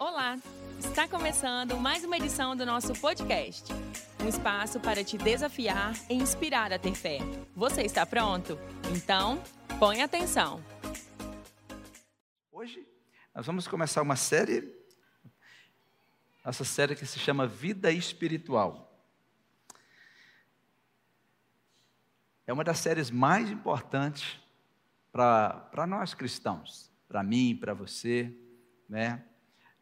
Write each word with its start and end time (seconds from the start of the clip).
Olá! 0.00 0.38
Está 0.78 1.06
começando 1.06 1.76
mais 1.76 2.02
uma 2.04 2.16
edição 2.16 2.56
do 2.56 2.64
nosso 2.64 2.94
podcast. 2.94 3.70
Um 4.24 4.28
espaço 4.28 4.80
para 4.80 5.04
te 5.04 5.18
desafiar 5.18 5.92
e 6.08 6.14
inspirar 6.14 6.72
a 6.72 6.78
ter 6.78 6.94
fé. 6.94 7.18
Você 7.54 7.82
está 7.82 8.06
pronto? 8.06 8.58
Então, 8.96 9.42
põe 9.78 10.00
atenção. 10.00 10.64
Hoje 12.50 12.82
nós 13.34 13.44
vamos 13.44 13.68
começar 13.68 14.00
uma 14.00 14.16
série, 14.16 14.74
essa 16.42 16.64
série 16.64 16.96
que 16.96 17.04
se 17.04 17.18
chama 17.18 17.46
Vida 17.46 17.92
Espiritual. 17.92 19.04
É 22.46 22.54
uma 22.54 22.64
das 22.64 22.78
séries 22.78 23.10
mais 23.10 23.50
importantes 23.50 24.40
para 25.12 25.86
nós 25.86 26.14
cristãos, 26.14 26.90
para 27.06 27.22
mim, 27.22 27.54
para 27.54 27.74
você, 27.74 28.34
né? 28.88 29.26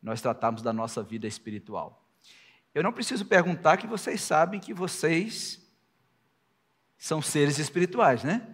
Nós 0.03 0.21
tratamos 0.21 0.63
da 0.63 0.73
nossa 0.73 1.03
vida 1.03 1.27
espiritual. 1.27 2.05
Eu 2.75 2.83
não 2.83 2.93
preciso 2.93 3.25
perguntar 3.27 3.77
que 3.77 3.87
vocês 3.87 4.21
sabem 4.21 4.61
que 4.61 4.73
vocês 4.73 5.61
são 6.97 7.23
seres 7.23 7.59
espirituais, 7.59 8.23
né? 8.23 8.47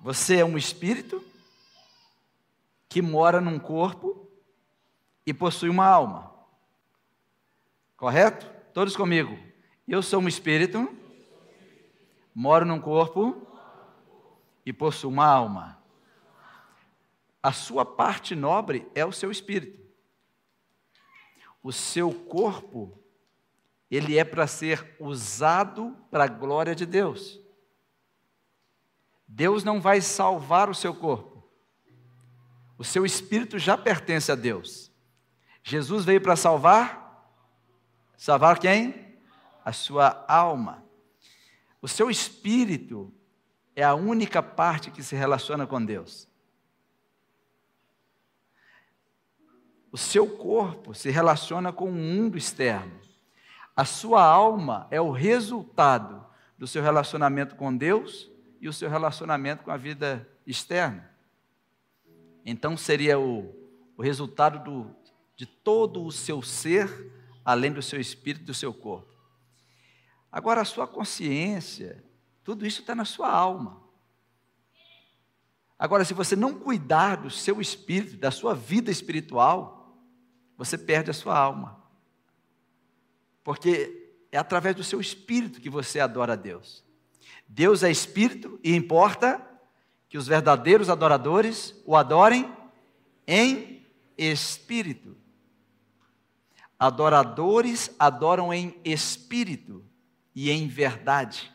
Você 0.00 0.38
é 0.38 0.44
um 0.44 0.58
espírito 0.58 1.24
que 2.88 3.00
mora 3.00 3.40
num 3.40 3.58
corpo 3.58 4.30
e 5.26 5.32
possui 5.32 5.68
uma 5.68 5.86
alma. 5.86 6.32
Correto? 7.96 8.46
Todos 8.72 8.96
comigo. 8.96 9.38
Eu 9.86 10.02
sou 10.02 10.20
um 10.20 10.28
espírito, 10.28 10.88
moro 12.34 12.64
num 12.64 12.80
corpo 12.80 13.46
e 14.64 14.72
possuo 14.72 15.10
uma 15.10 15.26
alma. 15.26 15.82
A 17.44 17.52
sua 17.52 17.84
parte 17.84 18.34
nobre 18.34 18.90
é 18.94 19.04
o 19.04 19.12
seu 19.12 19.30
espírito. 19.30 19.78
O 21.62 21.70
seu 21.70 22.10
corpo, 22.10 22.98
ele 23.90 24.16
é 24.16 24.24
para 24.24 24.46
ser 24.46 24.96
usado 24.98 25.94
para 26.10 26.24
a 26.24 26.26
glória 26.26 26.74
de 26.74 26.86
Deus. 26.86 27.38
Deus 29.28 29.62
não 29.62 29.78
vai 29.78 30.00
salvar 30.00 30.70
o 30.70 30.74
seu 30.74 30.94
corpo. 30.94 31.46
O 32.78 32.82
seu 32.82 33.04
espírito 33.04 33.58
já 33.58 33.76
pertence 33.76 34.32
a 34.32 34.34
Deus. 34.34 34.90
Jesus 35.62 36.02
veio 36.02 36.22
para 36.22 36.36
salvar 36.36 37.28
salvar 38.16 38.58
quem? 38.58 39.18
A 39.62 39.70
sua 39.70 40.24
alma. 40.26 40.82
O 41.82 41.88
seu 41.88 42.08
espírito 42.08 43.12
é 43.76 43.84
a 43.84 43.94
única 43.94 44.42
parte 44.42 44.90
que 44.90 45.02
se 45.02 45.14
relaciona 45.14 45.66
com 45.66 45.84
Deus. 45.84 46.26
O 49.94 49.96
seu 49.96 50.26
corpo 50.26 50.92
se 50.92 51.08
relaciona 51.08 51.72
com 51.72 51.88
o 51.88 51.92
mundo 51.92 52.36
externo. 52.36 53.00
A 53.76 53.84
sua 53.84 54.24
alma 54.24 54.88
é 54.90 55.00
o 55.00 55.12
resultado 55.12 56.26
do 56.58 56.66
seu 56.66 56.82
relacionamento 56.82 57.54
com 57.54 57.76
Deus 57.76 58.28
e 58.60 58.66
o 58.66 58.72
seu 58.72 58.90
relacionamento 58.90 59.62
com 59.62 59.70
a 59.70 59.76
vida 59.76 60.28
externa. 60.44 61.08
Então 62.44 62.76
seria 62.76 63.20
o, 63.20 63.54
o 63.96 64.02
resultado 64.02 64.64
do, 64.64 64.90
de 65.36 65.46
todo 65.46 66.04
o 66.04 66.10
seu 66.10 66.42
ser, 66.42 67.12
além 67.44 67.70
do 67.70 67.80
seu 67.80 68.00
espírito 68.00 68.42
e 68.42 68.46
do 68.46 68.54
seu 68.54 68.74
corpo. 68.74 69.14
Agora, 70.32 70.62
a 70.62 70.64
sua 70.64 70.88
consciência 70.88 72.02
tudo 72.42 72.66
isso 72.66 72.80
está 72.80 72.96
na 72.96 73.04
sua 73.04 73.30
alma. 73.30 73.80
Agora, 75.78 76.04
se 76.04 76.14
você 76.14 76.34
não 76.34 76.52
cuidar 76.52 77.18
do 77.18 77.30
seu 77.30 77.60
espírito, 77.60 78.16
da 78.16 78.32
sua 78.32 78.56
vida 78.56 78.90
espiritual, 78.90 79.83
você 80.56 80.78
perde 80.78 81.10
a 81.10 81.14
sua 81.14 81.36
alma. 81.36 81.82
Porque 83.42 84.12
é 84.30 84.38
através 84.38 84.74
do 84.74 84.82
seu 84.82 85.00
espírito 85.00 85.60
que 85.60 85.70
você 85.70 86.00
adora 86.00 86.32
a 86.32 86.36
Deus. 86.36 86.84
Deus 87.46 87.82
é 87.82 87.90
espírito 87.90 88.58
e 88.64 88.74
importa 88.74 89.40
que 90.08 90.18
os 90.18 90.26
verdadeiros 90.26 90.88
adoradores 90.88 91.74
o 91.84 91.96
adorem 91.96 92.52
em 93.26 93.84
espírito. 94.16 95.16
Adoradores 96.78 97.90
adoram 97.98 98.52
em 98.52 98.78
espírito 98.84 99.84
e 100.34 100.50
em 100.50 100.66
verdade. 100.66 101.52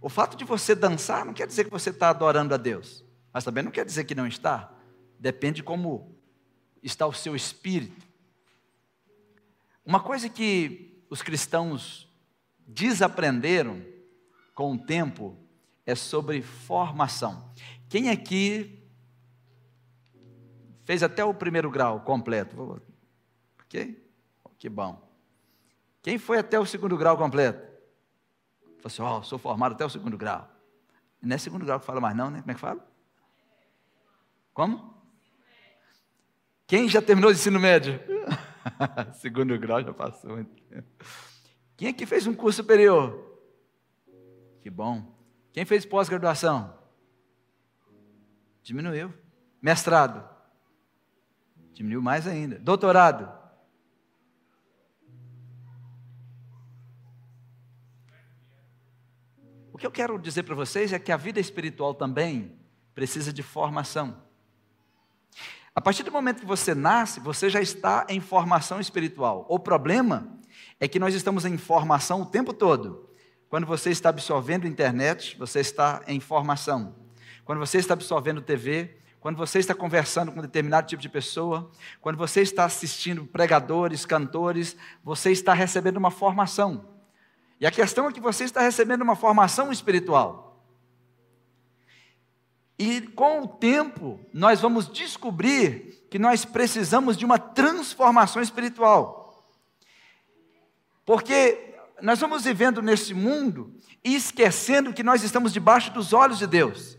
O 0.00 0.08
fato 0.08 0.36
de 0.36 0.44
você 0.44 0.74
dançar 0.74 1.24
não 1.24 1.32
quer 1.32 1.46
dizer 1.46 1.64
que 1.64 1.70
você 1.70 1.90
está 1.90 2.10
adorando 2.10 2.54
a 2.54 2.58
Deus, 2.58 3.04
mas 3.32 3.44
também 3.44 3.64
não 3.64 3.70
quer 3.70 3.84
dizer 3.84 4.04
que 4.04 4.14
não 4.14 4.26
está. 4.26 4.70
Depende 5.18 5.56
de 5.56 5.62
como 5.62 6.13
está 6.86 7.06
o 7.06 7.12
seu 7.12 7.34
espírito. 7.34 8.06
Uma 9.84 10.00
coisa 10.00 10.28
que 10.28 11.02
os 11.10 11.22
cristãos 11.22 12.08
desaprenderam 12.66 13.84
com 14.54 14.72
o 14.72 14.78
tempo 14.78 15.36
é 15.84 15.94
sobre 15.94 16.42
formação. 16.42 17.52
Quem 17.88 18.10
aqui 18.10 18.82
fez 20.84 21.02
até 21.02 21.24
o 21.24 21.34
primeiro 21.34 21.70
grau 21.70 22.00
completo? 22.00 22.80
Ok? 23.62 24.02
Que 24.58 24.68
bom. 24.68 25.02
Quem 26.02 26.18
foi 26.18 26.38
até 26.38 26.58
o 26.58 26.66
segundo 26.66 26.96
grau 26.96 27.16
completo? 27.16 27.60
Falou 28.78 28.86
assim, 28.86 29.02
ó, 29.02 29.18
oh, 29.18 29.22
sou 29.22 29.38
formado 29.38 29.72
até 29.72 29.84
o 29.84 29.90
segundo 29.90 30.16
grau. 30.16 30.48
Não 31.20 31.34
é 31.34 31.38
segundo 31.38 31.64
grau 31.64 31.80
que 31.80 31.86
fala 31.86 32.00
mais 32.00 32.16
não, 32.16 32.30
né? 32.30 32.40
Como 32.40 32.50
é 32.50 32.54
que 32.54 32.60
fala? 32.60 32.86
Como? 34.52 34.93
Quem 36.66 36.88
já 36.88 37.02
terminou 37.02 37.30
o 37.30 37.34
ensino 37.34 37.60
médio? 37.60 38.00
segundo 39.20 39.58
grau 39.58 39.82
já 39.82 39.92
passou. 39.92 40.44
Quem 41.76 41.88
aqui 41.88 42.06
fez 42.06 42.26
um 42.26 42.34
curso 42.34 42.62
superior? 42.62 43.38
Que 44.60 44.70
bom. 44.70 45.14
Quem 45.52 45.64
fez 45.64 45.84
pós-graduação? 45.84 46.76
Diminuiu. 48.62 49.12
Mestrado? 49.60 50.26
Diminuiu 51.72 52.00
mais 52.00 52.26
ainda. 52.26 52.58
Doutorado? 52.58 53.30
O 59.70 59.76
que 59.76 59.86
eu 59.86 59.90
quero 59.90 60.18
dizer 60.18 60.44
para 60.44 60.54
vocês 60.54 60.92
é 60.92 60.98
que 60.98 61.12
a 61.12 61.16
vida 61.16 61.40
espiritual 61.40 61.94
também 61.94 62.56
precisa 62.94 63.32
de 63.32 63.42
formação. 63.42 64.23
A 65.74 65.80
partir 65.80 66.04
do 66.04 66.12
momento 66.12 66.40
que 66.40 66.46
você 66.46 66.72
nasce, 66.72 67.18
você 67.18 67.50
já 67.50 67.60
está 67.60 68.06
em 68.08 68.20
formação 68.20 68.78
espiritual. 68.78 69.44
O 69.48 69.58
problema 69.58 70.28
é 70.78 70.86
que 70.86 71.00
nós 71.00 71.14
estamos 71.14 71.44
em 71.44 71.58
formação 71.58 72.22
o 72.22 72.26
tempo 72.26 72.52
todo. 72.52 73.10
Quando 73.48 73.66
você 73.66 73.90
está 73.90 74.10
absorvendo 74.10 74.68
internet, 74.68 75.36
você 75.36 75.58
está 75.58 76.00
em 76.06 76.20
formação. 76.20 76.94
Quando 77.44 77.58
você 77.58 77.78
está 77.78 77.94
absorvendo 77.94 78.40
TV, 78.40 78.98
quando 79.18 79.36
você 79.36 79.58
está 79.58 79.74
conversando 79.74 80.30
com 80.30 80.40
determinado 80.40 80.86
tipo 80.86 81.02
de 81.02 81.08
pessoa, 81.08 81.68
quando 82.00 82.16
você 82.16 82.42
está 82.42 82.64
assistindo 82.64 83.24
pregadores, 83.24 84.06
cantores, 84.06 84.76
você 85.02 85.32
está 85.32 85.52
recebendo 85.52 85.96
uma 85.96 86.10
formação. 86.10 86.84
E 87.60 87.66
a 87.66 87.70
questão 87.72 88.08
é 88.08 88.12
que 88.12 88.20
você 88.20 88.44
está 88.44 88.60
recebendo 88.60 89.02
uma 89.02 89.16
formação 89.16 89.72
espiritual. 89.72 90.53
E 92.78 93.00
com 93.00 93.42
o 93.42 93.48
tempo, 93.48 94.18
nós 94.32 94.60
vamos 94.60 94.88
descobrir 94.90 96.06
que 96.10 96.18
nós 96.18 96.44
precisamos 96.44 97.16
de 97.16 97.24
uma 97.24 97.38
transformação 97.38 98.42
espiritual. 98.42 99.48
Porque 101.04 101.76
nós 102.02 102.18
vamos 102.18 102.44
vivendo 102.44 102.82
nesse 102.82 103.14
mundo 103.14 103.74
e 104.02 104.14
esquecendo 104.14 104.92
que 104.92 105.02
nós 105.02 105.22
estamos 105.22 105.52
debaixo 105.52 105.92
dos 105.92 106.12
olhos 106.12 106.38
de 106.38 106.46
Deus. 106.46 106.98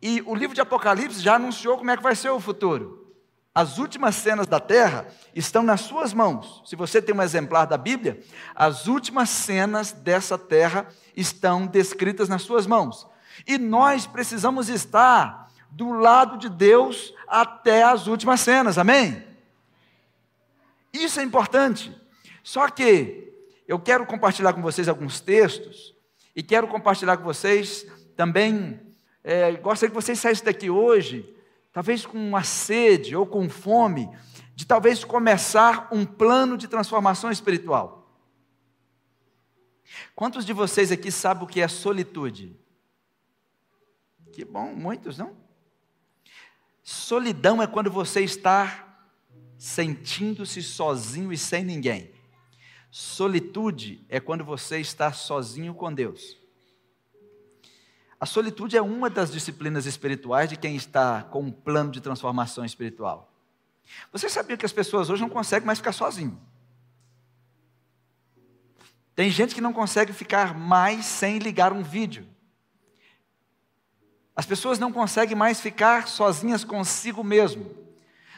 E 0.00 0.22
o 0.22 0.34
livro 0.34 0.54
de 0.54 0.60
Apocalipse 0.60 1.20
já 1.20 1.36
anunciou 1.36 1.78
como 1.78 1.90
é 1.90 1.96
que 1.96 2.02
vai 2.02 2.16
ser 2.16 2.30
o 2.30 2.40
futuro. 2.40 3.02
As 3.54 3.76
últimas 3.76 4.16
cenas 4.16 4.46
da 4.46 4.58
terra 4.58 5.06
estão 5.34 5.62
nas 5.62 5.82
suas 5.82 6.14
mãos. 6.14 6.62
Se 6.64 6.74
você 6.74 7.02
tem 7.02 7.14
um 7.14 7.22
exemplar 7.22 7.66
da 7.66 7.76
Bíblia, 7.76 8.20
as 8.54 8.86
últimas 8.86 9.28
cenas 9.28 9.92
dessa 9.92 10.38
terra 10.38 10.88
estão 11.14 11.66
descritas 11.66 12.30
nas 12.30 12.42
suas 12.42 12.66
mãos. 12.66 13.06
E 13.46 13.58
nós 13.58 14.06
precisamos 14.06 14.68
estar 14.68 15.50
do 15.70 15.90
lado 15.90 16.36
de 16.36 16.48
Deus 16.48 17.14
até 17.26 17.82
as 17.82 18.06
últimas 18.06 18.40
cenas, 18.40 18.78
amém? 18.78 19.24
Isso 20.92 21.18
é 21.20 21.22
importante. 21.22 21.94
Só 22.42 22.68
que 22.68 23.32
eu 23.66 23.78
quero 23.78 24.04
compartilhar 24.06 24.52
com 24.52 24.60
vocês 24.60 24.88
alguns 24.88 25.20
textos 25.20 25.94
e 26.36 26.42
quero 26.42 26.68
compartilhar 26.68 27.16
com 27.16 27.24
vocês 27.24 27.86
também. 28.16 28.80
É, 29.24 29.52
gostaria 29.52 29.90
que 29.90 30.02
vocês 30.02 30.18
saíssem 30.18 30.44
daqui 30.44 30.68
hoje 30.68 31.32
talvez 31.72 32.04
com 32.04 32.18
uma 32.18 32.44
sede 32.44 33.16
ou 33.16 33.26
com 33.26 33.48
fome, 33.48 34.08
de 34.54 34.66
talvez 34.66 35.02
começar 35.02 35.88
um 35.90 36.04
plano 36.04 36.58
de 36.58 36.68
transformação 36.68 37.30
espiritual. 37.30 38.00
Quantos 40.14 40.44
de 40.44 40.52
vocês 40.52 40.92
aqui 40.92 41.10
sabem 41.10 41.44
o 41.44 41.46
que 41.46 41.60
é 41.60 41.68
solitude? 41.68 42.54
Que 44.32 44.44
bom, 44.44 44.74
muitos 44.74 45.18
não? 45.18 45.36
Solidão 46.82 47.62
é 47.62 47.66
quando 47.66 47.90
você 47.90 48.22
está 48.22 48.88
sentindo-se 49.56 50.62
sozinho 50.62 51.32
e 51.32 51.38
sem 51.38 51.62
ninguém. 51.64 52.10
Solitude 52.90 54.04
é 54.08 54.18
quando 54.18 54.44
você 54.44 54.80
está 54.80 55.12
sozinho 55.12 55.74
com 55.74 55.92
Deus. 55.92 56.36
A 58.18 58.26
solitude 58.26 58.76
é 58.76 58.82
uma 58.82 59.10
das 59.10 59.30
disciplinas 59.30 59.86
espirituais 59.86 60.48
de 60.48 60.56
quem 60.56 60.76
está 60.76 61.22
com 61.22 61.42
um 61.42 61.52
plano 61.52 61.90
de 61.90 62.00
transformação 62.00 62.64
espiritual. 62.64 63.32
Você 64.12 64.28
sabia 64.28 64.56
que 64.56 64.66
as 64.66 64.72
pessoas 64.72 65.10
hoje 65.10 65.22
não 65.22 65.28
conseguem 65.28 65.66
mais 65.66 65.78
ficar 65.78 65.92
sozinho? 65.92 66.40
Tem 69.14 69.30
gente 69.30 69.54
que 69.54 69.60
não 69.60 69.72
consegue 69.72 70.12
ficar 70.12 70.56
mais 70.56 71.04
sem 71.04 71.38
ligar 71.38 71.72
um 71.72 71.82
vídeo. 71.82 72.26
As 74.34 74.46
pessoas 74.46 74.78
não 74.78 74.92
conseguem 74.92 75.36
mais 75.36 75.60
ficar 75.60 76.08
sozinhas 76.08 76.64
consigo 76.64 77.22
mesmo. 77.22 77.70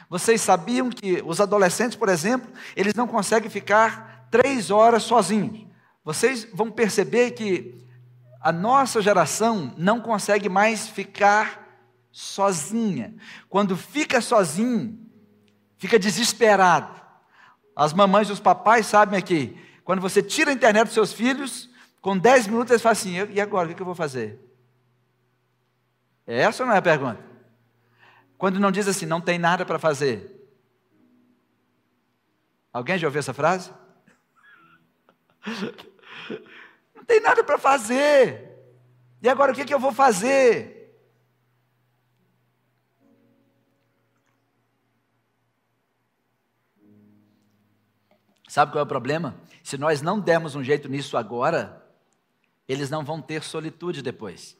Vocês 0.09 0.41
sabiam 0.41 0.89
que 0.89 1.23
os 1.25 1.39
adolescentes, 1.39 1.97
por 1.97 2.09
exemplo, 2.09 2.51
eles 2.75 2.93
não 2.93 3.07
conseguem 3.07 3.49
ficar 3.49 4.27
três 4.29 4.69
horas 4.69 5.03
sozinhos. 5.03 5.65
Vocês 6.03 6.47
vão 6.53 6.69
perceber 6.69 7.31
que 7.31 7.83
a 8.41 8.51
nossa 8.51 9.01
geração 9.01 9.73
não 9.77 9.99
consegue 9.99 10.47
mais 10.47 10.87
ficar 10.87 11.65
sozinha. 12.11 13.15
Quando 13.49 13.75
fica 13.75 14.21
sozinho, 14.21 14.99
fica 15.77 15.97
desesperado. 15.97 17.01
As 17.75 17.91
mamães 17.91 18.29
e 18.29 18.31
os 18.31 18.39
papais 18.39 18.85
sabem 18.85 19.17
aqui. 19.17 19.57
Quando 19.83 20.01
você 20.01 20.21
tira 20.21 20.51
a 20.51 20.53
internet 20.53 20.85
dos 20.85 20.93
seus 20.93 21.11
filhos, 21.11 21.69
com 22.01 22.17
10 22.17 22.47
minutos 22.47 22.71
eles 22.71 22.81
falam 22.81 22.93
assim: 22.93 23.15
e 23.33 23.41
agora, 23.41 23.69
o 23.69 23.73
que 23.73 23.81
eu 23.81 23.85
vou 23.85 23.95
fazer? 23.95 24.39
É 26.27 26.41
essa 26.41 26.65
não 26.65 26.73
é 26.73 26.77
a 26.77 26.81
pergunta? 26.81 27.23
Quando 28.37 28.59
não 28.59 28.71
diz 28.71 28.87
assim, 28.87 29.05
não 29.05 29.21
tem 29.21 29.37
nada 29.37 29.65
para 29.65 29.79
fazer. 29.79 30.31
Alguém 32.73 32.97
já 32.97 33.07
ouviu 33.07 33.19
essa 33.19 33.33
frase? 33.33 33.71
Não 36.93 37.05
tem 37.05 37.21
nada 37.21 37.43
para 37.43 37.57
fazer. 37.57 38.51
E 39.21 39.29
agora 39.29 39.51
o 39.51 39.55
que, 39.55 39.63
que 39.63 39.73
eu 39.73 39.79
vou 39.79 39.93
fazer? 39.93 40.75
Sabe 48.47 48.71
qual 48.71 48.79
é 48.79 48.83
o 48.83 48.87
problema? 48.87 49.39
Se 49.63 49.77
nós 49.77 50.01
não 50.01 50.19
dermos 50.19 50.55
um 50.55 50.63
jeito 50.63 50.87
nisso 50.87 51.17
agora, 51.17 51.85
eles 52.67 52.89
não 52.89 53.03
vão 53.03 53.21
ter 53.21 53.43
solitude 53.43 54.01
depois. 54.01 54.57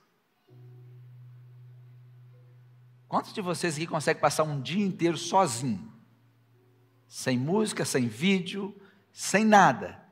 Quantos 3.08 3.34
de 3.34 3.42
vocês 3.42 3.76
aqui 3.76 3.88
conseguem 3.88 4.22
passar 4.22 4.44
um 4.44 4.62
dia 4.62 4.86
inteiro 4.86 5.18
sozinho? 5.18 5.94
Sem 7.08 7.38
música, 7.38 7.86
sem 7.86 8.08
vídeo, 8.08 8.76
sem 9.14 9.46
nada? 9.46 10.04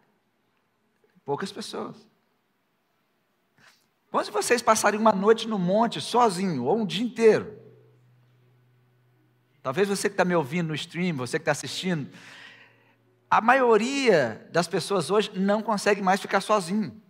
Poucas 1.26 1.52
pessoas. 1.52 1.98
Quantos 4.12 4.28
de 4.28 4.34
vocês 4.34 4.62
passariam 4.62 5.02
uma 5.02 5.12
noite 5.12 5.48
no 5.48 5.58
monte 5.58 6.00
sozinho, 6.00 6.66
ou 6.66 6.78
um 6.78 6.86
dia 6.86 7.04
inteiro? 7.04 7.60
Talvez 9.64 9.88
você 9.88 10.08
que 10.08 10.14
está 10.14 10.24
me 10.24 10.36
ouvindo 10.36 10.68
no 10.68 10.76
stream, 10.76 11.16
você 11.16 11.40
que 11.40 11.44
está 11.44 11.52
assistindo, 11.52 12.12
a 13.30 13.42
maioria 13.42 14.48
das 14.52 14.68
pessoas 14.68 15.10
hoje 15.10 15.32
não 15.34 15.64
consegue 15.64 16.02
mais 16.02 16.22
ficar 16.22 16.42
sozinho. 16.42 17.02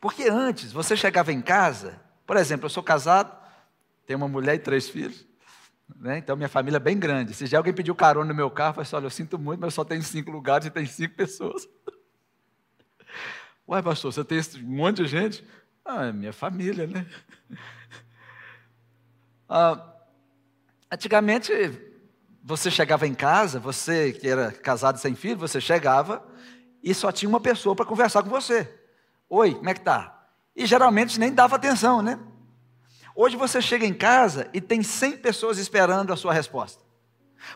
Porque 0.00 0.24
antes, 0.24 0.72
você 0.72 0.96
chegava 0.96 1.32
em 1.32 1.42
casa, 1.42 2.01
por 2.32 2.38
exemplo, 2.38 2.64
eu 2.64 2.70
sou 2.70 2.82
casado, 2.82 3.36
tenho 4.06 4.16
uma 4.16 4.26
mulher 4.26 4.54
e 4.54 4.58
três 4.58 4.88
filhos, 4.88 5.26
né? 5.96 6.16
então 6.16 6.34
minha 6.34 6.48
família 6.48 6.78
é 6.78 6.80
bem 6.80 6.98
grande. 6.98 7.34
Se 7.34 7.44
já 7.44 7.58
alguém 7.58 7.74
pediu 7.74 7.94
carona 7.94 8.26
no 8.30 8.34
meu 8.34 8.50
carro, 8.50 8.70
eu 8.70 8.74
falei 8.76 8.86
assim, 8.86 8.96
olha, 8.96 9.04
eu 9.04 9.10
sinto 9.10 9.38
muito, 9.38 9.60
mas 9.60 9.74
só 9.74 9.84
tenho 9.84 10.02
cinco 10.02 10.30
lugares 10.30 10.66
e 10.66 10.70
tem 10.70 10.86
cinco 10.86 11.14
pessoas. 11.14 11.68
Uai, 13.68 13.82
pastor, 13.82 14.14
você 14.14 14.24
tem 14.24 14.40
um 14.64 14.76
monte 14.76 15.02
de 15.02 15.08
gente? 15.08 15.46
Ah, 15.84 16.06
é 16.06 16.12
minha 16.12 16.32
família, 16.32 16.86
né? 16.86 17.06
Ah, 19.46 19.94
antigamente, 20.90 21.52
você 22.42 22.70
chegava 22.70 23.06
em 23.06 23.12
casa, 23.12 23.60
você 23.60 24.10
que 24.10 24.26
era 24.26 24.50
casado 24.50 24.96
sem 24.96 25.14
filho, 25.14 25.36
você 25.36 25.60
chegava 25.60 26.26
e 26.82 26.94
só 26.94 27.12
tinha 27.12 27.28
uma 27.28 27.40
pessoa 27.40 27.76
para 27.76 27.84
conversar 27.84 28.22
com 28.22 28.30
você. 28.30 28.74
Oi, 29.28 29.54
como 29.54 29.68
é 29.68 29.74
que 29.74 29.82
tá? 29.82 30.21
E 30.54 30.66
geralmente 30.66 31.18
nem 31.18 31.32
dava 31.32 31.56
atenção, 31.56 32.02
né? 32.02 32.18
Hoje 33.14 33.36
você 33.36 33.60
chega 33.60 33.84
em 33.84 33.94
casa 33.94 34.48
e 34.52 34.60
tem 34.60 34.82
100 34.82 35.18
pessoas 35.18 35.58
esperando 35.58 36.12
a 36.12 36.16
sua 36.16 36.32
resposta. 36.32 36.82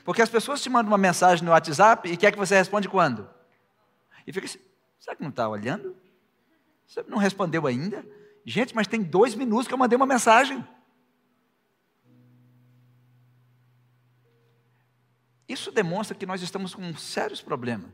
Porque 0.05 0.23
as 0.23 0.29
pessoas 0.29 0.61
te 0.63 0.69
mandam 0.69 0.91
uma 0.91 0.99
mensagem 0.99 1.45
no 1.45 1.53
WhatsApp 1.53 2.11
e 2.11 2.17
quer 2.17 2.33
que 2.33 2.39
você 2.39 2.57
responde 2.57 2.89
quando? 2.89 3.29
E 4.27 4.33
fica 4.33 4.47
assim, 4.47 4.59
será 4.99 5.17
que 5.17 5.23
não 5.23 5.31
está 5.31 5.49
olhando? 5.49 5.97
Você 6.87 7.03
não 7.09 7.19
respondeu 7.19 7.67
ainda? 7.67 8.05
Gente, 8.45 8.75
mas 8.75 8.87
tem 8.87 9.03
dois 9.03 9.35
minutos 9.35 9.67
que 9.67 9.75
eu 9.75 9.79
mandei 9.79 9.97
uma 9.97 10.07
mensagem. 10.07 10.67
Isso 15.49 15.71
demonstra 15.71 16.17
que 16.17 16.27
nós 16.27 16.43
estamos 16.43 16.75
com 16.75 16.95
sérios 16.97 17.41
problemas. 17.41 17.91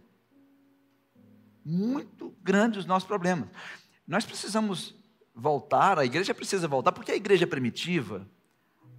Muito 1.64 2.34
grandes 2.42 2.80
os 2.80 2.86
nossos 2.86 3.06
problemas. 3.06 3.48
Nós 4.06 4.24
precisamos 4.24 4.94
voltar, 5.34 5.98
a 5.98 6.04
igreja 6.04 6.34
precisa 6.34 6.68
voltar, 6.68 6.92
porque 6.92 7.12
a 7.12 7.16
igreja 7.16 7.46
primitiva, 7.46 8.28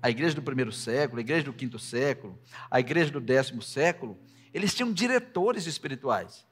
a 0.02 0.10
igreja 0.10 0.36
do 0.36 0.42
primeiro 0.42 0.72
século, 0.72 1.20
a 1.20 1.22
igreja 1.22 1.46
do 1.46 1.54
quinto 1.54 1.80
século, 1.80 2.40
a 2.70 2.80
igreja 2.80 3.12
do 3.12 3.22
décimo 3.22 3.62
século, 3.62 4.18
eles 4.54 4.74
tinham 4.74 4.92
diretores 4.92 5.66
espirituais. 5.66 6.46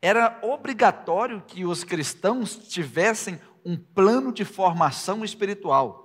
Era 0.00 0.40
obrigatório 0.42 1.42
que 1.42 1.64
os 1.64 1.84
cristãos 1.84 2.56
tivessem 2.56 3.40
um 3.64 3.76
plano 3.76 4.32
de 4.32 4.44
formação 4.44 5.24
espiritual. 5.24 6.01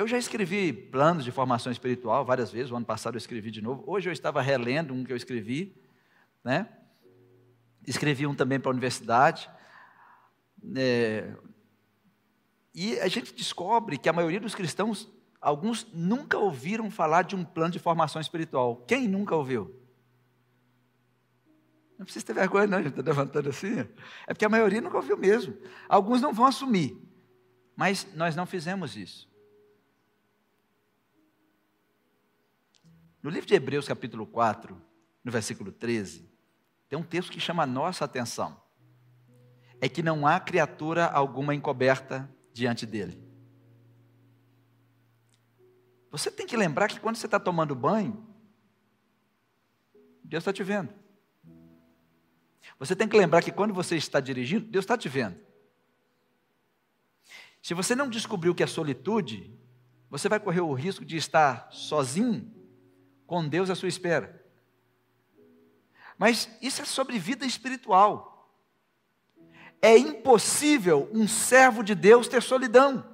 Eu 0.00 0.08
já 0.08 0.16
escrevi 0.16 0.72
planos 0.72 1.26
de 1.26 1.30
formação 1.30 1.70
espiritual 1.70 2.24
várias 2.24 2.50
vezes, 2.50 2.70
o 2.70 2.76
ano 2.76 2.86
passado 2.86 3.16
eu 3.16 3.18
escrevi 3.18 3.50
de 3.50 3.60
novo. 3.60 3.84
Hoje 3.86 4.08
eu 4.08 4.12
estava 4.14 4.40
relendo 4.40 4.94
um 4.94 5.04
que 5.04 5.12
eu 5.12 5.16
escrevi, 5.16 5.76
né? 6.42 6.70
Escrevi 7.86 8.26
um 8.26 8.34
também 8.34 8.58
para 8.58 8.70
a 8.70 8.72
universidade. 8.72 9.50
É, 10.74 11.34
e 12.74 12.98
a 12.98 13.08
gente 13.08 13.34
descobre 13.34 13.98
que 13.98 14.08
a 14.08 14.12
maioria 14.14 14.40
dos 14.40 14.54
cristãos, 14.54 15.06
alguns 15.38 15.86
nunca 15.92 16.38
ouviram 16.38 16.90
falar 16.90 17.20
de 17.20 17.36
um 17.36 17.44
plano 17.44 17.72
de 17.72 17.78
formação 17.78 18.22
espiritual. 18.22 18.76
Quem 18.88 19.06
nunca 19.06 19.36
ouviu? 19.36 19.78
Não 21.98 22.06
precisa 22.06 22.24
ter 22.24 22.32
vergonha, 22.32 22.66
não, 22.66 22.78
a 22.78 22.82
gente 22.82 22.98
está 22.98 23.02
levantando 23.02 23.50
assim. 23.50 23.80
É 24.26 24.32
porque 24.32 24.46
a 24.46 24.48
maioria 24.48 24.80
nunca 24.80 24.96
ouviu 24.96 25.18
mesmo. 25.18 25.58
Alguns 25.86 26.22
não 26.22 26.32
vão 26.32 26.46
assumir. 26.46 26.96
Mas 27.76 28.06
nós 28.14 28.34
não 28.34 28.46
fizemos 28.46 28.96
isso. 28.96 29.29
No 33.22 33.28
livro 33.28 33.46
de 33.46 33.54
Hebreus, 33.54 33.86
capítulo 33.86 34.26
4, 34.26 34.80
no 35.22 35.30
versículo 35.30 35.70
13, 35.70 36.28
tem 36.88 36.98
um 36.98 37.02
texto 37.02 37.30
que 37.30 37.40
chama 37.40 37.62
a 37.64 37.66
nossa 37.66 38.04
atenção. 38.04 38.60
É 39.80 39.88
que 39.88 40.02
não 40.02 40.26
há 40.26 40.40
criatura 40.40 41.06
alguma 41.06 41.54
encoberta 41.54 42.28
diante 42.52 42.86
dele. 42.86 43.22
Você 46.10 46.30
tem 46.30 46.46
que 46.46 46.56
lembrar 46.56 46.88
que 46.88 46.98
quando 46.98 47.16
você 47.16 47.26
está 47.26 47.38
tomando 47.38 47.74
banho, 47.74 48.26
Deus 50.24 50.42
está 50.42 50.52
te 50.52 50.62
vendo. 50.62 50.92
Você 52.78 52.96
tem 52.96 53.06
que 53.06 53.16
lembrar 53.16 53.42
que 53.42 53.52
quando 53.52 53.74
você 53.74 53.96
está 53.96 54.18
dirigindo, 54.18 54.66
Deus 54.66 54.84
está 54.84 54.96
te 54.96 55.08
vendo. 55.08 55.38
Se 57.62 57.74
você 57.74 57.94
não 57.94 58.08
descobriu 58.08 58.52
o 58.52 58.54
que 58.54 58.62
é 58.62 58.66
solitude, 58.66 59.54
você 60.08 60.28
vai 60.28 60.40
correr 60.40 60.62
o 60.62 60.72
risco 60.72 61.04
de 61.04 61.16
estar 61.16 61.70
sozinho 61.70 62.59
com 63.30 63.46
Deus 63.46 63.70
à 63.70 63.76
sua 63.76 63.88
espera. 63.88 64.44
Mas 66.18 66.50
isso 66.60 66.82
é 66.82 66.84
sobre 66.84 67.16
vida 67.16 67.46
espiritual. 67.46 68.52
É 69.80 69.96
impossível 69.96 71.08
um 71.12 71.28
servo 71.28 71.84
de 71.84 71.94
Deus 71.94 72.26
ter 72.26 72.42
solidão. 72.42 73.08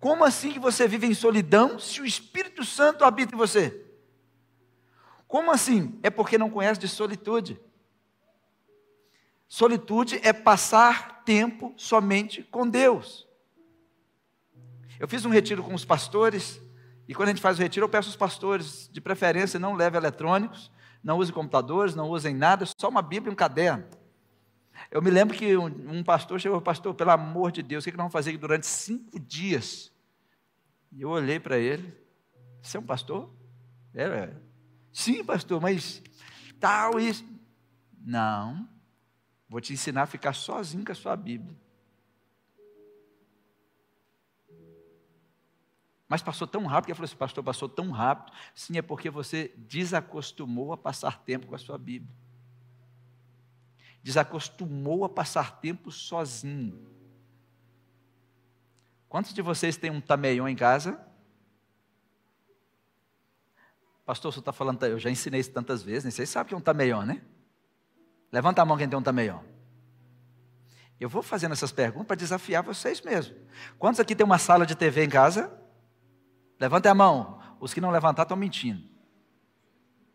Como 0.00 0.24
assim 0.24 0.52
que 0.52 0.58
você 0.58 0.88
vive 0.88 1.06
em 1.06 1.14
solidão 1.14 1.78
se 1.78 2.00
o 2.00 2.04
Espírito 2.04 2.64
Santo 2.64 3.04
habita 3.04 3.32
em 3.32 3.38
você? 3.38 3.80
Como 5.28 5.52
assim? 5.52 6.00
É 6.02 6.10
porque 6.10 6.36
não 6.36 6.50
conhece 6.50 6.80
de 6.80 6.88
solitude. 6.88 7.60
Solitude 9.46 10.20
é 10.24 10.32
passar 10.32 11.22
tempo 11.22 11.72
somente 11.76 12.42
com 12.42 12.68
Deus. 12.68 13.24
Eu 14.98 15.06
fiz 15.06 15.24
um 15.24 15.30
retiro 15.30 15.62
com 15.62 15.74
os 15.74 15.84
pastores 15.84 16.60
e 17.08 17.14
quando 17.14 17.28
a 17.28 17.32
gente 17.32 17.42
faz 17.42 17.58
o 17.58 17.62
retiro, 17.62 17.84
eu 17.84 17.88
peço 17.88 18.08
aos 18.08 18.16
pastores, 18.16 18.88
de 18.92 19.00
preferência, 19.00 19.60
não 19.60 19.74
leve 19.74 19.96
eletrônicos, 19.96 20.70
não 21.02 21.18
use 21.18 21.32
computadores, 21.32 21.94
não 21.94 22.10
usem 22.10 22.34
nada, 22.34 22.66
só 22.76 22.88
uma 22.88 23.02
Bíblia 23.02 23.30
e 23.30 23.32
um 23.32 23.36
caderno. 23.36 23.84
Eu 24.90 25.00
me 25.00 25.10
lembro 25.10 25.36
que 25.36 25.56
um, 25.56 25.66
um 25.66 26.04
pastor 26.04 26.40
chegou, 26.40 26.60
pastor, 26.60 26.94
pelo 26.94 27.10
amor 27.10 27.52
de 27.52 27.62
Deus, 27.62 27.82
o 27.82 27.84
que, 27.84 27.92
que 27.92 27.96
nós 27.96 28.04
vamos 28.04 28.12
fazer 28.12 28.30
aqui 28.30 28.38
durante 28.38 28.66
cinco 28.66 29.18
dias? 29.20 29.92
E 30.92 31.02
eu 31.02 31.10
olhei 31.10 31.38
para 31.38 31.58
ele, 31.58 31.96
você 32.60 32.76
é 32.76 32.80
um 32.80 32.84
pastor? 32.84 33.30
Era, 33.94 34.40
sim, 34.92 35.24
pastor, 35.24 35.60
mas 35.60 36.02
tal 36.58 36.98
isso. 36.98 37.24
Não, 37.98 38.68
vou 39.48 39.60
te 39.60 39.72
ensinar 39.72 40.02
a 40.02 40.06
ficar 40.06 40.32
sozinho 40.32 40.84
com 40.84 40.92
a 40.92 40.94
sua 40.94 41.16
Bíblia. 41.16 41.56
Mas 46.08 46.22
passou 46.22 46.46
tão 46.46 46.64
rápido, 46.66 46.86
que 46.86 46.92
ele 46.92 46.96
falou 46.96 47.06
assim, 47.06 47.16
pastor, 47.16 47.42
passou 47.42 47.68
tão 47.68 47.90
rápido. 47.90 48.32
Sim, 48.54 48.78
é 48.78 48.82
porque 48.82 49.10
você 49.10 49.52
desacostumou 49.56 50.72
a 50.72 50.76
passar 50.76 51.18
tempo 51.22 51.46
com 51.46 51.54
a 51.54 51.58
sua 51.58 51.76
Bíblia. 51.76 52.14
Desacostumou 54.02 55.04
a 55.04 55.08
passar 55.08 55.60
tempo 55.60 55.90
sozinho. 55.90 56.86
Quantos 59.08 59.34
de 59.34 59.42
vocês 59.42 59.76
têm 59.76 59.90
um 59.90 60.00
tameion 60.00 60.46
em 60.46 60.54
casa? 60.54 61.00
Pastor, 64.04 64.32
você 64.32 64.38
está 64.38 64.52
falando, 64.52 64.80
eu 64.84 65.00
já 65.00 65.10
ensinei 65.10 65.40
isso 65.40 65.50
tantas 65.50 65.82
vezes, 65.82 66.04
nem 66.04 66.12
vocês 66.12 66.30
sabem 66.30 66.48
que 66.48 66.54
é 66.54 66.56
um 66.56 66.60
tameion, 66.60 67.02
né? 67.02 67.20
Levanta 68.30 68.62
a 68.62 68.64
mão 68.64 68.76
quem 68.76 68.88
tem 68.88 68.96
um 68.96 69.02
tameion. 69.02 69.40
Eu 71.00 71.08
vou 71.08 71.22
fazendo 71.22 71.52
essas 71.52 71.72
perguntas 71.72 72.06
para 72.06 72.16
desafiar 72.16 72.62
vocês 72.62 73.02
mesmo. 73.02 73.36
Quantos 73.76 73.98
aqui 73.98 74.14
tem 74.14 74.24
uma 74.24 74.38
sala 74.38 74.64
de 74.64 74.76
TV 74.76 75.04
em 75.04 75.08
casa? 75.08 75.65
Levante 76.58 76.88
a 76.88 76.94
mão. 76.94 77.40
Os 77.60 77.72
que 77.72 77.80
não 77.80 77.90
levantar 77.90 78.22
estão 78.22 78.36
mentindo. 78.36 78.82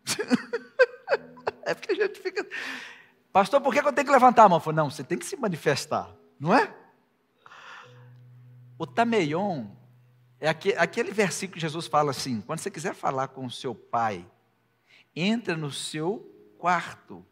é 1.64 1.74
porque 1.74 1.92
a 1.92 1.96
gente 1.96 2.20
fica. 2.20 2.48
Pastor, 3.32 3.62
por 3.62 3.74
que 3.74 3.80
eu 3.80 3.94
tenho 3.94 4.06
que 4.06 4.14
levantar 4.14 4.44
a 4.44 4.50
mão? 4.50 4.58
Eu 4.58 4.62
falei, 4.62 4.78
não, 4.78 4.90
você 4.90 5.04
tem 5.04 5.18
que 5.18 5.26
se 5.26 5.38
manifestar, 5.38 6.10
não 6.40 6.54
é? 6.54 6.74
O 8.78 8.86
tameion 8.86 9.68
é 10.40 10.50
aquele 10.50 11.12
versículo 11.12 11.54
que 11.54 11.62
Jesus 11.62 11.86
fala 11.86 12.10
assim: 12.12 12.42
quando 12.42 12.60
você 12.60 12.72
quiser 12.72 12.96
falar 12.96 13.28
com 13.28 13.46
o 13.46 13.52
seu 13.52 13.76
pai, 13.76 14.26
entra 15.16 15.56
no 15.56 15.72
seu 15.72 16.28
quarto. 16.58 17.24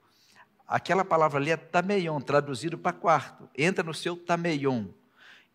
Aquela 0.67 1.03
palavra 1.03 1.39
ali 1.39 1.49
é 1.49 1.57
tameion, 1.57 2.21
traduzido 2.21 2.77
para 2.77 2.93
quarto. 2.93 3.49
Entra 3.57 3.83
no 3.83 3.93
seu 3.95 4.15
tameion. 4.15 4.85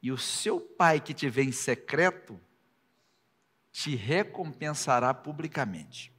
E 0.02 0.10
o 0.10 0.18
seu 0.18 0.60
pai 0.60 1.00
que 1.00 1.14
te 1.14 1.30
vê 1.30 1.44
em 1.44 1.52
secreto, 1.52 2.38
te 3.74 3.96
recompensará 3.96 5.12
publicamente. 5.12 6.14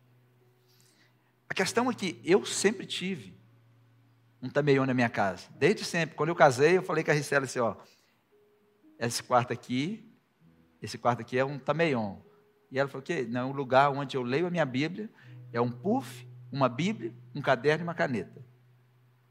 A 1.47 1.53
questão 1.53 1.89
é 1.89 1.93
que 1.93 2.19
eu 2.21 2.45
sempre 2.45 2.85
tive 2.85 3.33
um 4.41 4.49
tameion 4.49 4.85
na 4.85 4.93
minha 4.93 5.07
casa, 5.07 5.47
desde 5.57 5.85
sempre. 5.85 6.17
Quando 6.17 6.27
eu 6.27 6.35
casei, 6.35 6.77
eu 6.77 6.83
falei 6.83 7.01
com 7.01 7.11
a 7.11 7.13
Ricela 7.13 7.45
assim: 7.45 7.59
ó, 7.59 7.77
esse 8.99 9.23
quarto 9.23 9.53
aqui, 9.53 10.13
esse 10.81 10.97
quarto 10.97 11.21
aqui 11.21 11.37
é 11.37 11.45
um 11.45 11.57
tameion. 11.57 12.17
E 12.69 12.77
ela 12.77 12.89
falou 12.89 13.01
que 13.01 13.23
não 13.23 13.39
é 13.39 13.45
um 13.45 13.53
lugar 13.53 13.89
onde 13.89 14.17
eu 14.17 14.21
leio 14.21 14.47
a 14.47 14.51
minha 14.51 14.65
Bíblia, 14.65 15.09
é 15.53 15.61
um 15.61 15.71
puff, 15.71 16.27
uma 16.51 16.67
Bíblia, 16.67 17.15
um 17.33 17.41
caderno 17.41 17.83
e 17.83 17.87
uma 17.87 17.95
caneta. 17.95 18.45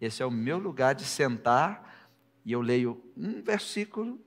Esse 0.00 0.22
é 0.22 0.26
o 0.26 0.30
meu 0.30 0.56
lugar 0.56 0.94
de 0.94 1.04
sentar 1.04 2.08
e 2.42 2.52
eu 2.52 2.62
leio 2.62 3.04
um 3.14 3.42
versículo 3.42 4.18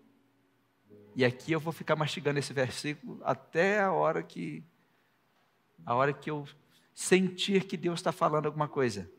e 1.17 1.25
aqui 1.25 1.51
eu 1.51 1.59
vou 1.59 1.73
ficar 1.73 1.95
mastigando 1.95 2.37
esse 2.37 2.53
versículo 2.53 3.19
até 3.23 3.81
a 3.81 3.91
hora 3.91 4.21
que 4.21 4.63
a 5.83 5.95
hora 5.95 6.13
que 6.13 6.29
eu 6.29 6.47
sentir 6.93 7.63
que 7.63 7.75
Deus 7.75 7.97
está 7.97 8.11
falando 8.11 8.45
alguma 8.45 8.67
coisa. 8.67 9.09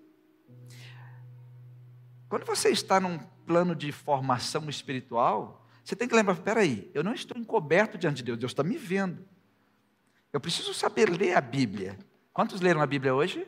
Quando 2.28 2.44
você 2.44 2.68
está 2.68 3.00
num 3.00 3.18
plano 3.44 3.74
de 3.74 3.90
formação 3.90 4.70
espiritual, 4.70 5.66
você 5.82 5.96
tem 5.96 6.06
que 6.06 6.14
lembrar: 6.14 6.36
peraí, 6.36 6.88
eu 6.94 7.02
não 7.02 7.12
estou 7.12 7.36
encoberto 7.36 7.98
diante 7.98 8.18
de 8.18 8.22
Deus, 8.22 8.38
Deus 8.38 8.52
está 8.52 8.62
me 8.62 8.78
vendo. 8.78 9.26
Eu 10.32 10.38
preciso 10.38 10.72
saber 10.72 11.10
ler 11.10 11.36
a 11.36 11.40
Bíblia. 11.40 11.98
Quantos 12.32 12.60
leram 12.60 12.80
a 12.80 12.86
Bíblia 12.86 13.12
hoje? 13.12 13.44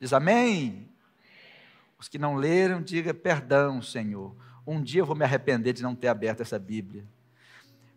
Diz 0.00 0.14
amém. 0.14 0.88
Os 1.98 2.08
que 2.08 2.16
não 2.16 2.36
leram, 2.36 2.80
diga 2.80 3.12
perdão, 3.12 3.82
Senhor. 3.82 4.34
Um 4.66 4.82
dia 4.82 5.02
eu 5.02 5.06
vou 5.06 5.14
me 5.14 5.24
arrepender 5.24 5.74
de 5.74 5.82
não 5.82 5.94
ter 5.94 6.08
aberto 6.08 6.40
essa 6.40 6.58
Bíblia. 6.58 7.06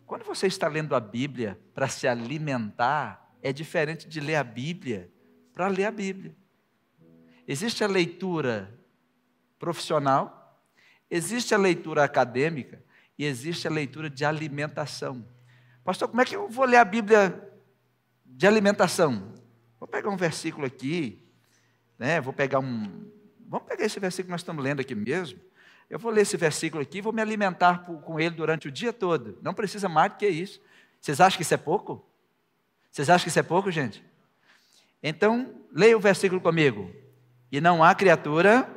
Quando 0.06 0.24
você 0.24 0.46
está 0.46 0.68
lendo 0.68 0.94
a 0.94 1.00
Bíblia 1.00 1.58
para 1.74 1.88
se 1.88 2.06
alimentar, 2.06 3.36
é 3.42 3.52
diferente 3.52 4.08
de 4.08 4.20
ler 4.20 4.36
a 4.36 4.44
Bíblia 4.44 5.10
para 5.52 5.68
ler 5.68 5.84
a 5.84 5.90
Bíblia. 5.90 6.34
Existe 7.46 7.84
a 7.84 7.86
leitura 7.86 8.72
profissional, 9.58 10.62
existe 11.10 11.54
a 11.54 11.58
leitura 11.58 12.04
acadêmica 12.04 12.82
e 13.18 13.24
existe 13.24 13.66
a 13.66 13.70
leitura 13.70 14.10
de 14.10 14.24
alimentação. 14.24 15.24
Pastor, 15.84 16.08
como 16.08 16.20
é 16.20 16.24
que 16.24 16.34
eu 16.34 16.48
vou 16.48 16.64
ler 16.64 16.78
a 16.78 16.84
Bíblia 16.84 17.52
de 18.24 18.46
alimentação? 18.46 19.34
Vou 19.78 19.86
pegar 19.86 20.10
um 20.10 20.16
versículo 20.16 20.66
aqui, 20.66 21.22
né? 21.98 22.20
Vou 22.20 22.32
pegar 22.32 22.58
um, 22.58 23.10
vamos 23.46 23.68
pegar 23.68 23.84
esse 23.84 24.00
versículo 24.00 24.28
que 24.28 24.32
nós 24.32 24.40
estamos 24.40 24.64
lendo 24.64 24.80
aqui 24.80 24.94
mesmo. 24.94 25.38
Eu 25.88 25.98
vou 25.98 26.10
ler 26.10 26.22
esse 26.22 26.36
versículo 26.36 26.82
aqui 26.82 27.00
vou 27.00 27.12
me 27.12 27.22
alimentar 27.22 27.84
com 27.84 28.18
ele 28.18 28.34
durante 28.34 28.68
o 28.68 28.72
dia 28.72 28.92
todo. 28.92 29.38
Não 29.42 29.54
precisa 29.54 29.88
mais 29.88 30.12
do 30.12 30.18
que 30.18 30.28
isso. 30.28 30.60
Vocês 31.00 31.20
acham 31.20 31.36
que 31.36 31.42
isso 31.42 31.54
é 31.54 31.58
pouco? 31.58 32.04
Vocês 32.90 33.10
acham 33.10 33.24
que 33.24 33.28
isso 33.28 33.38
é 33.38 33.42
pouco, 33.42 33.70
gente? 33.70 34.04
Então, 35.02 35.54
leia 35.70 35.96
o 35.96 36.00
versículo 36.00 36.40
comigo. 36.40 36.90
E 37.52 37.60
não 37.60 37.84
há 37.84 37.94
criatura. 37.94 38.68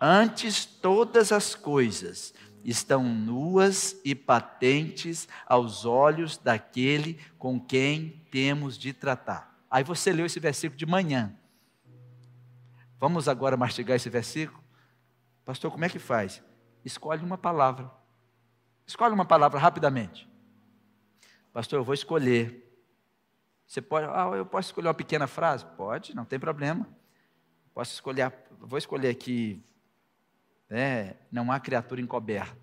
Antes 0.00 0.64
todas 0.64 1.30
as 1.30 1.54
coisas 1.54 2.32
estão 2.64 3.04
nuas 3.04 4.00
e 4.04 4.14
patentes 4.14 5.28
aos 5.46 5.84
olhos 5.84 6.38
daquele 6.38 7.20
com 7.38 7.60
quem 7.60 8.24
temos 8.30 8.78
de 8.78 8.92
tratar. 8.92 9.62
Aí 9.70 9.84
você 9.84 10.12
leu 10.12 10.26
esse 10.26 10.40
versículo 10.40 10.78
de 10.78 10.86
manhã. 10.86 11.36
Vamos 13.04 13.28
agora 13.28 13.54
mastigar 13.54 13.96
esse 13.96 14.08
versículo? 14.08 14.64
Pastor, 15.44 15.70
como 15.70 15.84
é 15.84 15.90
que 15.90 15.98
faz? 15.98 16.42
Escolhe 16.82 17.22
uma 17.22 17.36
palavra. 17.36 17.90
Escolhe 18.86 19.12
uma 19.12 19.26
palavra 19.26 19.60
rapidamente. 19.60 20.26
Pastor, 21.52 21.80
eu 21.80 21.84
vou 21.84 21.92
escolher. 21.92 22.66
Você 23.66 23.82
pode, 23.82 24.06
ah, 24.06 24.30
eu 24.34 24.46
posso 24.46 24.70
escolher 24.70 24.88
uma 24.88 24.94
pequena 24.94 25.26
frase? 25.26 25.66
Pode, 25.76 26.16
não 26.16 26.24
tem 26.24 26.40
problema. 26.40 26.88
Posso 27.74 27.92
escolher, 27.92 28.32
vou 28.58 28.78
escolher 28.78 29.10
aqui, 29.10 29.62
né, 30.70 31.14
não 31.30 31.52
há 31.52 31.60
criatura 31.60 32.00
encoberta. 32.00 32.56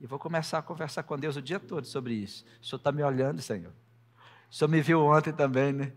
E 0.00 0.06
vou 0.06 0.18
começar 0.18 0.56
a 0.56 0.62
conversar 0.62 1.02
com 1.02 1.18
Deus 1.18 1.36
o 1.36 1.42
dia 1.42 1.60
todo 1.60 1.84
sobre 1.84 2.14
isso. 2.14 2.42
O 2.62 2.64
Senhor 2.64 2.78
está 2.78 2.90
me 2.90 3.02
olhando, 3.02 3.42
Senhor. 3.42 3.74
O 4.50 4.54
Senhor 4.54 4.70
me 4.70 4.80
viu 4.80 5.04
ontem 5.04 5.30
também, 5.30 5.74
né? 5.74 5.92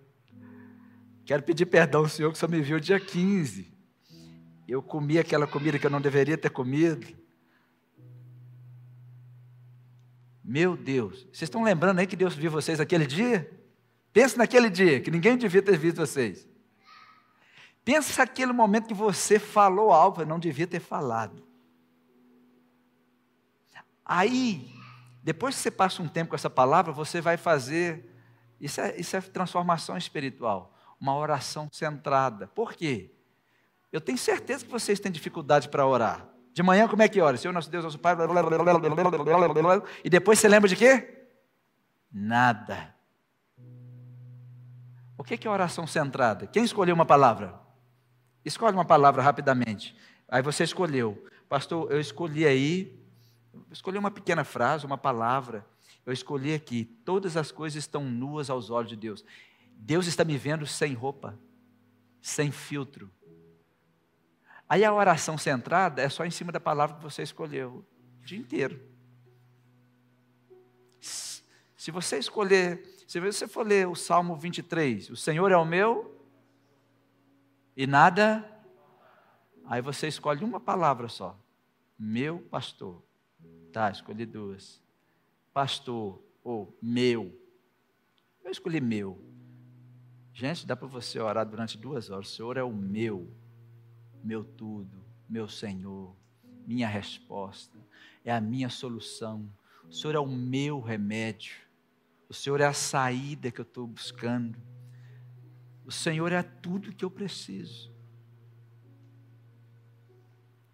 Quero 1.25 1.41
pedir 1.41 1.65
perdão 1.65 2.01
ao 2.01 2.09
Senhor 2.09 2.31
que 2.31 2.37
só 2.37 2.47
me 2.47 2.61
viu 2.61 2.79
dia 2.79 2.99
15. 2.99 3.71
Eu 4.67 4.81
comi 4.81 5.17
aquela 5.17 5.47
comida 5.47 5.79
que 5.79 5.85
eu 5.85 5.91
não 5.91 6.01
deveria 6.01 6.37
ter 6.37 6.49
comido. 6.49 7.07
Meu 10.43 10.75
Deus, 10.75 11.21
vocês 11.31 11.43
estão 11.43 11.63
lembrando 11.63 11.99
aí 11.99 12.07
que 12.07 12.17
Deus 12.17 12.35
viu 12.35 12.51
vocês 12.51 12.79
aquele 12.79 13.05
dia? 13.05 13.49
Pensa 14.11 14.37
naquele 14.37 14.69
dia, 14.69 14.99
que 14.99 15.09
ninguém 15.09 15.37
devia 15.37 15.61
ter 15.61 15.77
visto 15.77 15.97
vocês. 15.97 16.47
Pensa 17.85 18.21
naquele 18.21 18.51
momento 18.51 18.87
que 18.87 18.93
você 18.93 19.39
falou 19.39 19.91
algo 19.91 20.19
que 20.19 20.25
não 20.25 20.39
devia 20.39 20.67
ter 20.67 20.81
falado. 20.81 21.41
Aí, 24.05 24.69
depois 25.23 25.55
que 25.55 25.61
você 25.61 25.71
passa 25.71 26.03
um 26.03 26.07
tempo 26.07 26.31
com 26.31 26.35
essa 26.35 26.49
palavra, 26.49 26.91
você 26.91 27.21
vai 27.21 27.37
fazer. 27.37 28.09
Isso 28.59 28.81
é, 28.81 28.99
isso 28.99 29.15
é 29.15 29.21
transformação 29.21 29.97
espiritual 29.97 30.72
uma 31.03 31.17
oração 31.17 31.67
centrada. 31.69 32.47
Por 32.47 32.71
quê? 32.71 33.11
Eu 33.91 33.99
tenho 33.99 34.17
certeza 34.17 34.63
que 34.63 34.71
vocês 34.71 35.01
têm 35.01 35.11
dificuldade 35.11 35.67
para 35.67 35.85
orar. 35.85 36.29
De 36.53 36.63
manhã, 36.63 36.87
como 36.87 37.01
é 37.01 37.09
que 37.09 37.19
ora? 37.19 37.35
Senhor 37.35 37.51
nosso 37.51 37.69
Deus, 37.69 37.83
nosso 37.83 37.99
Pai. 37.99 38.15
E 40.01 40.09
depois 40.09 40.39
você 40.39 40.47
lembra 40.47 40.69
de 40.69 40.77
quê? 40.77 41.27
Nada. 42.09 42.95
O 45.17 45.25
que 45.25 45.45
é 45.45 45.51
oração 45.51 45.85
centrada? 45.85 46.47
Quem 46.47 46.63
escolheu 46.63 46.95
uma 46.95 47.05
palavra? 47.05 47.59
Escolhe 48.45 48.73
uma 48.73 48.85
palavra 48.85 49.21
rapidamente. 49.21 49.93
Aí 50.29 50.41
você 50.41 50.63
escolheu. 50.63 51.21
Pastor, 51.49 51.91
eu 51.91 51.99
escolhi 51.99 52.45
aí, 52.45 52.97
escolhi 53.69 53.97
uma 53.97 54.09
pequena 54.09 54.45
frase, 54.45 54.85
uma 54.85 54.97
palavra. 54.97 55.65
Eu 56.05 56.13
escolhi 56.13 56.53
aqui. 56.53 56.85
Todas 57.03 57.35
as 57.35 57.51
coisas 57.51 57.83
estão 57.83 58.05
nuas 58.05 58.49
aos 58.49 58.69
olhos 58.69 58.89
de 58.89 58.95
Deus. 58.95 59.25
Deus 59.75 60.07
está 60.07 60.23
me 60.23 60.37
vendo 60.37 60.65
sem 60.65 60.93
roupa, 60.93 61.37
sem 62.21 62.51
filtro. 62.51 63.11
Aí 64.67 64.83
a 64.83 64.93
oração 64.93 65.37
centrada 65.37 66.01
é 66.01 66.09
só 66.09 66.25
em 66.25 66.31
cima 66.31 66.51
da 66.51 66.59
palavra 66.59 66.95
que 66.95 67.03
você 67.03 67.21
escolheu 67.21 67.85
o 68.21 68.25
dia 68.25 68.37
inteiro. 68.37 68.81
Se 70.99 71.91
você 71.91 72.17
escolher, 72.17 72.81
se 73.07 73.19
você 73.19 73.47
for 73.47 73.67
ler 73.67 73.87
o 73.87 73.95
Salmo 73.95 74.35
23, 74.35 75.09
o 75.09 75.15
Senhor 75.15 75.51
é 75.51 75.57
o 75.57 75.65
meu, 75.65 76.13
e 77.75 77.87
nada. 77.87 78.49
Aí 79.65 79.81
você 79.81 80.07
escolhe 80.07 80.43
uma 80.43 80.59
palavra 80.59 81.07
só. 81.07 81.37
Meu 81.97 82.39
pastor. 82.39 83.01
Tá, 83.71 83.89
escolhi 83.89 84.25
duas. 84.25 84.81
Pastor 85.53 86.21
ou 86.43 86.77
meu. 86.81 87.37
Eu 88.43 88.51
escolhi 88.51 88.79
meu. 88.79 89.19
Gente, 90.33 90.65
dá 90.65 90.75
para 90.75 90.87
você 90.87 91.19
orar 91.19 91.45
durante 91.45 91.77
duas 91.77 92.09
horas. 92.09 92.27
O 92.27 92.35
Senhor 92.35 92.57
é 92.57 92.63
o 92.63 92.73
meu, 92.73 93.31
meu 94.23 94.43
tudo, 94.43 95.05
meu 95.29 95.47
Senhor, 95.47 96.15
minha 96.65 96.87
resposta, 96.87 97.77
é 98.25 98.31
a 98.31 98.41
minha 98.41 98.67
solução. 98.67 99.47
O 99.87 99.93
Senhor 99.93 100.15
é 100.15 100.19
o 100.19 100.25
meu 100.25 100.81
remédio. 100.81 101.55
O 102.27 102.33
Senhor 102.33 102.59
é 102.61 102.65
a 102.65 102.73
saída 102.73 103.51
que 103.51 103.61
eu 103.61 103.63
estou 103.63 103.85
buscando. 103.85 104.57
O 105.85 105.91
Senhor 105.91 106.31
é 106.31 106.41
tudo 106.41 106.95
que 106.95 107.05
eu 107.05 107.11
preciso. 107.11 107.93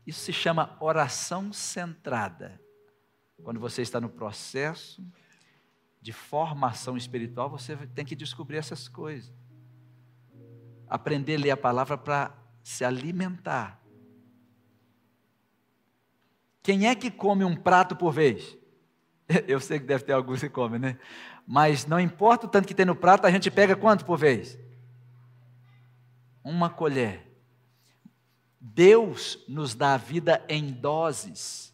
Isso 0.08 0.22
se 0.22 0.32
chama 0.32 0.78
oração 0.80 1.52
centrada. 1.52 2.62
Quando 3.44 3.60
você 3.60 3.82
está 3.82 4.00
no 4.00 4.10
processo 4.10 5.06
de 6.02 6.14
formação 6.14 6.96
espiritual, 6.96 7.50
você 7.50 7.76
tem 7.88 8.06
que 8.06 8.16
descobrir 8.16 8.58
essas 8.58 8.88
coisas. 8.88 9.39
Aprender 10.90 11.36
a 11.36 11.40
ler 11.40 11.52
a 11.52 11.58
palavra 11.58 11.98
para 11.98 12.34
se 12.64 12.84
alimentar. 12.84 13.80
Quem 16.64 16.88
é 16.88 16.96
que 16.96 17.10
come 17.10 17.44
um 17.44 17.56
prato 17.56 17.96
por 17.96 18.12
vez? 18.12 18.58
Eu 19.48 19.60
sei 19.60 19.80
que 19.80 19.86
deve 19.86 20.04
ter 20.04 20.14
alguns 20.14 20.40
que 20.40 20.50
comem, 20.50 20.80
né? 20.80 21.00
Mas 21.46 21.86
não 21.86 22.00
importa 22.00 22.46
o 22.46 22.50
tanto 22.50 22.68
que 22.68 22.76
tem 22.76 22.86
no 22.86 22.96
prato, 22.96 23.26
a 23.26 23.32
gente 23.32 23.50
pega 23.50 23.76
quanto 23.76 24.06
por 24.06 24.18
vez? 24.18 24.58
Uma 26.44 26.70
colher. 26.70 27.28
Deus 28.60 29.44
nos 29.48 29.74
dá 29.74 29.94
a 29.94 29.98
vida 29.98 30.44
em 30.50 30.72
doses. 30.72 31.74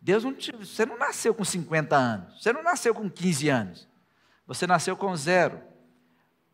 Deus 0.00 0.24
não 0.24 0.34
te, 0.34 0.52
você 0.52 0.86
não 0.86 0.98
nasceu 0.98 1.34
com 1.34 1.44
50 1.44 1.94
anos, 1.94 2.42
você 2.42 2.52
não 2.52 2.62
nasceu 2.62 2.94
com 2.94 3.08
15 3.08 3.48
anos, 3.48 3.88
você 4.46 4.66
nasceu 4.66 4.96
com 4.96 5.14
zero. 5.14 5.60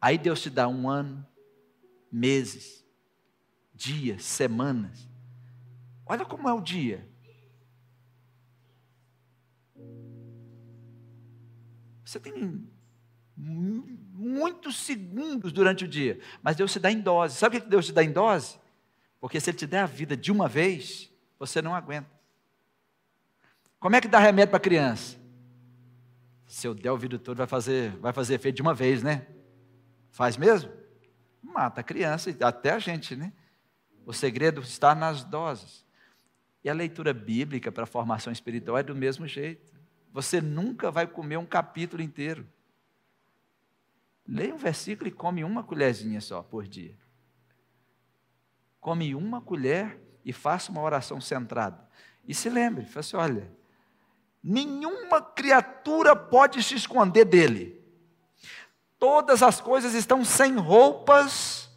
Aí 0.07 0.17
Deus 0.17 0.41
te 0.41 0.49
dá 0.49 0.69
um 0.69 0.89
ano, 0.89 1.27
meses, 2.13 2.87
dias, 3.75 4.23
semanas. 4.23 5.11
Olha 6.07 6.25
como 6.25 6.49
é 6.49 6.53
o 6.53 6.61
dia. 6.61 7.05
Você 12.05 12.21
tem 12.21 12.71
muitos 13.37 14.77
segundos 14.77 15.51
durante 15.53 15.85
o 15.85 15.89
dia, 15.89 16.21
mas 16.41 16.55
Deus 16.55 16.73
te 16.73 16.79
dá 16.79 16.89
em 16.89 17.01
dose. 17.01 17.37
Sabe 17.37 17.57
o 17.57 17.61
que 17.61 17.69
Deus 17.69 17.87
te 17.87 17.93
dá 17.93 18.05
em 18.05 18.13
dose? 18.13 18.61
Porque 19.21 19.41
se 19.41 19.51
Ele 19.51 19.59
te 19.59 19.67
der 19.67 19.81
a 19.81 19.87
vida 19.87 20.17
de 20.17 20.31
uma 20.31 20.47
vez, 20.47 21.13
você 21.37 21.61
não 21.61 21.75
aguenta. 21.75 22.09
Como 23.81 23.97
é 23.97 24.01
que 24.01 24.07
dá 24.07 24.21
remédio 24.21 24.53
para 24.53 24.61
criança? 24.61 25.19
Se 26.47 26.65
eu 26.65 26.77
der 26.77 26.93
o 26.93 26.97
vidro 26.97 27.19
todo, 27.19 27.39
vai 27.39 27.49
fazer, 27.49 27.91
vai 27.97 28.13
fazer 28.13 28.35
efeito 28.35 28.55
de 28.55 28.63
uma 28.63 28.73
vez, 28.73 29.03
né? 29.03 29.27
Faz 30.17 30.39
mesmo? 30.39 30.73
Mata 31.43 31.83
a 31.83 31.85
criança, 31.85 32.35
até 32.41 32.71
a 32.71 32.79
gente, 32.79 33.15
né? 33.15 33.35
O 34.07 34.15
segredo 34.15 34.63
está 34.63 34.95
nas 34.95 35.23
doses. 35.23 35.85
E 36.65 36.71
a 36.71 36.73
leitura 36.73 37.13
bíblica 37.13 37.71
para 37.71 37.83
a 37.83 37.87
formação 37.87 38.33
espiritual 38.33 38.79
é 38.79 38.83
do 38.83 38.95
mesmo 38.95 39.27
jeito. 39.27 39.79
Você 40.15 40.41
nunca 40.41 40.91
vai 40.91 41.07
comer 41.07 41.37
um 41.37 41.45
capítulo 41.45 42.03
inteiro. 42.03 42.49
Leia 44.27 44.55
um 44.55 44.57
versículo 44.57 45.07
e 45.07 45.13
come 45.13 45.45
uma 45.45 45.63
colherzinha 45.63 46.23
só 46.23 46.43
por 46.43 46.67
dia. 46.67 46.97
Come 48.81 49.15
uma 49.15 49.43
colher 49.43 50.01
e 50.25 50.33
faça 50.33 50.73
uma 50.73 50.81
oração 50.81 51.21
centrada. 51.21 51.87
E 52.27 52.33
se 52.33 52.49
lembre, 52.49 52.87
fala 52.87 53.01
assim, 53.01 53.17
olha, 53.19 53.53
nenhuma 54.43 55.21
criatura 55.21 56.17
pode 56.17 56.63
se 56.63 56.75
esconder 56.75 57.27
dele. 57.27 57.86
Todas 58.99 59.43
as 59.43 59.61
coisas 59.61 59.95
estão 59.95 60.25
sem 60.25 60.57
roupas, 60.57 61.71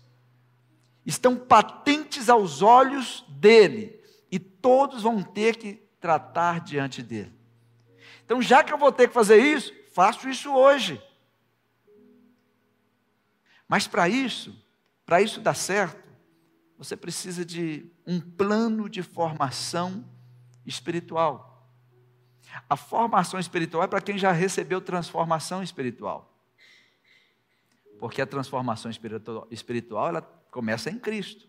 estão 1.06 1.36
patentes 1.36 2.30
aos 2.30 2.62
olhos 2.62 3.26
dele, 3.28 4.00
e 4.32 4.40
todos 4.40 5.04
vão 5.04 5.22
ter 5.22 5.58
que 5.58 5.74
tratar 6.00 6.62
diante 6.62 7.02
dele. 7.02 7.34
Então, 8.24 8.42
já 8.42 8.64
que 8.64 8.72
eu 8.72 8.78
vou 8.78 8.92
ter 8.92 9.08
que 9.08 9.14
fazer 9.14 9.38
isso, 9.38 9.74
faço 9.94 10.30
isso 10.30 10.54
hoje. 10.54 11.02
Mas 13.68 13.88
para 13.88 14.08
isso, 14.08 14.56
para 15.06 15.22
isso 15.22 15.42
dar 15.42 15.56
certo, 15.56 16.08
você 16.78 16.96
precisa 16.96 17.44
de 17.44 17.92
um 18.08 18.22
plano 18.22 18.88
de 18.88 19.04
formação 19.04 20.06
espiritual. 20.66 21.68
A 22.70 22.76
formação 22.76 23.40
espiritual 23.40 23.84
é 23.84 23.88
para 23.88 24.02
quem 24.02 24.18
já 24.18 24.32
recebeu 24.32 24.80
transformação 24.80 25.62
espiritual. 25.62 26.39
Porque 28.00 28.22
a 28.22 28.26
transformação 28.26 28.90
espiritual, 29.52 30.08
ela 30.08 30.22
começa 30.52 30.90
em 30.90 30.98
Cristo. 30.98 31.48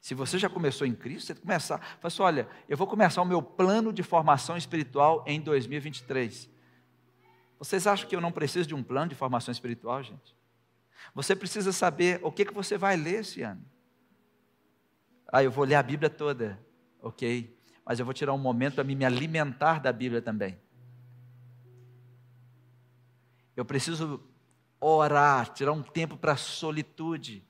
Se 0.00 0.14
você 0.14 0.38
já 0.38 0.48
começou 0.48 0.86
em 0.86 0.94
Cristo, 0.94 1.26
você 1.26 1.34
começar, 1.34 1.78
fala 1.78 1.98
assim, 2.04 2.22
olha, 2.22 2.48
eu 2.68 2.76
vou 2.76 2.86
começar 2.86 3.20
o 3.22 3.24
meu 3.24 3.42
plano 3.42 3.92
de 3.92 4.02
formação 4.02 4.56
espiritual 4.56 5.24
em 5.26 5.40
2023. 5.40 6.48
Vocês 7.58 7.86
acham 7.86 8.08
que 8.08 8.14
eu 8.14 8.20
não 8.20 8.30
preciso 8.30 8.68
de 8.68 8.74
um 8.74 8.82
plano 8.82 9.08
de 9.08 9.14
formação 9.14 9.50
espiritual, 9.50 10.02
gente? 10.02 10.36
Você 11.14 11.34
precisa 11.34 11.72
saber 11.72 12.20
o 12.22 12.30
que, 12.30 12.44
que 12.44 12.54
você 12.54 12.78
vai 12.78 12.96
ler 12.96 13.20
esse 13.20 13.42
ano. 13.42 13.64
Ah, 15.32 15.42
eu 15.42 15.50
vou 15.50 15.64
ler 15.64 15.74
a 15.74 15.82
Bíblia 15.82 16.10
toda. 16.10 16.64
Ok 17.00 17.56
mas 17.86 18.00
eu 18.00 18.04
vou 18.04 18.12
tirar 18.12 18.32
um 18.32 18.38
momento 18.38 18.74
para 18.74 18.84
me 18.84 19.04
alimentar 19.04 19.78
da 19.78 19.92
Bíblia 19.92 20.20
também. 20.20 20.58
Eu 23.56 23.64
preciso 23.64 24.20
orar, 24.78 25.52
tirar 25.52 25.72
um 25.72 25.82
tempo 25.82 26.16
para 26.16 26.32
a 26.32 26.36
solitude. 26.36 27.42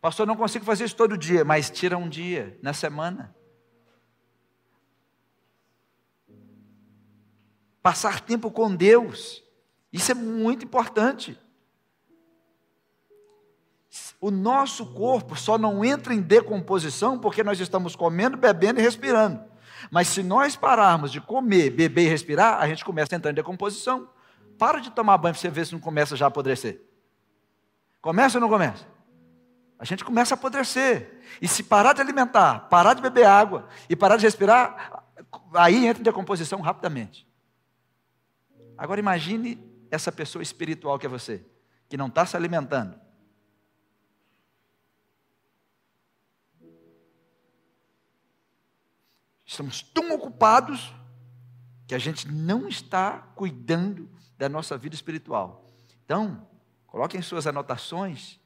Pastor, 0.00 0.26
não 0.26 0.34
consigo 0.34 0.64
fazer 0.64 0.84
isso 0.84 0.96
todo 0.96 1.18
dia, 1.18 1.44
mas 1.44 1.70
tira 1.70 1.98
um 1.98 2.08
dia 2.08 2.58
na 2.62 2.72
semana. 2.72 3.34
Passar 7.82 8.20
tempo 8.20 8.50
com 8.50 8.74
Deus, 8.74 9.42
isso 9.92 10.10
é 10.10 10.14
muito 10.14 10.64
importante. 10.64 11.38
O 14.20 14.30
nosso 14.30 14.86
corpo 14.86 15.34
só 15.34 15.58
não 15.58 15.84
entra 15.84 16.14
em 16.14 16.20
decomposição 16.20 17.18
porque 17.18 17.42
nós 17.42 17.58
estamos 17.58 17.96
comendo, 17.96 18.36
bebendo 18.36 18.80
e 18.80 18.82
respirando. 18.82 19.42
Mas 19.90 20.08
se 20.08 20.22
nós 20.22 20.56
pararmos 20.56 21.10
de 21.10 21.20
comer, 21.20 21.70
beber 21.70 22.04
e 22.04 22.08
respirar, 22.08 22.60
a 22.60 22.68
gente 22.68 22.84
começa 22.84 23.14
a 23.14 23.16
entrar 23.16 23.30
em 23.30 23.34
decomposição. 23.34 24.08
Para 24.60 24.78
de 24.78 24.90
tomar 24.90 25.16
banho 25.16 25.32
para 25.32 25.40
você 25.40 25.48
ver 25.48 25.64
se 25.64 25.72
não 25.72 25.80
começa 25.80 26.14
já 26.14 26.26
a 26.26 26.28
apodrecer. 26.28 26.82
Começa 28.02 28.36
ou 28.36 28.42
não 28.42 28.48
começa? 28.50 28.86
A 29.78 29.86
gente 29.86 30.04
começa 30.04 30.34
a 30.34 30.36
apodrecer. 30.36 31.22
E 31.40 31.48
se 31.48 31.62
parar 31.62 31.94
de 31.94 32.02
alimentar, 32.02 32.68
parar 32.68 32.92
de 32.92 33.00
beber 33.00 33.24
água 33.24 33.66
e 33.88 33.96
parar 33.96 34.18
de 34.18 34.24
respirar, 34.24 35.02
aí 35.54 35.86
entra 35.86 36.02
em 36.02 36.04
decomposição 36.04 36.60
rapidamente. 36.60 37.26
Agora 38.76 39.00
imagine 39.00 39.58
essa 39.90 40.12
pessoa 40.12 40.42
espiritual 40.42 40.98
que 40.98 41.06
é 41.06 41.08
você, 41.08 41.42
que 41.88 41.96
não 41.96 42.08
está 42.08 42.26
se 42.26 42.36
alimentando, 42.36 43.00
Estamos 49.50 49.82
tão 49.82 50.12
ocupados 50.12 50.94
que 51.88 51.92
a 51.92 51.98
gente 51.98 52.28
não 52.28 52.68
está 52.68 53.18
cuidando 53.34 54.08
da 54.40 54.48
nossa 54.48 54.78
vida 54.78 54.94
espiritual. 54.94 55.66
Então, 56.02 56.48
coloque 56.86 57.14
em 57.14 57.20
suas 57.20 57.46
anotações 57.46 58.40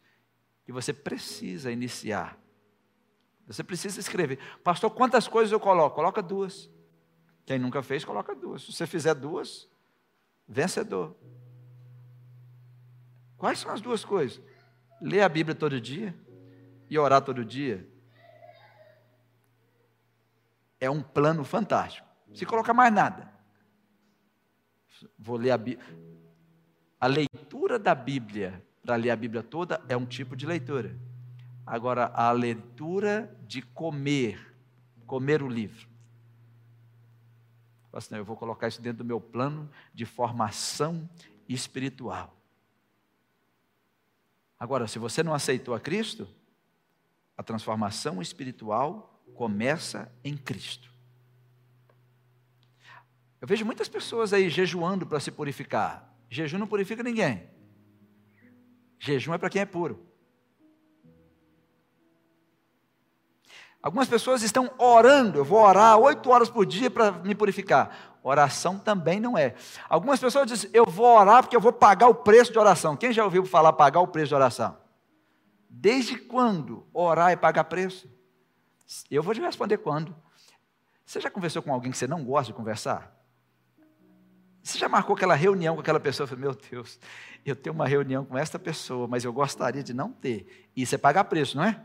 que 0.64 0.72
você 0.72 0.92
precisa 0.92 1.70
iniciar. 1.70 2.36
Você 3.46 3.62
precisa 3.62 4.00
escrever. 4.00 4.40
Pastor, 4.64 4.90
quantas 4.90 5.28
coisas 5.28 5.52
eu 5.52 5.60
coloco? 5.60 5.94
Coloca 5.94 6.20
duas. 6.20 6.68
Quem 7.46 7.60
nunca 7.60 7.80
fez, 7.80 8.04
coloca 8.04 8.34
duas. 8.34 8.62
Se 8.62 8.72
você 8.72 8.88
fizer 8.88 9.14
duas, 9.14 9.68
vencedor. 10.48 11.14
Quais 13.38 13.60
são 13.60 13.70
as 13.70 13.80
duas 13.80 14.04
coisas? 14.04 14.42
Ler 15.00 15.20
a 15.20 15.28
Bíblia 15.28 15.54
todo 15.54 15.80
dia 15.80 16.12
e 16.90 16.98
orar 16.98 17.22
todo 17.22 17.44
dia 17.44 17.88
é 20.80 20.90
um 20.90 21.00
plano 21.00 21.44
fantástico. 21.44 22.08
Se 22.34 22.44
colocar 22.44 22.74
mais 22.74 22.92
nada. 22.92 23.33
Vou 25.18 25.36
ler 25.36 25.50
a 25.50 25.58
Bíblia. 25.58 25.84
A 27.00 27.06
leitura 27.06 27.78
da 27.78 27.94
Bíblia, 27.94 28.64
para 28.82 28.96
ler 28.96 29.10
a 29.10 29.16
Bíblia 29.16 29.42
toda, 29.42 29.82
é 29.88 29.96
um 29.96 30.06
tipo 30.06 30.34
de 30.36 30.46
leitura. 30.46 30.96
Agora, 31.66 32.06
a 32.14 32.30
leitura 32.32 33.34
de 33.46 33.62
comer, 33.62 34.54
comer 35.06 35.42
o 35.42 35.48
livro. 35.48 35.88
Assim, 37.92 38.16
eu 38.16 38.24
vou 38.24 38.36
colocar 38.36 38.68
isso 38.68 38.82
dentro 38.82 38.98
do 38.98 39.06
meu 39.06 39.20
plano 39.20 39.70
de 39.92 40.04
formação 40.04 41.08
espiritual. 41.48 42.34
Agora, 44.58 44.88
se 44.88 44.98
você 44.98 45.22
não 45.22 45.34
aceitou 45.34 45.74
a 45.74 45.80
Cristo, 45.80 46.28
a 47.36 47.42
transformação 47.42 48.22
espiritual 48.22 49.22
começa 49.34 50.10
em 50.22 50.36
Cristo. 50.36 50.93
Eu 53.44 53.46
vejo 53.46 53.66
muitas 53.66 53.90
pessoas 53.90 54.32
aí 54.32 54.48
jejuando 54.48 55.04
para 55.04 55.20
se 55.20 55.30
purificar. 55.30 56.10
Jejum 56.30 56.56
não 56.56 56.66
purifica 56.66 57.02
ninguém. 57.02 57.46
Jejum 58.98 59.34
é 59.34 59.36
para 59.36 59.50
quem 59.50 59.60
é 59.60 59.66
puro. 59.66 60.02
Algumas 63.82 64.08
pessoas 64.08 64.42
estão 64.42 64.72
orando, 64.78 65.40
eu 65.40 65.44
vou 65.44 65.60
orar 65.60 65.98
oito 65.98 66.30
horas 66.30 66.48
por 66.48 66.64
dia 66.64 66.90
para 66.90 67.12
me 67.12 67.34
purificar. 67.34 68.16
Oração 68.22 68.78
também 68.78 69.20
não 69.20 69.36
é. 69.36 69.54
Algumas 69.90 70.18
pessoas 70.18 70.46
dizem, 70.46 70.70
eu 70.72 70.86
vou 70.86 71.04
orar 71.04 71.42
porque 71.42 71.54
eu 71.54 71.60
vou 71.60 71.70
pagar 71.70 72.08
o 72.08 72.14
preço 72.14 72.50
de 72.50 72.58
oração. 72.58 72.96
Quem 72.96 73.12
já 73.12 73.26
ouviu 73.26 73.44
falar 73.44 73.74
pagar 73.74 74.00
o 74.00 74.08
preço 74.08 74.28
de 74.28 74.36
oração? 74.36 74.78
Desde 75.68 76.16
quando 76.16 76.86
orar 76.94 77.30
é 77.30 77.36
pagar 77.36 77.64
preço? 77.64 78.10
Eu 79.10 79.22
vou 79.22 79.34
te 79.34 79.42
responder 79.42 79.76
quando. 79.76 80.16
Você 81.04 81.20
já 81.20 81.28
conversou 81.28 81.60
com 81.62 81.74
alguém 81.74 81.92
que 81.92 81.98
você 81.98 82.06
não 82.06 82.24
gosta 82.24 82.46
de 82.46 82.56
conversar? 82.56 83.14
Você 84.64 84.78
já 84.78 84.88
marcou 84.88 85.14
aquela 85.14 85.34
reunião 85.34 85.74
com 85.74 85.82
aquela 85.82 86.00
pessoa? 86.00 86.26
Falei, 86.26 86.42
meu 86.42 86.54
Deus, 86.54 86.98
eu 87.44 87.54
tenho 87.54 87.74
uma 87.74 87.86
reunião 87.86 88.24
com 88.24 88.38
esta 88.38 88.58
pessoa, 88.58 89.06
mas 89.06 89.22
eu 89.22 89.30
gostaria 89.30 89.82
de 89.82 89.92
não 89.92 90.10
ter. 90.10 90.66
Isso 90.74 90.94
é 90.94 90.98
pagar 90.98 91.24
preço, 91.24 91.58
não 91.58 91.64
é? 91.64 91.78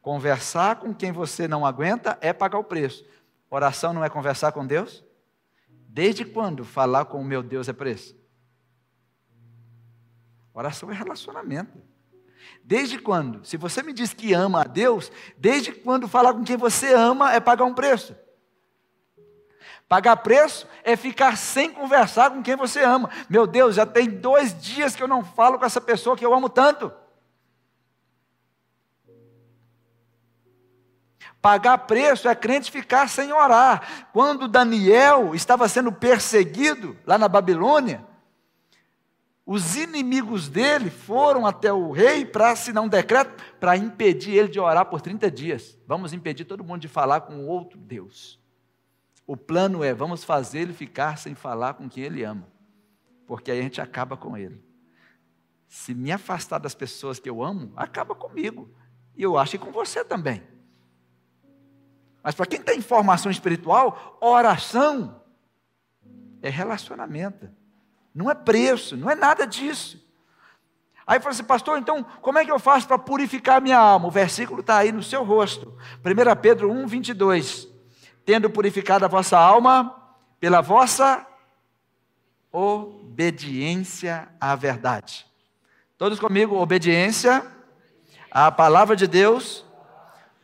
Conversar 0.00 0.76
com 0.76 0.94
quem 0.94 1.12
você 1.12 1.46
não 1.46 1.66
aguenta 1.66 2.16
é 2.22 2.32
pagar 2.32 2.58
o 2.58 2.64
preço. 2.64 3.04
Oração 3.50 3.92
não 3.92 4.02
é 4.02 4.08
conversar 4.08 4.50
com 4.52 4.66
Deus? 4.66 5.04
Desde 5.86 6.24
quando 6.24 6.64
falar 6.64 7.04
com 7.04 7.20
o 7.20 7.24
meu 7.24 7.42
Deus 7.42 7.68
é 7.68 7.72
preço? 7.74 8.16
Oração 10.54 10.90
é 10.90 10.94
relacionamento. 10.94 11.78
Desde 12.64 12.98
quando? 12.98 13.44
Se 13.44 13.58
você 13.58 13.82
me 13.82 13.92
diz 13.92 14.14
que 14.14 14.32
ama 14.32 14.62
a 14.62 14.64
Deus, 14.64 15.12
desde 15.36 15.70
quando 15.70 16.08
falar 16.08 16.32
com 16.32 16.42
quem 16.42 16.56
você 16.56 16.94
ama 16.94 17.30
é 17.30 17.40
pagar 17.40 17.66
um 17.66 17.74
preço? 17.74 18.16
Pagar 19.88 20.16
preço 20.16 20.66
é 20.82 20.96
ficar 20.96 21.36
sem 21.36 21.70
conversar 21.70 22.30
com 22.30 22.42
quem 22.42 22.56
você 22.56 22.82
ama. 22.82 23.10
Meu 23.28 23.46
Deus, 23.46 23.74
já 23.74 23.84
tem 23.84 24.08
dois 24.08 24.58
dias 24.58 24.96
que 24.96 25.02
eu 25.02 25.08
não 25.08 25.24
falo 25.24 25.58
com 25.58 25.64
essa 25.64 25.80
pessoa 25.80 26.16
que 26.16 26.24
eu 26.24 26.34
amo 26.34 26.48
tanto. 26.48 26.92
Pagar 31.42 31.76
preço 31.78 32.28
é 32.28 32.34
crente 32.36 32.70
ficar 32.70 33.08
sem 33.08 33.32
orar. 33.32 34.08
Quando 34.12 34.46
Daniel 34.46 35.34
estava 35.34 35.68
sendo 35.68 35.92
perseguido 35.92 36.96
lá 37.04 37.18
na 37.18 37.26
Babilônia, 37.26 38.06
os 39.44 39.76
inimigos 39.76 40.48
dele 40.48 40.88
foram 40.88 41.44
até 41.44 41.72
o 41.72 41.90
rei 41.90 42.24
para 42.24 42.52
assinar 42.52 42.84
um 42.84 42.88
decreto 42.88 43.42
para 43.58 43.76
impedir 43.76 44.36
ele 44.36 44.48
de 44.48 44.60
orar 44.60 44.86
por 44.86 45.00
30 45.00 45.28
dias. 45.32 45.76
Vamos 45.84 46.12
impedir 46.12 46.44
todo 46.44 46.62
mundo 46.62 46.80
de 46.80 46.88
falar 46.88 47.22
com 47.22 47.46
outro 47.48 47.76
Deus. 47.76 48.41
O 49.32 49.36
plano 49.36 49.82
é: 49.82 49.94
vamos 49.94 50.22
fazer 50.24 50.58
ele 50.58 50.74
ficar 50.74 51.16
sem 51.16 51.34
falar 51.34 51.72
com 51.72 51.88
quem 51.88 52.04
ele 52.04 52.22
ama, 52.22 52.46
porque 53.26 53.50
aí 53.50 53.60
a 53.60 53.62
gente 53.62 53.80
acaba 53.80 54.14
com 54.14 54.36
ele. 54.36 54.62
Se 55.66 55.94
me 55.94 56.12
afastar 56.12 56.58
das 56.58 56.74
pessoas 56.74 57.18
que 57.18 57.30
eu 57.30 57.42
amo, 57.42 57.72
acaba 57.74 58.14
comigo. 58.14 58.68
E 59.16 59.22
eu 59.22 59.38
acho 59.38 59.52
que 59.52 59.64
com 59.64 59.72
você 59.72 60.04
também. 60.04 60.42
Mas 62.22 62.34
para 62.34 62.44
quem 62.44 62.60
tem 62.60 62.82
formação 62.82 63.32
espiritual, 63.32 64.18
oração 64.20 65.22
é 66.42 66.50
relacionamento. 66.50 67.48
Não 68.14 68.30
é 68.30 68.34
preço, 68.34 68.98
não 68.98 69.08
é 69.08 69.14
nada 69.14 69.46
disso. 69.46 69.98
Aí 71.06 71.18
fala 71.20 71.30
assim, 71.30 71.44
pastor, 71.44 71.78
então 71.78 72.04
como 72.20 72.36
é 72.38 72.44
que 72.44 72.52
eu 72.52 72.58
faço 72.58 72.86
para 72.86 72.98
purificar 72.98 73.62
minha 73.62 73.78
alma? 73.78 74.08
O 74.08 74.10
versículo 74.10 74.60
está 74.60 74.76
aí 74.76 74.92
no 74.92 75.02
seu 75.02 75.24
rosto. 75.24 75.74
1 76.04 76.40
Pedro 76.42 76.70
1, 76.70 76.86
22. 76.86 77.71
Tendo 78.24 78.48
purificado 78.50 79.04
a 79.04 79.08
vossa 79.08 79.38
alma 79.38 79.96
pela 80.38 80.60
vossa 80.60 81.26
obediência 82.50 84.28
à 84.40 84.54
verdade. 84.54 85.26
Todos 85.96 86.18
comigo, 86.18 86.56
obediência 86.56 87.46
à 88.30 88.50
palavra 88.50 88.96
de 88.96 89.06
Deus 89.06 89.64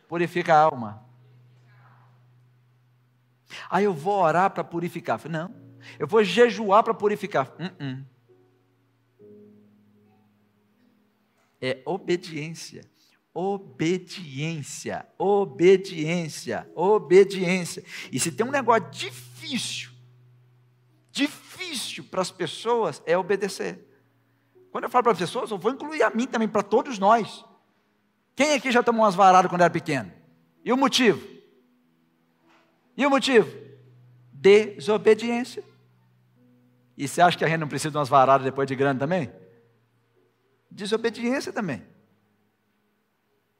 purifica 0.07 0.55
a 0.55 0.61
alma. 0.61 1.03
Aí 3.69 3.83
eu 3.83 3.93
vou 3.93 4.21
orar 4.21 4.49
para 4.51 4.63
purificar. 4.63 5.19
Não, 5.29 5.53
eu 5.99 6.07
vou 6.07 6.23
jejuar 6.23 6.83
para 6.83 6.93
purificar. 6.93 7.51
Uh 7.59 7.83
-uh. 7.83 8.05
É 11.61 11.81
obediência. 11.85 12.83
Obediência, 13.41 15.07
obediência, 15.17 16.69
obediência. 16.75 17.85
E 18.11 18.19
se 18.19 18.33
tem 18.33 18.45
um 18.45 18.51
negócio 18.51 18.89
difícil, 18.91 19.91
difícil 21.09 22.03
para 22.03 22.21
as 22.21 22.29
pessoas, 22.29 23.01
é 23.05 23.17
obedecer. 23.17 23.79
Quando 24.69 24.83
eu 24.83 24.89
falo 24.89 25.03
para 25.03 25.13
as 25.13 25.19
pessoas, 25.19 25.49
eu 25.51 25.57
vou 25.57 25.71
incluir 25.71 26.03
a 26.03 26.09
mim 26.09 26.27
também, 26.27 26.49
para 26.49 26.61
todos 26.61 26.99
nós. 26.99 27.45
Quem 28.35 28.55
aqui 28.55 28.73
já 28.73 28.83
tomou 28.83 29.03
umas 29.03 29.15
varadas 29.15 29.49
quando 29.49 29.61
era 29.61 29.69
pequeno? 29.69 30.11
E 30.65 30.73
o 30.73 30.77
motivo? 30.77 31.25
E 32.97 33.05
o 33.05 33.09
motivo? 33.09 33.49
Desobediência. 34.33 35.63
E 36.97 37.07
você 37.07 37.21
acha 37.21 37.37
que 37.37 37.45
a 37.45 37.47
gente 37.47 37.61
não 37.61 37.69
precisa 37.69 37.91
de 37.91 37.97
umas 37.97 38.09
varadas 38.09 38.43
depois 38.43 38.67
de 38.67 38.75
grande 38.75 38.99
também? 38.99 39.31
Desobediência 40.69 41.53
também. 41.53 41.98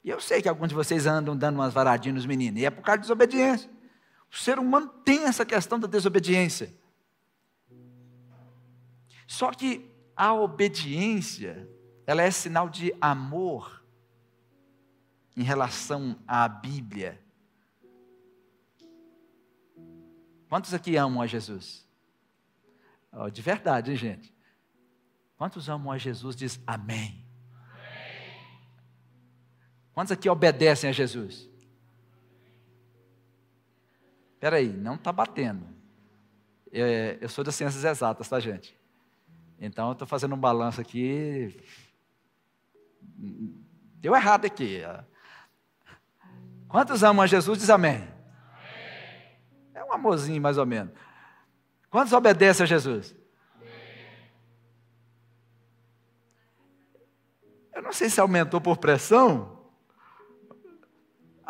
E 0.02 0.10
eu 0.10 0.20
sei 0.20 0.40
que 0.40 0.48
alguns 0.48 0.68
de 0.68 0.74
vocês 0.74 1.06
andam 1.06 1.36
dando 1.36 1.56
umas 1.56 1.74
varadinhas 1.74 2.16
nos 2.16 2.26
meninos, 2.26 2.60
e 2.60 2.64
é 2.64 2.70
por 2.70 2.82
causa 2.82 2.98
de 2.98 3.02
desobediência. 3.02 3.70
O 4.30 4.36
ser 4.36 4.58
humano 4.58 4.88
tem 5.04 5.24
essa 5.24 5.44
questão 5.44 5.78
da 5.78 5.86
desobediência. 5.86 6.72
Só 9.26 9.50
que 9.52 9.90
a 10.16 10.32
obediência, 10.32 11.68
ela 12.06 12.22
é 12.22 12.30
sinal 12.30 12.68
de 12.68 12.94
amor 13.00 13.84
em 15.36 15.42
relação 15.42 16.16
à 16.26 16.48
Bíblia. 16.48 17.22
Quantos 20.48 20.74
aqui 20.74 20.96
amam 20.96 21.22
a 21.22 21.26
Jesus? 21.26 21.88
Oh, 23.12 23.30
de 23.30 23.40
verdade, 23.40 23.92
hein, 23.92 23.96
gente? 23.96 24.34
Quantos 25.36 25.68
amam 25.68 25.92
a 25.92 25.98
Jesus? 25.98 26.36
Diz 26.36 26.60
amém. 26.66 26.96
amém. 26.98 27.29
Quantos 29.92 30.12
aqui 30.12 30.28
obedecem 30.28 30.88
a 30.90 30.92
Jesus? 30.92 31.48
Espera 34.34 34.56
aí, 34.56 34.68
não 34.68 34.94
está 34.94 35.12
batendo. 35.12 35.66
Eu, 36.72 36.86
eu 37.20 37.28
sou 37.28 37.44
das 37.44 37.54
ciências 37.54 37.84
exatas, 37.84 38.28
tá, 38.28 38.40
gente? 38.40 38.78
Então, 39.58 39.88
eu 39.88 39.92
estou 39.92 40.08
fazendo 40.08 40.34
um 40.34 40.38
balanço 40.38 40.80
aqui. 40.80 41.54
Deu 43.96 44.16
errado 44.16 44.46
aqui. 44.46 44.80
Quantos 46.68 47.02
amam 47.02 47.22
a 47.22 47.26
Jesus? 47.26 47.58
Diz 47.58 47.68
amém. 47.68 48.08
É 49.74 49.84
um 49.84 49.92
amorzinho, 49.92 50.40
mais 50.40 50.56
ou 50.56 50.64
menos. 50.64 50.94
Quantos 51.90 52.12
obedecem 52.14 52.64
a 52.64 52.66
Jesus? 52.66 53.14
Eu 57.74 57.82
não 57.82 57.92
sei 57.92 58.08
se 58.08 58.20
aumentou 58.20 58.60
por 58.60 58.78
pressão. 58.78 59.59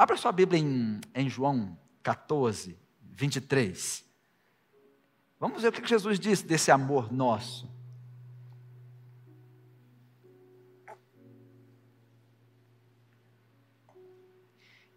Abra 0.00 0.16
sua 0.16 0.32
Bíblia 0.32 0.58
em, 0.58 0.98
em 1.14 1.28
João 1.28 1.78
14, 2.02 2.74
23. 3.02 4.02
Vamos 5.38 5.60
ver 5.60 5.68
o 5.68 5.72
que 5.72 5.86
Jesus 5.86 6.18
disse 6.18 6.42
desse 6.42 6.70
amor 6.70 7.12
nosso. 7.12 7.70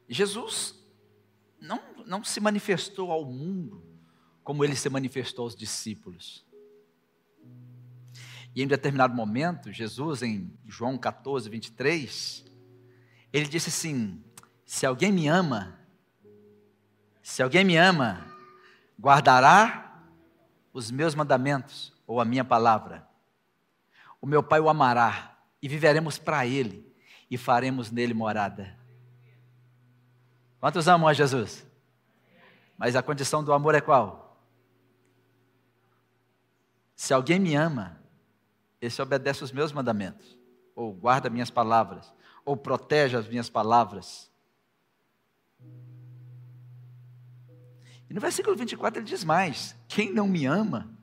Jesus 0.08 0.82
não, 1.60 1.82
não 2.06 2.24
se 2.24 2.40
manifestou 2.40 3.12
ao 3.12 3.26
mundo 3.26 3.84
como 4.42 4.64
ele 4.64 4.74
se 4.74 4.88
manifestou 4.88 5.44
aos 5.44 5.54
discípulos. 5.54 6.46
E 8.56 8.64
em 8.64 8.68
determinado 8.68 9.14
momento, 9.14 9.70
Jesus, 9.70 10.22
em 10.22 10.58
João 10.66 10.98
14, 10.98 11.50
23, 11.50 12.46
ele 13.34 13.48
disse 13.50 13.68
assim: 13.68 14.24
Se 14.74 14.88
alguém 14.88 15.12
me 15.12 15.28
ama, 15.28 15.78
se 17.22 17.44
alguém 17.44 17.64
me 17.64 17.78
ama, 17.78 18.26
guardará 19.00 20.02
os 20.74 20.90
meus 20.90 21.14
mandamentos 21.14 21.94
ou 22.08 22.20
a 22.20 22.26
minha 22.26 22.44
palavra. 22.44 23.08
O 24.20 24.26
meu 24.26 24.42
Pai 24.42 24.60
o 24.60 24.68
amará 24.68 25.38
e 25.62 25.68
viveremos 25.68 26.18
para 26.18 26.48
ele 26.48 26.92
e 27.30 27.38
faremos 27.38 27.92
nele 27.92 28.16
morada. 28.16 28.76
Quantos 30.60 30.88
amam 30.88 31.08
a 31.08 31.14
Jesus? 31.14 31.64
Mas 32.76 32.96
a 32.96 33.04
condição 33.04 33.44
do 33.44 33.54
amor 33.54 33.76
é 33.76 33.80
qual? 33.80 34.44
Se 36.96 37.14
alguém 37.14 37.40
me 37.40 37.54
ama, 37.54 38.02
esse 38.82 39.00
obedece 39.00 39.44
os 39.44 39.52
meus 39.52 39.72
mandamentos. 39.72 40.36
ou 40.76 40.92
guarda 40.92 41.30
minhas 41.30 41.52
palavras, 41.52 42.12
ou 42.44 42.58
protege 42.58 43.16
as 43.16 43.28
minhas 43.28 43.52
palavras. 43.52 44.33
E 48.14 48.16
no 48.16 48.22
versículo 48.22 48.56
24 48.56 49.00
ele 49.00 49.08
diz 49.08 49.24
mais: 49.24 49.76
quem 49.88 50.14
não 50.14 50.28
me 50.28 50.46
ama, 50.46 50.96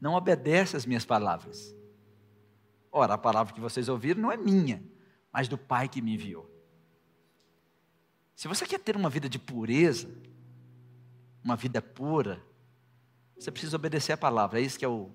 não 0.00 0.14
obedece 0.14 0.76
às 0.76 0.84
minhas 0.84 1.04
palavras. 1.04 1.72
Ora, 2.90 3.14
a 3.14 3.18
palavra 3.18 3.54
que 3.54 3.60
vocês 3.60 3.88
ouviram 3.88 4.20
não 4.20 4.32
é 4.32 4.36
minha, 4.36 4.82
mas 5.32 5.46
do 5.46 5.56
Pai 5.56 5.88
que 5.88 6.02
me 6.02 6.14
enviou. 6.14 6.50
Se 8.34 8.48
você 8.48 8.66
quer 8.66 8.80
ter 8.80 8.96
uma 8.96 9.08
vida 9.08 9.28
de 9.28 9.38
pureza, 9.38 10.12
uma 11.44 11.54
vida 11.54 11.80
pura, 11.80 12.44
você 13.38 13.52
precisa 13.52 13.76
obedecer 13.76 14.10
a 14.14 14.16
palavra. 14.16 14.58
É 14.58 14.62
esse 14.64 14.76
que 14.76 14.84
é 14.84 14.88
o, 14.88 15.12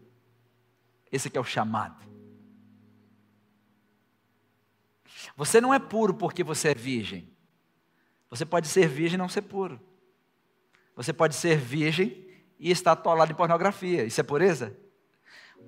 esse 1.11 1.29
que 1.29 1.37
é 1.37 1.41
o 1.41 1.43
chamado. 1.43 2.05
Você 5.35 5.59
não 5.59 5.73
é 5.73 5.79
puro 5.79 6.13
porque 6.13 6.41
você 6.41 6.69
é 6.69 6.73
virgem. 6.73 7.29
Você 8.29 8.45
pode 8.45 8.69
ser 8.69 8.87
virgem 8.87 9.15
e 9.15 9.17
não 9.17 9.27
ser 9.27 9.41
puro. 9.41 9.91
Você 10.95 11.11
pode 11.11 11.35
ser 11.35 11.57
virgem 11.57 12.27
e 12.59 12.71
estar 12.71 12.91
atolado 12.93 13.31
em 13.31 13.35
pornografia. 13.35 14.03
Isso 14.03 14.19
é 14.19 14.23
pureza? 14.23 14.77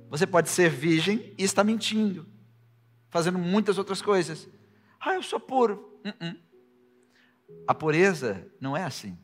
Você 0.09 0.27
pode 0.27 0.49
ser 0.49 0.69
virgem 0.69 1.33
e 1.37 1.43
estar 1.43 1.63
mentindo, 1.63 2.27
fazendo 3.09 3.39
muitas 3.39 3.77
outras 3.77 4.01
coisas. 4.01 4.47
Ah, 4.99 5.15
eu 5.15 5.23
sou 5.23 5.39
puro. 5.39 5.99
Uh 6.05 6.09
-uh. 6.09 6.45
A 7.67 7.73
pureza 7.73 8.51
não 8.59 8.75
é 8.75 8.83
assim. 8.83 9.17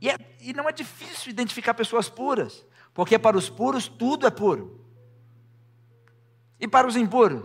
E, 0.00 0.10
é, 0.10 0.18
e 0.40 0.52
não 0.52 0.68
é 0.68 0.72
difícil 0.72 1.30
identificar 1.30 1.74
pessoas 1.74 2.08
puras, 2.08 2.64
porque 2.92 3.18
para 3.18 3.36
os 3.36 3.48
puros 3.48 3.88
tudo 3.88 4.26
é 4.26 4.30
puro. 4.30 4.84
E 6.60 6.68
para 6.68 6.86
os 6.86 6.96
impuros? 6.96 7.44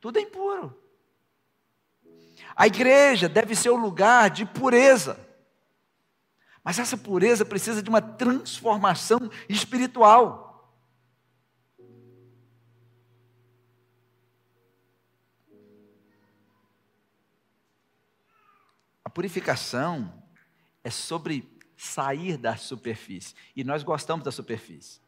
Tudo 0.00 0.18
é 0.18 0.22
impuro. 0.22 0.81
A 2.54 2.66
igreja 2.66 3.28
deve 3.28 3.54
ser 3.54 3.70
o 3.70 3.76
lugar 3.76 4.30
de 4.30 4.44
pureza. 4.44 5.18
Mas 6.62 6.78
essa 6.78 6.96
pureza 6.96 7.44
precisa 7.44 7.82
de 7.82 7.88
uma 7.88 8.00
transformação 8.00 9.30
espiritual. 9.48 10.50
A 19.04 19.10
purificação 19.10 20.22
é 20.84 20.90
sobre 20.90 21.60
sair 21.76 22.36
da 22.36 22.56
superfície. 22.56 23.34
E 23.56 23.64
nós 23.64 23.82
gostamos 23.82 24.24
da 24.24 24.30
superfície. 24.30 25.00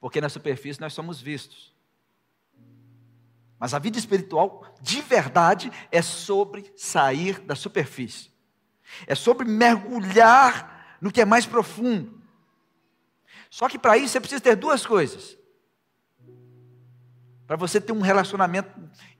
Porque 0.00 0.20
na 0.20 0.28
superfície 0.28 0.80
nós 0.80 0.94
somos 0.94 1.20
vistos. 1.20 1.71
Mas 3.62 3.74
a 3.74 3.78
vida 3.78 3.96
espiritual, 3.96 4.64
de 4.80 5.00
verdade, 5.00 5.70
é 5.92 6.02
sobre 6.02 6.72
sair 6.76 7.38
da 7.42 7.54
superfície. 7.54 8.28
É 9.06 9.14
sobre 9.14 9.46
mergulhar 9.46 10.96
no 11.00 11.12
que 11.12 11.20
é 11.20 11.24
mais 11.24 11.46
profundo. 11.46 12.20
Só 13.48 13.68
que 13.68 13.78
para 13.78 13.96
isso 13.96 14.08
você 14.08 14.18
precisa 14.18 14.40
ter 14.40 14.56
duas 14.56 14.84
coisas. 14.84 15.38
Para 17.46 17.54
você 17.54 17.80
ter 17.80 17.92
um 17.92 18.00
relacionamento 18.00 18.68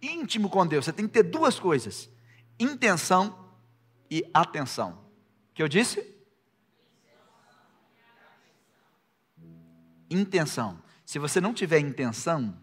íntimo 0.02 0.50
com 0.50 0.66
Deus, 0.66 0.86
você 0.86 0.92
tem 0.92 1.06
que 1.06 1.12
ter 1.12 1.22
duas 1.22 1.60
coisas: 1.60 2.10
intenção 2.58 3.48
e 4.10 4.28
atenção. 4.34 5.04
O 5.52 5.54
que 5.54 5.62
eu 5.62 5.68
disse? 5.68 6.04
Intenção. 10.10 10.82
Se 11.06 11.20
você 11.20 11.40
não 11.40 11.54
tiver 11.54 11.78
intenção, 11.78 12.60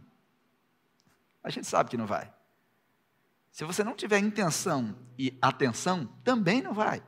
a 1.50 1.54
gente 1.54 1.68
sabe 1.68 1.90
que 1.90 1.98
não 1.98 2.06
vai. 2.06 2.32
Se 3.52 3.66
você 3.66 3.84
não 3.84 3.96
tiver 3.96 4.20
intenção 4.20 4.96
e 5.18 5.38
atenção, 5.42 6.06
também 6.24 6.62
não 6.62 6.74
vai. 6.74 7.04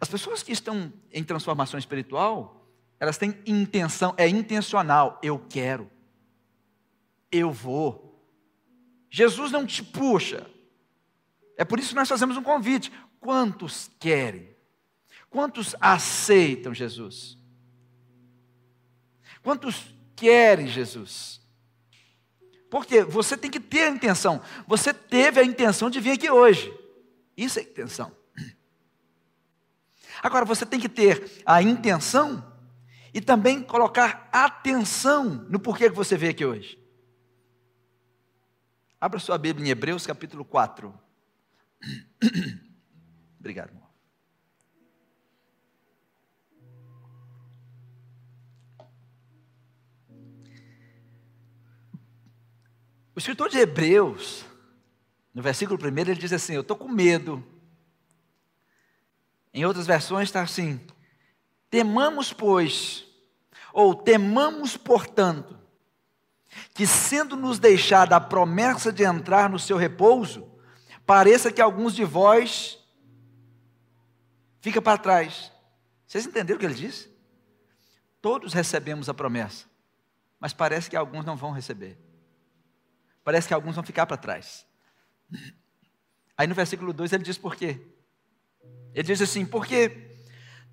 As 0.00 0.08
pessoas 0.08 0.42
que 0.42 0.52
estão 0.52 0.92
em 1.12 1.22
transformação 1.22 1.78
espiritual, 1.78 2.68
elas 2.98 3.18
têm 3.18 3.38
intenção, 3.46 4.14
é 4.16 4.28
intencional. 4.28 5.18
Eu 5.22 5.38
quero. 5.38 5.90
Eu 7.30 7.50
vou. 7.50 8.26
Jesus 9.10 9.50
não 9.50 9.66
te 9.66 9.82
puxa. 9.82 10.48
É 11.56 11.64
por 11.64 11.78
isso 11.78 11.90
que 11.90 11.96
nós 11.96 12.08
fazemos 12.08 12.36
um 12.36 12.42
convite. 12.42 12.92
Quantos 13.20 13.90
querem? 13.98 14.56
Quantos 15.28 15.74
aceitam 15.80 16.74
Jesus? 16.74 17.38
Quantos 19.42 19.94
querem 20.14 20.66
Jesus? 20.66 21.41
Porque 22.72 23.04
você 23.04 23.36
tem 23.36 23.50
que 23.50 23.60
ter 23.60 23.82
a 23.82 23.90
intenção. 23.90 24.40
Você 24.66 24.94
teve 24.94 25.38
a 25.38 25.44
intenção 25.44 25.90
de 25.90 26.00
vir 26.00 26.12
aqui 26.12 26.30
hoje. 26.30 26.72
Isso 27.36 27.58
é 27.58 27.62
intenção. 27.62 28.10
Agora, 30.22 30.46
você 30.46 30.64
tem 30.64 30.80
que 30.80 30.88
ter 30.88 31.42
a 31.44 31.60
intenção 31.60 32.42
e 33.12 33.20
também 33.20 33.62
colocar 33.62 34.26
atenção 34.32 35.46
no 35.50 35.60
porquê 35.60 35.90
que 35.90 35.94
você 35.94 36.16
veio 36.16 36.32
aqui 36.32 36.46
hoje. 36.46 36.82
Abra 38.98 39.20
sua 39.20 39.36
Bíblia 39.36 39.66
em 39.66 39.70
Hebreus 39.70 40.06
capítulo 40.06 40.42
4. 40.42 40.98
Obrigado. 43.38 43.81
Escritor 53.22 53.48
de 53.48 53.58
Hebreus, 53.58 54.44
no 55.32 55.40
versículo 55.40 55.78
1, 55.80 55.98
ele 56.00 56.14
diz 56.16 56.32
assim: 56.32 56.54
Eu 56.54 56.62
estou 56.62 56.76
com 56.76 56.88
medo. 56.88 57.42
Em 59.54 59.64
outras 59.64 59.86
versões 59.86 60.28
está 60.28 60.42
assim: 60.42 60.80
Temamos, 61.70 62.32
pois, 62.32 63.06
ou 63.72 63.94
temamos, 63.94 64.76
portanto, 64.76 65.56
que 66.74 66.86
sendo 66.86 67.36
nos 67.36 67.58
deixada 67.58 68.16
a 68.16 68.20
promessa 68.20 68.92
de 68.92 69.04
entrar 69.04 69.48
no 69.48 69.58
seu 69.58 69.76
repouso, 69.76 70.50
pareça 71.06 71.52
que 71.52 71.62
alguns 71.62 71.94
de 71.94 72.04
vós 72.04 72.78
fica 74.60 74.82
para 74.82 74.98
trás. 74.98 75.52
Vocês 76.06 76.26
entenderam 76.26 76.56
o 76.56 76.60
que 76.60 76.66
ele 76.66 76.74
disse? 76.74 77.08
Todos 78.20 78.52
recebemos 78.52 79.08
a 79.08 79.14
promessa, 79.14 79.66
mas 80.38 80.52
parece 80.52 80.90
que 80.90 80.96
alguns 80.96 81.24
não 81.24 81.36
vão 81.36 81.52
receber 81.52 82.11
parece 83.24 83.48
que 83.48 83.54
alguns 83.54 83.74
vão 83.74 83.84
ficar 83.84 84.06
para 84.06 84.16
trás. 84.16 84.66
Aí 86.36 86.46
no 86.46 86.54
versículo 86.54 86.92
2 86.92 87.12
ele 87.12 87.24
diz 87.24 87.38
por 87.38 87.56
quê? 87.56 87.80
Ele 88.94 89.02
diz 89.02 89.20
assim: 89.20 89.44
porque 89.44 90.16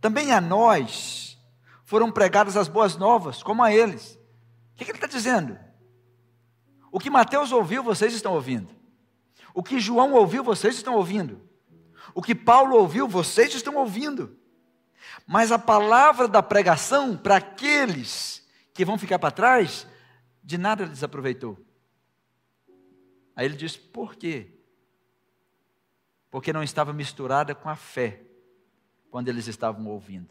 também 0.01 0.31
a 0.31 0.41
nós 0.41 1.37
foram 1.83 2.11
pregadas 2.11 2.55
as 2.55 2.67
boas 2.67 2.95
novas, 2.95 3.41
como 3.41 3.63
a 3.63 3.73
eles. 3.73 4.17
O 4.73 4.75
que, 4.77 4.83
ele 4.83 4.91
está 4.93 5.07
dizendo? 5.07 5.57
O 6.91 6.99
que 6.99 7.09
Mateus 7.09 7.51
ouviu, 7.51 7.83
vocês 7.83 8.13
estão 8.13 8.33
ouvindo. 8.33 8.73
O 9.53 9.63
que 9.63 9.79
João 9.79 10.13
ouviu, 10.13 10.43
vocês 10.43 10.75
estão 10.75 10.95
ouvindo. 10.95 11.41
O 12.13 12.21
que 12.21 12.33
Paulo 12.33 12.75
ouviu, 12.77 13.07
vocês 13.07 13.53
estão 13.53 13.75
ouvindo. 13.75 14.37
Mas 15.27 15.51
a 15.51 15.59
palavra 15.59 16.27
da 16.27 16.41
pregação 16.41 17.17
para 17.17 17.37
aqueles 17.37 18.47
que 18.73 18.85
vão 18.85 18.97
ficar 18.97 19.19
para 19.19 19.31
trás, 19.31 19.85
de 20.43 20.57
nada 20.57 20.85
lhes 20.85 21.03
aproveitou. 21.03 21.57
Aí 23.39 23.45
ele 23.45 23.55
diz: 23.55 23.77
por 23.77 24.17
quê? 24.17 24.47
Porque 26.29 26.51
não 26.51 26.61
estava 26.61 26.91
misturada 26.91 27.55
com 27.55 27.69
a 27.69 27.75
fé 27.77 28.21
quando 29.09 29.29
eles 29.29 29.47
estavam 29.47 29.87
ouvindo. 29.87 30.27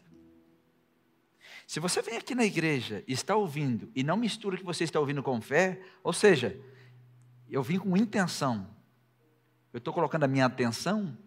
Se 1.65 1.79
você 1.79 2.03
vem 2.03 2.17
aqui 2.17 2.35
na 2.35 2.45
igreja 2.45 3.03
e 3.07 3.13
está 3.13 3.35
ouvindo 3.35 3.91
e 3.95 4.03
não 4.03 4.15
mistura 4.15 4.53
o 4.53 4.59
que 4.59 4.63
você 4.63 4.83
está 4.83 4.99
ouvindo 4.99 5.23
com 5.23 5.41
fé, 5.41 5.81
ou 6.03 6.13
seja, 6.13 6.55
eu 7.49 7.63
vim 7.63 7.79
com 7.79 7.97
intenção, 7.97 8.69
eu 9.73 9.79
estou 9.79 9.91
colocando 9.91 10.25
a 10.25 10.27
minha 10.27 10.45
atenção 10.45 11.17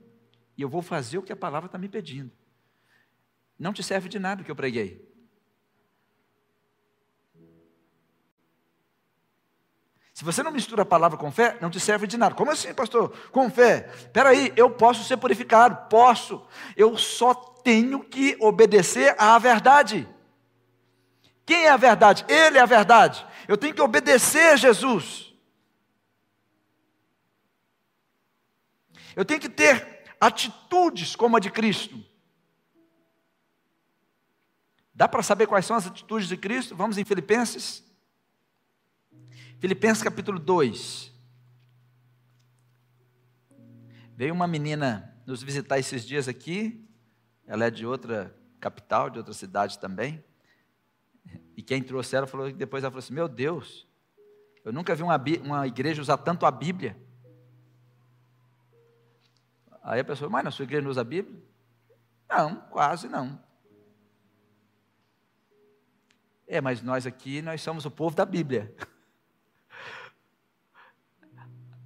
e 0.57 0.63
eu 0.63 0.69
vou 0.69 0.83
fazer 0.83 1.19
o 1.19 1.23
que 1.23 1.33
a 1.33 1.37
palavra 1.37 1.67
está 1.67 1.79
me 1.79 1.89
pedindo. 1.89 2.31
Não 3.59 3.73
te 3.73 3.83
serve 3.83 4.09
de 4.09 4.21
nada 4.21 4.43
o 4.43 4.45
que 4.45 4.53
eu 4.53 4.57
preguei. 4.57 5.12
Se 10.23 10.25
você 10.25 10.41
não 10.41 10.53
mistura 10.53 10.83
a 10.83 10.87
palavra 10.87 11.19
com 11.19 11.33
fé, 11.33 11.59
não 11.61 11.69
te 11.69 11.81
serve 11.81 12.07
de 12.07 12.17
nada. 12.17 12.33
Como 12.33 12.49
assim, 12.49 12.73
pastor? 12.73 13.11
Com 13.33 13.51
fé? 13.51 13.91
Espera 13.93 14.29
aí, 14.29 14.53
eu 14.55 14.71
posso 14.71 15.03
ser 15.03 15.17
purificado? 15.17 15.89
Posso. 15.89 16.47
Eu 16.77 16.97
só 16.97 17.35
tenho 17.35 17.99
que 17.99 18.37
obedecer 18.39 19.17
à 19.19 19.37
verdade. 19.41 20.09
Quem 21.45 21.65
é 21.65 21.71
a 21.71 21.77
verdade? 21.77 22.25
Ele 22.29 22.57
é 22.57 22.61
a 22.61 22.67
verdade. 22.67 23.27
Eu 23.49 23.57
tenho 23.57 23.75
que 23.75 23.83
obedecer 23.83 24.53
a 24.53 24.57
Jesus. 24.57 25.35
Eu 29.17 29.25
tenho 29.25 29.41
que 29.41 29.49
ter 29.49 30.05
atitudes 30.21 31.17
como 31.17 31.37
a 31.37 31.41
de 31.41 31.51
Cristo. 31.51 32.01
Dá 34.95 35.09
para 35.09 35.25
saber 35.25 35.49
quais 35.49 35.67
são 35.67 35.75
as 35.75 35.89
atitudes 35.89 36.29
de 36.29 36.37
Cristo? 36.37 36.77
Vamos 36.77 36.97
em 36.97 37.05
Filipenses 37.05 37.91
Filipenses 39.63 40.03
capítulo 40.03 40.41
2. 40.41 41.13
Veio 44.17 44.35
uma 44.35 44.49
menina 44.49 45.17
nos 45.25 45.41
visitar 45.41 45.79
esses 45.79 46.05
dias 46.05 46.27
aqui, 46.27 46.85
ela 47.47 47.67
é 47.67 47.71
de 47.71 47.87
outra 47.87 48.37
capital, 48.59 49.09
de 49.09 49.19
outra 49.19 49.33
cidade 49.33 49.79
também. 49.79 50.21
E 51.57 51.63
quem 51.63 51.81
trouxe 51.81 52.17
ela 52.17 52.27
falou, 52.27 52.51
depois 52.53 52.83
ela 52.83 52.91
falou 52.91 52.99
assim: 52.99 53.15
Meu 53.15 53.29
Deus, 53.29 53.87
eu 54.65 54.73
nunca 54.73 54.97
vi 54.97 55.05
uma, 55.05 55.17
uma 55.45 55.65
igreja 55.65 56.03
usar 56.03 56.17
tanto 56.17 56.45
a 56.45 56.51
Bíblia. 56.51 57.01
Aí 59.81 60.01
a 60.01 60.05
pessoa, 60.05 60.29
mas 60.29 60.43
na 60.43 60.51
sua 60.51 60.65
igreja 60.65 60.83
não 60.83 60.91
usa 60.91 61.03
a 61.03 61.05
Bíblia? 61.05 61.41
Não, 62.29 62.57
quase 62.63 63.09
não. 63.09 63.41
É, 66.49 66.61
mas 66.61 66.83
nós 66.83 67.07
aqui, 67.07 67.41
nós 67.41 67.63
somos 67.63 67.87
o 67.87 67.91
povo 67.93 68.17
da 68.17 68.25
Bíblia. 68.27 68.75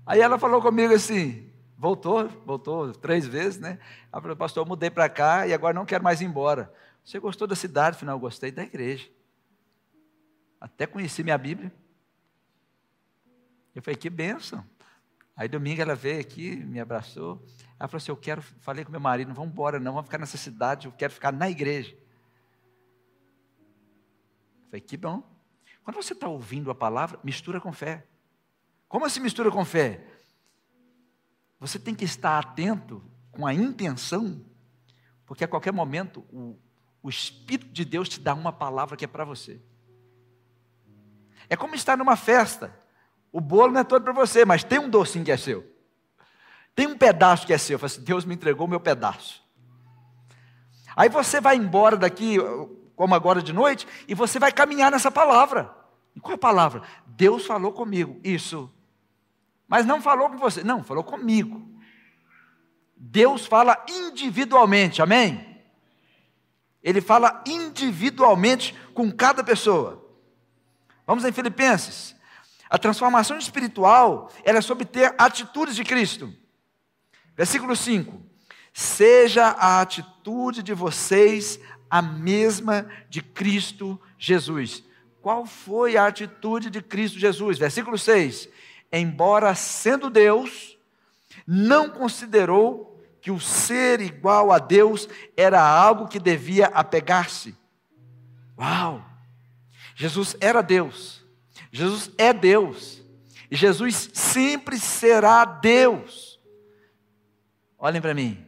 Aí 0.07 0.21
ela 0.21 0.39
falou 0.39 0.63
comigo 0.63 0.95
assim, 0.95 1.53
voltou, 1.77 2.29
voltou 2.47 2.93
três 2.93 3.27
vezes, 3.27 3.59
né? 3.59 3.81
Ela 4.13 4.23
falou, 4.23 4.37
pastor, 4.37 4.65
eu 4.65 4.69
mudei 4.69 4.89
para 4.89 5.09
cá 5.09 5.47
e 5.49 5.53
agora 5.53 5.75
não 5.75 5.85
quero 5.85 6.05
mais 6.05 6.21
ir 6.21 6.27
embora. 6.27 6.73
Você 7.05 7.19
gostou 7.19 7.49
da 7.49 7.57
cidade? 7.57 7.97
Afinal, 7.97 8.15
eu 8.15 8.21
gostei 8.21 8.53
da 8.53 8.63
igreja. 8.63 9.11
Até 10.61 10.87
conheci 10.87 11.25
minha 11.25 11.37
Bíblia. 11.37 11.73
Eu 13.75 13.83
falei, 13.83 13.97
que 13.97 14.09
bênção. 14.09 14.65
Aí 15.37 15.49
domingo 15.49 15.83
ela 15.83 15.95
veio 15.95 16.21
aqui, 16.21 16.57
me 16.57 16.81
abraçou. 16.81 17.45
Ela 17.79 17.89
falou 17.89 17.99
assim: 17.99 18.11
Eu 18.11 18.17
quero, 18.17 18.41
falei 18.41 18.85
com 18.85 18.91
meu 18.91 19.01
marido, 19.01 19.29
não 19.29 19.35
vamos 19.35 19.51
embora, 19.51 19.79
não, 19.79 19.93
vamos 19.93 20.07
ficar 20.07 20.19
nessa 20.19 20.39
cidade, 20.39 20.87
eu 20.87 20.93
quero 20.93 21.13
ficar 21.13 21.31
na 21.31 21.51
igreja. 21.51 21.93
Eu 24.65 24.71
falei, 24.71 24.81
que 24.81 24.97
bom. 24.97 25.23
Quando 25.85 25.97
você 25.97 26.15
está 26.15 26.27
ouvindo 26.27 26.71
a 26.71 26.75
palavra, 26.75 27.21
mistura 27.23 27.61
com 27.61 27.71
fé. 27.73 28.07
Como 28.89 29.05
assim 29.05 29.21
mistura 29.21 29.51
com 29.51 29.65
fé? 29.65 30.05
Você 31.59 31.79
tem 31.79 31.95
que 31.95 32.05
estar 32.05 32.39
atento 32.39 33.03
com 33.33 33.47
a 33.47 33.53
intenção, 33.53 34.45
porque 35.25 35.45
a 35.45 35.49
qualquer 35.49 35.73
momento 35.73 36.25
o, 36.33 36.59
o 37.03 37.09
Espírito 37.09 37.73
de 37.73 37.85
Deus 37.85 38.09
te 38.09 38.21
dá 38.21 38.35
uma 38.35 38.53
palavra 38.53 38.97
que 38.97 39.05
é 39.05 39.09
para 39.09 39.25
você. 39.25 39.61
É 41.49 41.57
como 41.57 41.75
estar 41.75 41.97
numa 41.97 42.17
festa. 42.17 42.77
O 43.33 43.41
bolo 43.41 43.73
não 43.73 43.81
é 43.81 43.85
todo 43.85 44.03
para 44.03 44.13
você, 44.13 44.45
mas 44.45 44.65
tem 44.65 44.79
um 44.79 44.89
docinho 44.89 45.25
que 45.25 45.33
é 45.33 45.37
seu. 45.37 45.65
Tem 46.75 46.87
um 46.87 46.97
pedaço 46.97 47.47
que 47.47 47.53
é 47.53 47.59
seu. 47.59 47.79
Assim, 47.83 48.03
Deus 48.03 48.25
me 48.25 48.35
entregou 48.35 48.67
o 48.67 48.71
meu 48.71 48.81
pedaço. 48.81 49.45
Aí 50.95 51.09
você 51.09 51.41
vai 51.41 51.57
embora 51.57 51.97
daqui, 51.97 52.37
como 52.95 53.15
agora 53.15 53.43
de 53.43 53.53
noite, 53.53 53.87
e 54.09 54.15
você 54.15 54.39
vai 54.39 54.53
caminhar 54.53 54.91
nessa 54.91 55.11
palavra. 55.11 55.75
E 56.15 56.21
qual 56.21 56.35
a 56.35 56.39
palavra? 56.39 56.83
Deus 57.07 57.47
falou 57.47 57.73
comigo. 57.73 58.19
Isso. 58.25 58.73
Mas 59.69 59.85
não 59.85 60.01
falou 60.01 60.31
com 60.31 60.39
você. 60.39 60.63
Não, 60.63 60.83
falou 60.83 61.03
comigo. 61.03 61.67
Deus 62.97 63.47
fala 63.47 63.85
individualmente, 63.89 65.03
amém? 65.03 65.57
Ele 66.83 67.01
fala 67.01 67.43
individualmente 67.47 68.75
com 68.95 69.11
cada 69.11 69.43
pessoa. 69.43 70.05
Vamos 71.07 71.25
em 71.25 71.33
Filipenses. 71.33 72.15
A 72.71 72.79
transformação 72.79 73.39
espiritual 73.39 74.31
ela 74.45 74.59
é 74.59 74.63
sobre 74.63 74.85
ter 74.85 75.15
atitudes 75.19 75.77
de 75.77 75.85
Cristo. 75.85 76.33
Versículo 77.37 77.77
5: 77.77 78.21
Seja 78.73 79.47
a 79.47 79.81
atitude 79.81 80.63
de 80.63 80.73
vocês 80.73 81.61
a 81.91 82.01
mesma 82.01 82.91
de 83.09 83.23
Cristo 83.23 84.01
Jesus. 84.19 84.83
Qual 85.21 85.45
foi 85.45 85.97
a 85.97 86.07
atitude 86.07 86.71
de 86.71 86.81
Cristo 86.81 87.19
Jesus? 87.19 87.59
Versículo 87.59 87.99
6: 87.99 88.49
Embora 88.99 89.55
sendo 89.55 90.09
Deus, 90.09 90.79
não 91.47 91.91
considerou 91.91 93.01
que 93.21 93.31
o 93.31 93.41
ser 93.41 94.01
igual 94.01 94.53
a 94.53 94.59
Deus 94.59 95.09
era 95.37 95.61
algo 95.61 96.09
que 96.09 96.19
devia 96.19 96.67
apegar-se. 96.67 97.55
Uau! 98.59 99.05
Jesus 99.95 100.37
era 100.41 100.63
Deus. 100.63 101.25
Jesus 101.73 102.11
é 102.17 102.33
Deus. 102.33 103.03
E 103.51 103.57
Jesus 103.57 104.11
sempre 104.15 104.79
será 104.79 105.45
Deus. 105.45 106.41
Olhem 107.79 108.01
para 108.01 108.15
mim. 108.15 108.47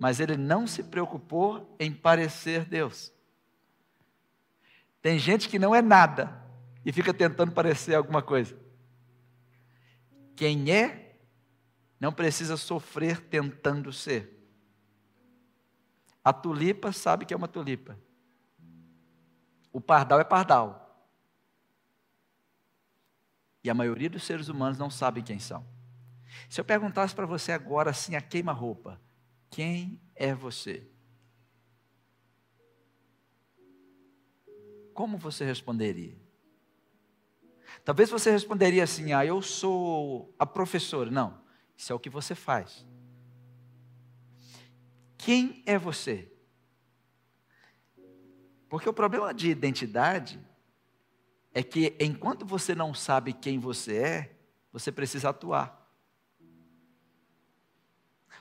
Mas 0.00 0.20
ele 0.20 0.36
não 0.36 0.66
se 0.66 0.82
preocupou 0.82 1.74
em 1.80 1.92
parecer 1.92 2.64
Deus. 2.64 3.12
Tem 5.02 5.18
gente 5.18 5.48
que 5.48 5.58
não 5.58 5.74
é 5.74 5.82
nada 5.82 6.42
e 6.84 6.92
fica 6.92 7.12
tentando 7.12 7.52
parecer 7.52 7.94
alguma 7.94 8.22
coisa. 8.22 8.67
Quem 10.38 10.70
é, 10.70 11.16
não 11.98 12.12
precisa 12.12 12.56
sofrer 12.56 13.20
tentando 13.20 13.92
ser. 13.92 14.40
A 16.22 16.32
tulipa 16.32 16.92
sabe 16.92 17.26
que 17.26 17.34
é 17.34 17.36
uma 17.36 17.48
tulipa. 17.48 17.98
O 19.72 19.80
pardal 19.80 20.20
é 20.20 20.24
pardal. 20.24 21.10
E 23.64 23.68
a 23.68 23.74
maioria 23.74 24.08
dos 24.08 24.22
seres 24.22 24.46
humanos 24.46 24.78
não 24.78 24.88
sabe 24.88 25.24
quem 25.24 25.40
são. 25.40 25.66
Se 26.48 26.60
eu 26.60 26.64
perguntasse 26.64 27.12
para 27.12 27.26
você 27.26 27.50
agora, 27.50 27.90
assim, 27.90 28.14
a 28.14 28.20
queima-roupa, 28.20 29.00
quem 29.50 30.00
é 30.14 30.32
você? 30.32 30.88
Como 34.94 35.18
você 35.18 35.44
responderia? 35.44 36.27
Talvez 37.84 38.10
você 38.10 38.30
responderia 38.30 38.84
assim: 38.84 39.12
ah, 39.12 39.24
eu 39.24 39.40
sou 39.42 40.34
a 40.38 40.46
professora. 40.46 41.10
Não, 41.10 41.40
isso 41.76 41.92
é 41.92 41.94
o 41.94 42.00
que 42.00 42.10
você 42.10 42.34
faz. 42.34 42.86
Quem 45.16 45.62
é 45.66 45.78
você? 45.78 46.30
Porque 48.68 48.88
o 48.88 48.92
problema 48.92 49.32
de 49.32 49.50
identidade 49.50 50.38
é 51.52 51.62
que 51.62 51.96
enquanto 51.98 52.44
você 52.44 52.74
não 52.74 52.92
sabe 52.92 53.32
quem 53.32 53.58
você 53.58 53.96
é, 53.96 54.38
você 54.72 54.92
precisa 54.92 55.30
atuar. 55.30 55.76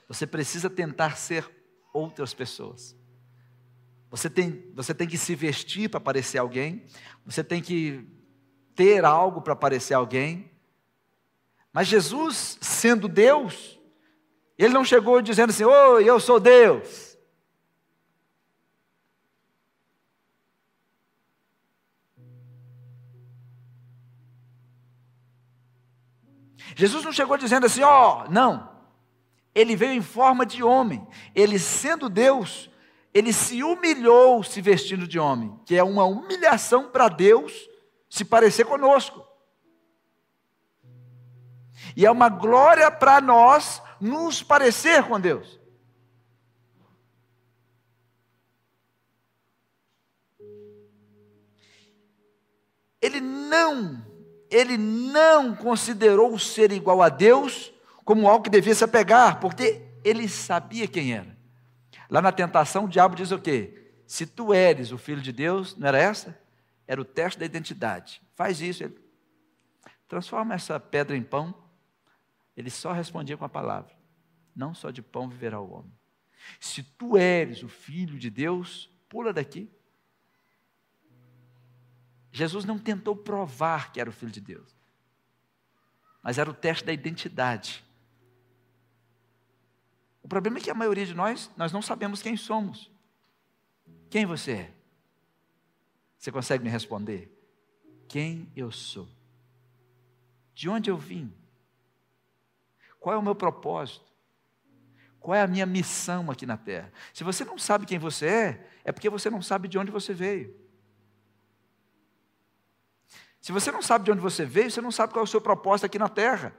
Você 0.08 0.28
precisa 0.28 0.70
tentar 0.70 1.18
ser 1.18 1.50
outras 1.94 2.34
pessoas. 2.34 2.96
Você 4.10 4.30
tem, 4.30 4.72
você 4.74 4.94
tem 4.94 5.08
que 5.08 5.18
se 5.18 5.36
vestir 5.36 5.90
para 5.90 6.00
parecer 6.00 6.38
alguém, 6.38 6.86
você 7.26 7.44
tem 7.44 7.62
que 7.62 8.08
ter 8.78 9.04
algo 9.04 9.42
para 9.42 9.56
parecer 9.56 9.96
alguém. 9.96 10.50
Mas 11.74 11.88
Jesus, 11.88 12.60
sendo 12.62 13.08
Deus, 13.08 13.78
ele 14.58 14.74
não 14.74 14.86
chegou 14.86 15.20
dizendo 15.22 15.50
assim: 15.50 15.66
Oi, 15.66 16.08
eu 16.08 16.20
sou 16.20 16.40
Deus. 16.40 17.18
Jesus 26.76 27.04
não 27.04 27.12
chegou 27.12 27.38
dizendo 27.38 27.66
assim, 27.66 27.82
ó, 27.82 28.26
oh, 28.26 28.32
não. 28.32 28.70
Ele 29.56 29.76
veio 29.76 29.94
em 29.94 30.02
forma 30.02 30.46
de 30.46 30.62
homem. 30.62 31.08
Ele 31.34 31.58
sendo 31.58 32.08
Deus, 32.08 32.70
ele 33.12 33.34
se 33.34 33.64
humilhou 33.64 34.44
se 34.44 34.62
vestindo 34.62 35.08
de 35.08 35.18
homem, 35.18 35.60
que 35.66 35.76
é 35.76 35.84
uma 35.84 36.04
humilhação 36.04 36.92
para 36.92 37.10
Deus 37.10 37.68
se 38.10 38.24
parecer 38.26 38.66
conosco. 38.66 39.26
E 41.96 42.06
é 42.06 42.12
uma 42.12 42.30
glória 42.30 42.90
para 42.92 43.20
nós 43.22 43.82
nos 44.00 44.44
parecer 44.44 45.04
com 45.04 45.20
Deus. 45.20 45.60
Ele 53.02 53.22
não 53.22 54.06
ele 54.50 54.78
não 54.78 55.54
considerou 55.56 56.38
ser 56.40 56.72
igual 56.72 57.02
a 57.02 57.10
Deus 57.10 57.74
como 58.06 58.30
algo 58.30 58.44
que 58.44 58.50
devia 58.50 58.74
se 58.74 58.84
apegar, 58.84 59.40
porque 59.40 59.82
ele 60.04 60.30
sabia 60.30 60.88
quem 60.88 61.14
era. 61.14 61.38
Lá 62.10 62.22
na 62.22 62.32
tentação, 62.32 62.86
o 62.86 62.88
diabo 62.88 63.16
diz 63.16 63.32
o 63.32 63.40
quê? 63.40 63.92
Se 64.06 64.26
tu 64.26 64.54
eres 64.54 64.94
o 64.94 64.98
filho 64.98 65.22
de 65.22 65.34
Deus, 65.34 65.76
não 65.76 65.90
era 65.90 66.00
essa? 66.00 66.40
Era 66.88 67.02
o 67.02 67.06
teste 67.06 67.40
da 67.40 67.46
identidade. 67.46 68.22
Faz 68.34 68.62
isso. 68.62 68.84
Ele 68.84 68.98
transforma 70.08 70.56
essa 70.56 70.80
pedra 70.80 71.18
em 71.18 71.24
pão. 71.24 71.54
Ele 72.56 72.70
só 72.70 72.92
respondia 72.94 73.38
com 73.38 73.46
a 73.46 73.50
palavra: 73.50 73.94
Não 74.56 74.74
só 74.74 74.90
de 74.90 75.02
pão 75.02 75.28
viverá 75.28 75.60
o 75.60 75.72
homem. 75.72 75.94
Se 76.60 76.82
tu 76.82 77.18
eres 77.18 77.62
o 77.62 77.68
filho 77.68 78.18
de 78.18 78.30
Deus, 78.30 78.90
pula 79.10 79.34
daqui. 79.34 79.70
Jesus 82.32 82.66
não 82.66 82.78
tentou 82.78 83.16
provar 83.16 83.92
que 83.92 84.00
era 84.00 84.10
o 84.10 84.14
Filho 84.14 84.32
de 84.32 84.42
Deus, 84.42 84.76
mas 86.22 86.38
era 86.38 86.50
o 86.50 86.54
teste 86.54 86.86
da 86.86 86.94
identidade. 86.94 87.84
O 90.22 90.28
problema 90.28 90.60
é 90.60 90.62
que 90.62 90.70
a 90.70 90.76
maioria 90.76 91.06
de 91.06 91.16
nós, 91.16 91.50
nós 91.58 91.72
não 91.72 91.82
sabemos 91.82 92.22
quem 92.22 92.38
somos. 92.38 92.92
Quem 94.10 94.26
você 94.26 94.52
é? 94.52 94.77
Você 96.28 96.32
consegue 96.34 96.62
me 96.62 96.70
responder? 96.70 97.32
Quem 98.06 98.52
eu 98.54 98.70
sou? 98.70 99.08
De 100.54 100.68
onde 100.68 100.92
eu 100.92 100.98
vim? 100.98 101.34
Qual 103.00 103.16
é 103.16 103.18
o 103.18 103.22
meu 103.22 103.34
propósito? 103.34 104.12
Qual 105.22 105.34
é 105.34 105.42
a 105.42 105.48
minha 105.48 105.66
missão 105.66 106.30
aqui 106.30 106.46
na 106.46 106.58
terra? 106.58 106.92
Se 107.14 107.24
você 107.24 107.46
não 107.46 107.58
sabe 107.58 107.86
quem 107.86 107.98
você 107.98 108.26
é, 108.26 108.70
é 108.84 108.92
porque 108.92 109.10
você 109.10 109.30
não 109.30 109.42
sabe 109.42 109.70
de 109.70 109.80
onde 109.80 109.90
você 109.90 110.14
veio. 110.14 110.54
Se 113.40 113.54
você 113.54 113.72
não 113.72 113.82
sabe 113.82 114.04
de 114.04 114.12
onde 114.12 114.20
você 114.20 114.44
veio, 114.44 114.70
você 114.70 114.82
não 114.82 114.92
sabe 114.92 115.14
qual 115.14 115.24
é 115.24 115.24
o 115.24 115.32
seu 115.32 115.40
propósito 115.40 115.86
aqui 115.86 115.98
na 115.98 116.10
terra. 116.10 116.54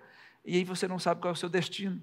E 0.47 0.57
aí 0.57 0.65
você 0.65 0.89
não 0.89 0.99
sabe 0.99 1.21
qual 1.21 1.29
é 1.29 1.35
o 1.35 1.39
seu 1.39 1.51
destino. 1.51 2.01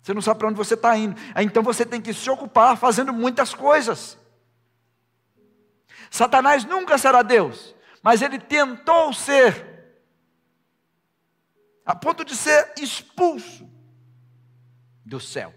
Você 0.00 0.14
não 0.14 0.22
sabe 0.22 0.38
para 0.38 0.48
onde 0.48 0.56
você 0.56 0.74
está 0.74 0.96
indo. 0.96 1.20
Então 1.42 1.60
você 1.60 1.84
tem 1.84 2.00
que 2.00 2.14
se 2.14 2.30
ocupar 2.30 2.76
fazendo 2.76 3.12
muitas 3.12 3.52
coisas. 3.52 4.22
Satanás 6.14 6.64
nunca 6.64 6.96
será 6.96 7.22
Deus, 7.22 7.74
mas 8.00 8.22
ele 8.22 8.38
tentou 8.38 9.12
ser, 9.12 9.98
a 11.84 11.92
ponto 11.92 12.24
de 12.24 12.36
ser 12.36 12.72
expulso 12.80 13.68
do 15.04 15.18
céu. 15.18 15.52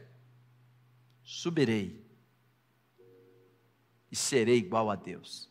Subirei 1.22 2.04
e 4.12 4.16
serei 4.16 4.58
igual 4.58 4.90
a 4.90 4.96
Deus. 4.96 5.48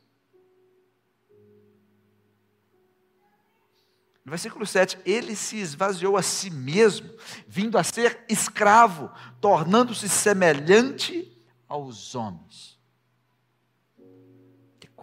No 4.25 4.31
versículo 4.31 4.67
7, 4.67 4.99
ele 5.07 5.37
se 5.37 5.57
esvaziou 5.57 6.17
a 6.17 6.23
si 6.23 6.51
mesmo, 6.51 7.17
vindo 7.47 7.79
a 7.79 7.85
ser 7.85 8.25
escravo, 8.29 9.09
tornando-se 9.41 10.09
semelhante 10.09 11.33
aos 11.69 12.17
homens. 12.17 12.76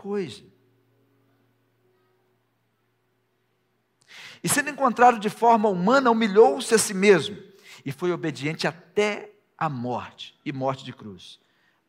Coisa! 0.04 0.44
E 4.44 4.50
sendo 4.50 4.70
encontrado 4.70 5.18
de 5.18 5.30
forma 5.30 5.70
humana, 5.70 6.12
humilhou-se 6.12 6.76
a 6.76 6.78
si 6.78 6.94
mesmo 6.94 7.42
e 7.86 7.92
foi 7.94 8.12
obediente 8.12 8.68
até 8.68 9.32
a 9.58 9.70
morte 9.70 10.38
e 10.44 10.52
morte 10.52 10.84
de 10.84 10.92
cruz. 10.92 11.40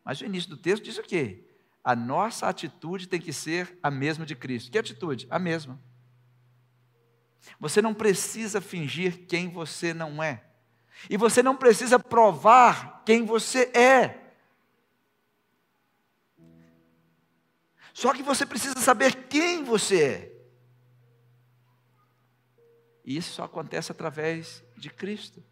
Mas 0.05 0.21
o 0.21 0.25
início 0.25 0.49
do 0.49 0.57
texto 0.57 0.85
diz 0.85 0.97
o 0.97 1.03
quê? 1.03 1.43
A 1.83 1.97
nossa 1.97 2.47
atitude 2.47 3.09
tem 3.09 3.21
que 3.21 3.33
ser 3.33 3.77
a 3.83 3.91
mesma 3.91 4.25
de 4.25 4.37
Cristo. 4.37 4.71
Que 4.71 4.79
atitude? 4.79 5.27
A 5.29 5.41
mesma. 5.41 5.83
Você 7.59 7.83
não 7.83 7.93
precisa 7.93 8.61
fingir 8.61 9.27
quem 9.27 9.49
você 9.49 9.93
não 9.93 10.23
é. 10.23 10.45
E 11.11 11.17
você 11.17 11.43
não 11.43 11.57
precisa 11.57 11.99
provar 11.99 13.03
quem 13.05 13.27
você 13.27 13.73
é. 13.75 14.24
Só 17.95 18.13
que 18.13 18.23
você 18.23 18.45
precisa 18.45 18.79
saber 18.79 19.29
quem 19.29 19.65
você 19.65 20.03
é. 20.03 20.35
E 23.07 23.17
isso 23.17 23.33
só 23.33 23.45
acontece 23.45 23.91
através 23.91 24.63
de 24.77 24.91
Cristo. 24.91 25.43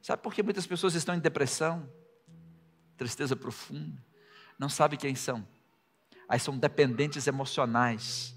Sabe 0.00 0.22
por 0.22 0.32
que 0.32 0.44
muitas 0.44 0.68
pessoas 0.68 0.94
estão 0.94 1.16
em 1.16 1.18
depressão, 1.18 1.90
tristeza 2.96 3.34
profunda, 3.34 4.00
não 4.56 4.68
sabem 4.68 4.96
quem 4.96 5.16
são? 5.16 5.44
aí 6.28 6.40
são 6.40 6.56
dependentes 6.58 7.26
emocionais. 7.26 8.36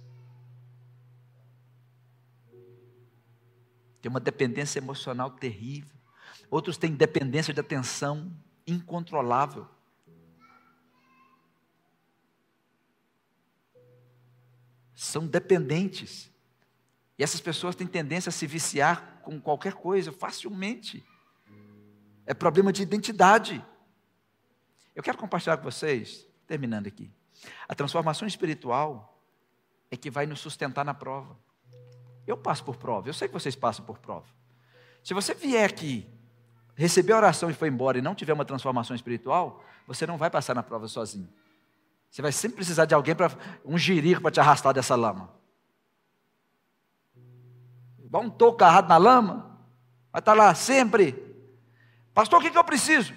Tem 4.02 4.10
uma 4.10 4.20
dependência 4.20 4.80
emocional 4.80 5.32
terrível. 5.32 5.97
Outros 6.50 6.78
têm 6.78 6.93
dependência 6.93 7.54
de 7.54 7.60
atenção 7.60 8.32
incontrolável. 8.66 9.68
São 15.00 15.26
dependentes. 15.26 16.30
E 17.18 17.24
essas 17.24 17.39
pessoas 17.39 17.74
têm 17.74 17.88
tendência 17.88 18.28
a 18.28 18.34
se 18.34 18.45
viciar 18.45 19.22
com 19.24 19.39
qualquer 19.39 19.72
coisa 19.72 20.12
facilmente. 20.12 21.06
É 22.26 22.34
problema 22.34 22.74
de 22.74 22.84
identidade. 22.84 23.64
Eu 24.93 25.02
quero 25.02 25.18
compartilhar 25.18 25.56
com 25.56 25.64
vocês, 25.64 26.28
terminando 26.45 26.88
aqui, 26.88 27.10
a 27.66 27.74
transformação 27.74 28.28
espiritual 28.28 29.24
é 29.89 29.95
que 29.95 30.12
vai 30.12 30.26
nos 30.26 30.41
sustentar 30.41 30.84
na 30.84 30.93
prova. 30.93 31.39
Eu 32.28 32.36
passo 32.36 32.66
por 32.66 32.76
prova, 32.76 33.08
eu 33.08 33.14
sei 33.14 33.30
que 33.30 33.34
vocês 33.34 33.56
passam 33.56 33.86
por 33.86 34.00
prova. 34.00 34.28
Se 35.02 35.14
você 35.14 35.34
vier 35.34 35.70
aqui, 35.70 36.06
receber 36.76 37.14
a 37.14 37.18
oração 37.18 37.50
e 37.50 37.54
for 37.54 37.68
embora 37.68 37.97
e 37.97 38.02
não 38.02 38.14
tiver 38.14 38.34
uma 38.34 38.43
transformação 38.43 38.97
espiritual, 38.97 39.64
você 39.88 40.06
não 40.06 40.18
vai 40.18 40.30
passar 40.30 40.54
na 40.54 40.62
prova 40.62 40.89
sozinho. 40.89 41.30
Você 42.10 42.22
vai 42.22 42.32
sempre 42.32 42.57
precisar 42.57 42.86
de 42.86 42.93
alguém 42.93 43.16
para 43.16 43.32
um 43.64 43.78
jirico 43.78 44.22
para 44.22 44.32
te 44.32 44.39
arrastar 44.39 44.74
dessa 44.74 44.95
lama. 44.95 45.34
Igual 48.03 48.24
um 48.24 48.30
toco 48.30 48.64
agarrado 48.64 48.89
na 48.89 48.97
lama, 48.97 49.60
vai 50.12 50.20
estar 50.20 50.34
lá 50.34 50.53
sempre. 50.55 51.16
Pastor, 52.14 52.39
o 52.39 52.41
que, 52.41 52.49
que 52.49 52.57
eu 52.57 52.64
preciso? 52.64 53.14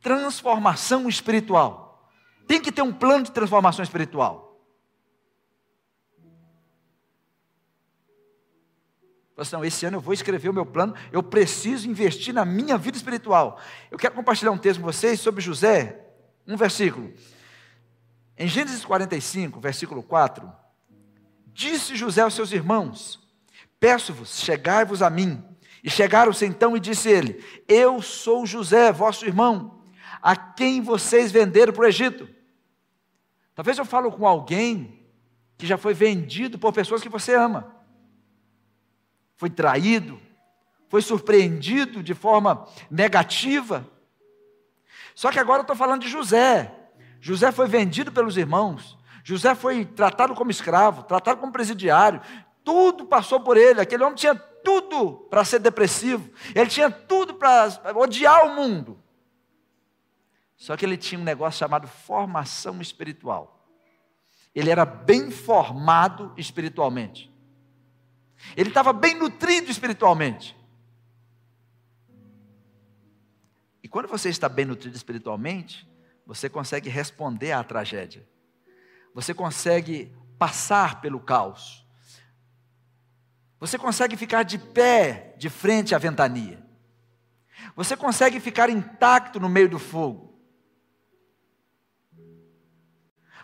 Transformação 0.00 1.08
espiritual. 1.08 2.10
Tem 2.46 2.60
que 2.60 2.72
ter 2.72 2.82
um 2.82 2.92
plano 2.92 3.24
de 3.24 3.30
transformação 3.30 3.82
espiritual. 3.82 4.44
Assim, 9.36 9.60
esse 9.64 9.84
ano 9.86 9.96
eu 9.96 10.00
vou 10.00 10.14
escrever 10.14 10.48
o 10.48 10.52
meu 10.52 10.64
plano, 10.64 10.94
eu 11.10 11.22
preciso 11.22 11.88
investir 11.88 12.32
na 12.32 12.44
minha 12.44 12.78
vida 12.78 12.96
espiritual. 12.96 13.60
Eu 13.90 13.98
quero 13.98 14.14
compartilhar 14.14 14.52
um 14.52 14.58
texto 14.58 14.80
com 14.80 14.86
vocês 14.86 15.20
sobre 15.20 15.40
José, 15.40 16.06
um 16.46 16.56
versículo. 16.56 17.12
Em 18.36 18.48
Gênesis 18.48 18.84
45, 18.84 19.60
versículo 19.60 20.02
4, 20.02 20.50
disse 21.52 21.94
José 21.94 22.22
aos 22.22 22.34
seus 22.34 22.52
irmãos: 22.52 23.20
Peço-vos, 23.78 24.40
chegai-vos 24.40 25.02
a 25.02 25.10
mim. 25.10 25.42
E 25.82 25.90
chegaram-se 25.90 26.46
então 26.46 26.74
e 26.74 26.80
disse 26.80 27.10
ele: 27.10 27.44
Eu 27.68 28.00
sou 28.00 28.46
José, 28.46 28.90
vosso 28.90 29.26
irmão, 29.26 29.82
a 30.22 30.34
quem 30.34 30.80
vocês 30.80 31.30
venderam 31.30 31.72
para 31.72 31.84
o 31.84 31.86
Egito. 31.86 32.28
Talvez 33.54 33.76
eu 33.78 33.84
falo 33.84 34.10
com 34.10 34.26
alguém 34.26 35.06
que 35.56 35.66
já 35.66 35.76
foi 35.76 35.94
vendido 35.94 36.58
por 36.58 36.72
pessoas 36.72 37.02
que 37.02 37.08
você 37.08 37.34
ama. 37.34 37.76
Foi 39.36 39.50
traído, 39.50 40.20
foi 40.88 41.02
surpreendido 41.02 42.02
de 42.02 42.14
forma 42.14 42.66
negativa. 42.90 43.86
Só 45.14 45.30
que 45.30 45.38
agora 45.38 45.58
eu 45.60 45.64
estou 45.64 45.76
falando 45.76 46.02
de 46.02 46.08
José. 46.08 46.83
José 47.24 47.50
foi 47.50 47.66
vendido 47.66 48.12
pelos 48.12 48.36
irmãos. 48.36 48.98
José 49.24 49.54
foi 49.54 49.86
tratado 49.86 50.34
como 50.34 50.50
escravo, 50.50 51.04
tratado 51.04 51.40
como 51.40 51.50
presidiário. 51.50 52.20
Tudo 52.62 53.06
passou 53.06 53.40
por 53.40 53.56
ele. 53.56 53.80
Aquele 53.80 54.04
homem 54.04 54.14
tinha 54.14 54.34
tudo 54.34 55.26
para 55.30 55.42
ser 55.42 55.58
depressivo. 55.58 56.30
Ele 56.54 56.68
tinha 56.68 56.90
tudo 56.90 57.32
para 57.32 57.80
odiar 57.94 58.44
o 58.44 58.54
mundo. 58.54 59.02
Só 60.54 60.76
que 60.76 60.84
ele 60.84 60.98
tinha 60.98 61.18
um 61.18 61.24
negócio 61.24 61.58
chamado 61.58 61.88
formação 61.88 62.78
espiritual. 62.82 63.66
Ele 64.54 64.68
era 64.68 64.84
bem 64.84 65.30
formado 65.30 66.30
espiritualmente. 66.36 67.32
Ele 68.54 68.68
estava 68.68 68.92
bem 68.92 69.14
nutrido 69.14 69.70
espiritualmente. 69.70 70.54
E 73.82 73.88
quando 73.88 74.08
você 74.08 74.28
está 74.28 74.46
bem 74.46 74.66
nutrido 74.66 74.94
espiritualmente, 74.94 75.88
você 76.26 76.48
consegue 76.48 76.88
responder 76.88 77.52
à 77.52 77.62
tragédia. 77.62 78.26
Você 79.14 79.34
consegue 79.34 80.14
passar 80.38 81.00
pelo 81.00 81.20
caos. 81.20 81.86
Você 83.60 83.78
consegue 83.78 84.16
ficar 84.16 84.42
de 84.42 84.58
pé 84.58 85.34
de 85.38 85.48
frente 85.48 85.94
à 85.94 85.98
ventania. 85.98 86.62
Você 87.76 87.96
consegue 87.96 88.40
ficar 88.40 88.68
intacto 88.68 89.38
no 89.38 89.48
meio 89.48 89.68
do 89.68 89.78
fogo. 89.78 90.34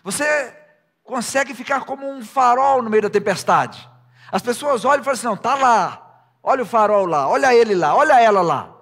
Você 0.03 0.57
consegue 1.03 1.55
ficar 1.55 1.85
como 1.85 2.11
um 2.11 2.24
farol 2.24 2.83
no 2.83 2.91
meio 2.91 3.03
da 3.03 3.11
tempestade. 3.11 3.89
As 4.33 4.43
pessoas 4.43 4.85
olham 4.85 5.03
e 5.03 5.05
falam 5.05 5.14
assim: 5.14 5.26
não, 5.26 5.35
está 5.35 5.55
lá, 5.55 6.28
olha 6.43 6.62
o 6.62 6.66
farol 6.66 7.07
lá, 7.07 7.28
olha 7.28 7.55
ele 7.55 7.74
lá, 7.74 7.95
olha 7.95 8.20
ela 8.20 8.41
lá. 8.41 8.74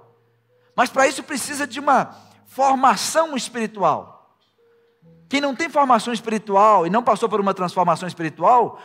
Mas 0.76 0.90
para 0.90 1.08
isso 1.08 1.22
precisa 1.22 1.66
de 1.66 1.80
uma 1.80 2.27
formação 2.58 3.36
espiritual. 3.36 4.36
Quem 5.28 5.40
não 5.40 5.54
tem 5.54 5.68
formação 5.68 6.12
espiritual 6.12 6.84
e 6.84 6.90
não 6.90 7.04
passou 7.04 7.28
por 7.28 7.40
uma 7.40 7.54
transformação 7.54 8.08
espiritual, 8.08 8.82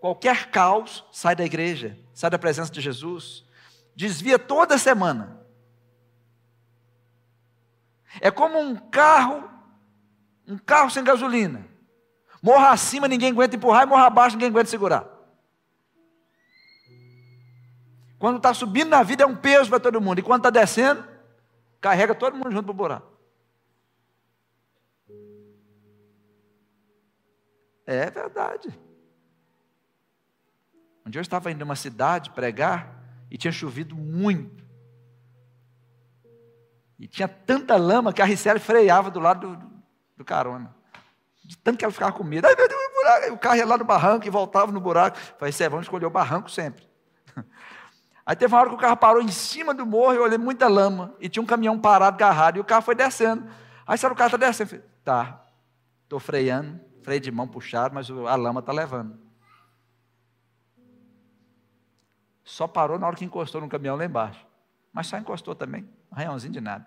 qualquer 0.00 0.52
caos 0.52 1.04
sai 1.10 1.34
da 1.34 1.44
igreja, 1.44 1.98
sai 2.14 2.30
da 2.30 2.38
presença 2.38 2.70
de 2.70 2.80
Jesus, 2.80 3.44
desvia 3.96 4.38
toda 4.38 4.78
semana. 4.78 5.36
É 8.20 8.30
como 8.30 8.56
um 8.56 8.76
carro 8.76 9.50
um 10.46 10.56
carro 10.56 10.88
sem 10.88 11.02
gasolina. 11.02 11.66
Morra 12.40 12.70
acima, 12.70 13.08
ninguém 13.08 13.32
aguenta 13.32 13.56
empurrar, 13.56 13.82
e 13.82 13.86
morra 13.86 14.06
abaixo, 14.06 14.36
ninguém 14.36 14.48
aguenta 14.48 14.70
segurar. 14.70 15.06
Quando 18.16 18.36
está 18.36 18.54
subindo 18.54 18.90
na 18.90 19.02
vida 19.02 19.24
é 19.24 19.26
um 19.26 19.34
peso 19.34 19.68
para 19.68 19.80
todo 19.80 20.00
mundo. 20.00 20.20
E 20.20 20.22
quando 20.22 20.46
está 20.46 20.50
descendo, 20.50 21.04
carrega 21.80 22.14
todo 22.14 22.36
mundo 22.36 22.50
junto 22.50 22.64
para 22.64 22.72
o 22.72 22.74
buraco. 22.74 23.18
É 27.86 28.10
verdade. 28.10 28.68
Um 31.06 31.10
dia 31.10 31.20
eu 31.20 31.22
estava 31.22 31.50
indo 31.50 31.60
numa 31.60 31.74
cidade 31.74 32.30
pregar 32.30 33.02
e 33.30 33.38
tinha 33.38 33.50
chovido 33.50 33.94
muito. 33.94 34.62
E 36.98 37.06
tinha 37.06 37.28
tanta 37.28 37.76
lama 37.76 38.12
que 38.12 38.20
a 38.20 38.24
Ricele 38.24 38.58
freava 38.58 39.10
do 39.10 39.20
lado 39.20 39.56
do, 39.56 39.70
do 40.18 40.24
carona. 40.24 40.74
De 41.42 41.56
tanto 41.56 41.78
que 41.78 41.84
ela 41.84 41.92
ficava 41.92 42.12
com 42.12 42.22
medo. 42.22 42.46
Ai, 42.46 42.54
meu 42.54 42.68
Deus, 42.68 42.92
buraco. 42.92 43.32
O 43.32 43.38
carro 43.38 43.56
ia 43.56 43.66
lá 43.66 43.78
no 43.78 43.84
barranco 43.84 44.26
e 44.26 44.30
voltava 44.30 44.70
no 44.70 44.80
buraco. 44.80 45.16
Falei, 45.38 45.54
vamos 45.70 45.86
escolher 45.86 46.04
o 46.04 46.10
barranco 46.10 46.50
sempre. 46.50 46.86
Aí 48.28 48.36
teve 48.36 48.52
uma 48.52 48.60
hora 48.60 48.68
que 48.68 48.74
o 48.74 48.78
carro 48.78 48.94
parou 48.94 49.22
em 49.22 49.30
cima 49.30 49.72
do 49.72 49.86
morro, 49.86 50.12
eu 50.12 50.22
olhei 50.22 50.36
muita 50.36 50.68
lama, 50.68 51.14
e 51.18 51.30
tinha 51.30 51.42
um 51.42 51.46
caminhão 51.46 51.80
parado, 51.80 52.14
agarrado, 52.14 52.58
e 52.58 52.60
o 52.60 52.64
carro 52.64 52.82
foi 52.82 52.94
descendo. 52.94 53.50
Aí 53.86 53.96
será 53.96 54.12
o 54.12 54.16
carro 54.16 54.28
está 54.28 54.36
descendo? 54.36 54.68
Falei, 54.68 54.84
tá, 55.02 55.46
estou 56.02 56.20
freando, 56.20 56.78
freio 57.02 57.22
de 57.22 57.30
mão 57.30 57.48
puxado, 57.48 57.94
mas 57.94 58.10
a 58.10 58.36
lama 58.36 58.60
está 58.60 58.70
levando. 58.70 59.18
Só 62.44 62.68
parou 62.68 62.98
na 62.98 63.06
hora 63.06 63.16
que 63.16 63.24
encostou 63.24 63.62
no 63.62 63.68
caminhão 63.68 63.96
lá 63.96 64.04
embaixo. 64.04 64.46
Mas 64.92 65.06
só 65.06 65.16
encostou 65.16 65.54
também, 65.54 65.88
um 66.12 66.14
arranhãozinho 66.14 66.52
de 66.52 66.60
nada. 66.60 66.86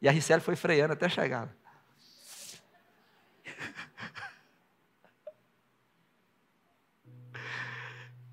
E 0.00 0.08
a 0.08 0.12
Ricele 0.12 0.40
foi 0.40 0.56
freando 0.56 0.94
até 0.94 1.10
chegar. 1.10 1.54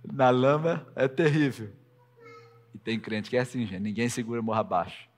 Na 0.02 0.30
lama 0.30 0.88
é 0.96 1.10
terrível. 1.10 1.81
E 2.82 2.84
tem 2.84 3.00
crente 3.00 3.30
que 3.30 3.38
é 3.38 3.42
assim, 3.42 3.66
gente, 3.66 3.80
ninguém 3.80 4.10
segura 4.10 4.42
morra 4.42 4.62
abaixo. 4.62 5.10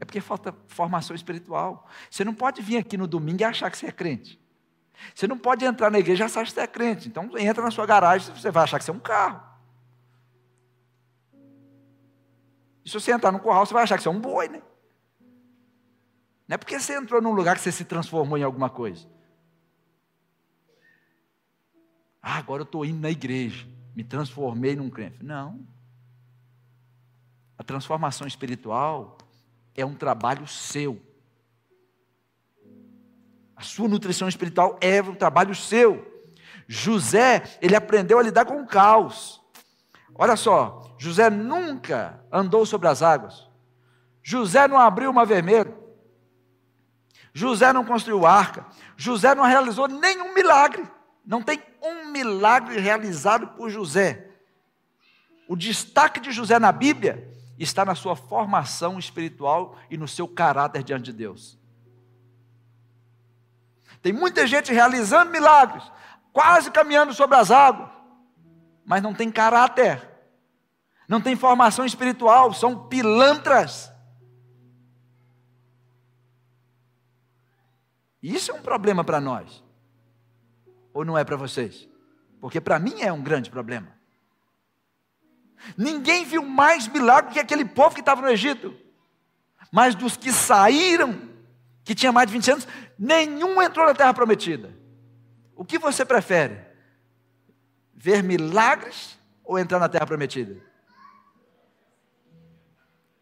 É 0.00 0.04
porque 0.04 0.20
falta 0.20 0.54
formação 0.66 1.14
espiritual. 1.14 1.88
Você 2.10 2.24
não 2.24 2.34
pode 2.34 2.60
vir 2.60 2.76
aqui 2.76 2.96
no 2.96 3.06
domingo 3.06 3.40
e 3.40 3.44
achar 3.44 3.70
que 3.70 3.78
você 3.78 3.86
é 3.86 3.92
crente. 3.92 4.40
Você 5.14 5.26
não 5.26 5.38
pode 5.38 5.64
entrar 5.64 5.90
na 5.90 5.98
igreja 5.98 6.24
e 6.24 6.26
achar 6.26 6.44
que 6.44 6.52
você 6.52 6.60
é 6.60 6.66
crente. 6.66 7.08
Então 7.08 7.30
entra 7.38 7.62
na 7.62 7.70
sua 7.70 7.86
garagem, 7.86 8.34
você 8.34 8.50
vai 8.50 8.64
achar 8.64 8.78
que 8.78 8.84
você 8.84 8.90
é 8.90 8.94
um 8.94 9.00
carro. 9.00 9.42
E 12.84 12.88
se 12.88 12.94
você 12.94 13.12
entrar 13.12 13.32
no 13.32 13.40
curral, 13.40 13.64
você 13.64 13.74
vai 13.74 13.82
achar 13.82 13.96
que 13.96 14.02
você 14.02 14.08
é 14.08 14.12
um 14.12 14.20
boi, 14.20 14.48
né? 14.48 14.62
Não 16.48 16.54
é 16.54 16.56
porque 16.56 16.78
você 16.78 16.96
entrou 16.96 17.20
num 17.20 17.32
lugar 17.32 17.56
que 17.56 17.62
você 17.62 17.72
se 17.72 17.84
transformou 17.84 18.38
em 18.38 18.42
alguma 18.42 18.70
coisa. 18.70 19.08
Ah, 22.22 22.38
agora 22.38 22.62
eu 22.62 22.66
estou 22.66 22.84
indo 22.84 23.00
na 23.00 23.10
igreja, 23.10 23.66
me 23.94 24.04
transformei 24.04 24.76
num 24.76 24.90
crente. 24.90 25.22
Não. 25.22 25.66
A 27.58 27.64
transformação 27.64 28.26
espiritual 28.26 29.16
é 29.74 29.84
um 29.84 29.94
trabalho 29.94 30.46
seu. 30.46 31.00
A 33.54 33.62
sua 33.62 33.88
nutrição 33.88 34.28
espiritual 34.28 34.78
é 34.80 35.00
um 35.00 35.14
trabalho 35.14 35.54
seu. 35.54 36.12
José, 36.68 37.42
ele 37.62 37.74
aprendeu 37.74 38.18
a 38.18 38.22
lidar 38.22 38.44
com 38.44 38.60
o 38.60 38.66
caos. 38.66 39.40
Olha 40.14 40.36
só, 40.36 40.82
José 40.98 41.30
nunca 41.30 42.22
andou 42.30 42.66
sobre 42.66 42.88
as 42.88 43.02
águas. 43.02 43.48
José 44.22 44.66
não 44.66 44.78
abriu 44.78 45.10
o 45.10 45.14
mar 45.14 45.26
vermelho. 45.26 45.76
José 47.32 47.72
não 47.72 47.84
construiu 47.84 48.26
arca. 48.26 48.66
José 48.96 49.34
não 49.34 49.44
realizou 49.44 49.86
nenhum 49.88 50.34
milagre. 50.34 50.86
Não 51.24 51.42
tem 51.42 51.62
um 51.82 52.10
milagre 52.10 52.78
realizado 52.80 53.48
por 53.48 53.70
José. 53.70 54.30
O 55.48 55.54
destaque 55.54 56.18
de 56.18 56.32
José 56.32 56.58
na 56.58 56.72
Bíblia 56.72 57.25
está 57.58 57.84
na 57.84 57.94
sua 57.94 58.14
formação 58.14 58.98
espiritual 58.98 59.76
e 59.90 59.96
no 59.96 60.06
seu 60.06 60.28
caráter 60.28 60.82
diante 60.82 61.04
de 61.04 61.12
Deus. 61.12 61.58
Tem 64.02 64.12
muita 64.12 64.46
gente 64.46 64.72
realizando 64.72 65.30
milagres, 65.30 65.82
quase 66.32 66.70
caminhando 66.70 67.14
sobre 67.14 67.36
as 67.36 67.50
águas, 67.50 67.90
mas 68.84 69.02
não 69.02 69.14
tem 69.14 69.30
caráter, 69.30 70.08
não 71.08 71.20
tem 71.20 71.34
formação 71.34 71.84
espiritual, 71.84 72.52
são 72.52 72.86
pilantras. 72.88 73.92
Isso 78.22 78.50
é 78.50 78.54
um 78.54 78.62
problema 78.62 79.02
para 79.02 79.20
nós. 79.20 79.64
Ou 80.92 81.04
não 81.04 81.16
é 81.16 81.24
para 81.24 81.36
vocês? 81.36 81.88
Porque 82.40 82.60
para 82.60 82.78
mim 82.78 83.02
é 83.02 83.12
um 83.12 83.22
grande 83.22 83.50
problema. 83.50 83.95
Ninguém 85.76 86.24
viu 86.24 86.44
mais 86.44 86.88
milagre 86.88 87.32
que 87.32 87.40
aquele 87.40 87.64
povo 87.64 87.94
que 87.94 88.00
estava 88.00 88.22
no 88.22 88.28
Egito. 88.28 88.74
Mas 89.72 89.94
dos 89.94 90.16
que 90.16 90.32
saíram, 90.32 91.28
que 91.84 91.94
tinha 91.94 92.12
mais 92.12 92.26
de 92.26 92.32
20 92.32 92.50
anos, 92.50 92.68
nenhum 92.98 93.60
entrou 93.60 93.86
na 93.86 93.94
terra 93.94 94.14
prometida. 94.14 94.74
O 95.54 95.64
que 95.64 95.78
você 95.78 96.04
prefere? 96.04 96.60
Ver 97.94 98.22
milagres 98.22 99.18
ou 99.44 99.58
entrar 99.58 99.78
na 99.78 99.88
terra 99.88 100.06
prometida? 100.06 100.60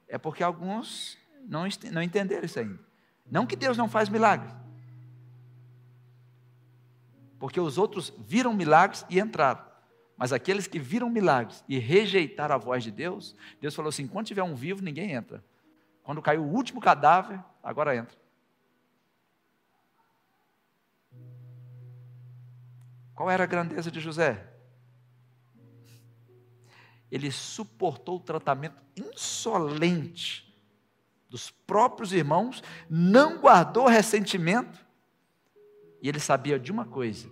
É 0.09 0.19
porque 0.19 0.43
alguns 0.43 1.19
não, 1.49 1.65
não 1.93 2.03
entenderam 2.03 2.45
isso 2.45 2.59
ainda. 2.59 2.79
Não 3.31 3.47
que 3.47 3.57
Deus 3.57 3.77
não 3.77 3.89
faz 3.89 4.09
milagres. 4.09 4.53
Porque 7.39 7.61
os 7.61 7.79
outros 7.79 8.13
viram 8.27 8.55
milagres 8.55 9.05
e 9.09 9.19
entraram. 9.19 9.74
Mas 10.17 10.33
aqueles 10.33 10.67
que 10.67 10.79
viram 10.79 11.11
milagres 11.11 11.65
e 11.69 11.79
rejeitaram 11.79 12.55
a 12.55 12.59
voz 12.59 12.85
de 12.85 12.91
Deus, 12.91 13.35
Deus 13.61 13.75
falou 13.75 13.89
assim: 13.89 14.07
quando 14.07 14.27
tiver 14.27 14.43
um 14.43 14.55
vivo, 14.55 14.83
ninguém 14.83 15.13
entra. 15.13 15.45
Quando 16.03 16.23
caiu 16.23 16.43
o 16.43 16.53
último 16.53 16.81
cadáver, 16.81 17.43
agora 17.63 17.97
entra. 17.97 18.17
Qual 23.15 23.31
era 23.31 23.45
a 23.45 23.47
grandeza 23.47 23.91
de 23.91 24.01
José? 24.01 24.53
Ele 27.11 27.31
suportou 27.31 28.17
o 28.17 28.21
tratamento 28.21 28.77
insolente 28.97 30.45
dos 31.29 31.51
próprios 31.51 32.13
irmãos, 32.13 32.63
não 32.89 33.39
guardou 33.39 33.87
ressentimento, 33.87 34.85
e 36.03 36.09
ele 36.09 36.21
sabia 36.21 36.59
de 36.59 36.71
uma 36.73 36.85
coisa: 36.85 37.31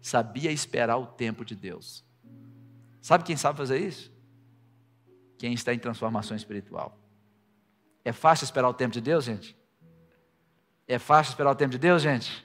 sabia 0.00 0.50
esperar 0.50 0.96
o 0.96 1.06
tempo 1.06 1.44
de 1.44 1.54
Deus. 1.54 2.05
Sabe 3.06 3.22
quem 3.22 3.36
sabe 3.36 3.56
fazer 3.56 3.78
isso? 3.78 4.12
Quem 5.38 5.52
está 5.52 5.72
em 5.72 5.78
transformação 5.78 6.36
espiritual. 6.36 6.98
É 8.04 8.10
fácil 8.10 8.42
esperar 8.42 8.68
o 8.68 8.74
tempo 8.74 8.92
de 8.92 9.00
Deus, 9.00 9.24
gente? 9.24 9.56
É 10.88 10.98
fácil 10.98 11.30
esperar 11.30 11.52
o 11.52 11.54
tempo 11.54 11.70
de 11.70 11.78
Deus, 11.78 12.02
gente? 12.02 12.44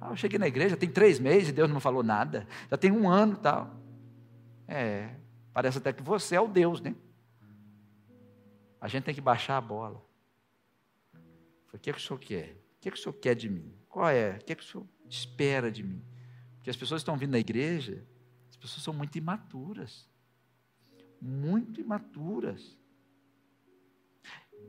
Ah, 0.00 0.10
eu 0.10 0.16
cheguei 0.16 0.38
na 0.38 0.46
igreja, 0.46 0.76
tem 0.76 0.88
três 0.88 1.18
meses 1.18 1.48
e 1.48 1.52
Deus 1.52 1.68
não 1.68 1.80
falou 1.80 2.04
nada. 2.04 2.46
Já 2.70 2.76
tem 2.76 2.92
um 2.92 3.10
ano 3.10 3.32
e 3.32 3.38
tal. 3.38 3.74
É, 4.68 5.10
parece 5.52 5.78
até 5.78 5.92
que 5.92 6.00
você 6.00 6.36
é 6.36 6.40
o 6.40 6.46
Deus, 6.46 6.80
né? 6.80 6.94
A 8.80 8.86
gente 8.86 9.02
tem 9.02 9.14
que 9.16 9.20
baixar 9.20 9.56
a 9.56 9.60
bola. 9.60 10.00
O 11.72 11.78
que, 11.80 11.90
é 11.90 11.92
que 11.92 11.98
o 11.98 12.02
senhor 12.02 12.20
quer? 12.20 12.52
O 12.52 12.80
que, 12.82 12.88
é 12.88 12.92
que 12.92 12.98
o 12.98 13.02
senhor 13.02 13.14
quer 13.14 13.34
de 13.34 13.50
mim? 13.50 13.74
Qual 13.88 14.08
é? 14.08 14.36
O 14.40 14.44
que, 14.44 14.52
é 14.52 14.54
que 14.54 14.62
o 14.62 14.64
senhor 14.64 14.86
espera 15.08 15.72
de 15.72 15.82
mim? 15.82 16.13
Porque 16.64 16.70
as 16.70 16.76
pessoas 16.78 17.02
estão 17.02 17.14
vindo 17.14 17.32
na 17.32 17.38
igreja, 17.38 18.02
as 18.48 18.56
pessoas 18.56 18.82
são 18.82 18.94
muito 18.94 19.18
imaturas. 19.18 20.08
Muito 21.20 21.78
imaturas. 21.78 22.74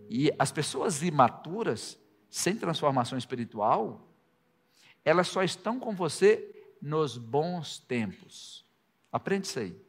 E 0.09 0.29
as 0.37 0.51
pessoas 0.51 1.01
imaturas, 1.01 1.97
sem 2.29 2.57
transformação 2.57 3.17
espiritual, 3.17 4.13
elas 5.05 5.29
só 5.29 5.41
estão 5.41 5.79
com 5.79 5.95
você 5.95 6.75
nos 6.81 7.17
bons 7.17 7.79
tempos. 7.79 8.65
Aprende 9.09 9.47
isso 9.47 9.59
aí. 9.59 9.81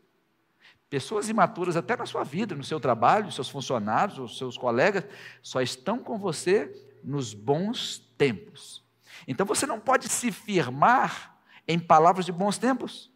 Pessoas 0.89 1.29
imaturas, 1.29 1.75
até 1.75 1.97
na 1.97 2.07
sua 2.07 2.23
vida, 2.23 2.55
no 2.55 2.63
seu 2.63 2.79
trabalho, 2.79 3.33
seus 3.33 3.49
funcionários, 3.49 4.21
os 4.21 4.39
seus 4.39 4.57
colegas, 4.57 5.05
só 5.43 5.61
estão 5.61 5.99
com 5.99 6.17
você 6.17 6.73
nos 7.03 7.35
bons 7.35 7.99
tempos. 8.17 8.85
Então 9.27 9.45
você 9.45 9.67
não 9.67 9.81
pode 9.81 10.09
se 10.09 10.31
firmar 10.31 11.36
em 11.67 11.79
palavras 11.79 12.25
de 12.25 12.33
bons 12.33 12.59
tempos. 12.59 13.11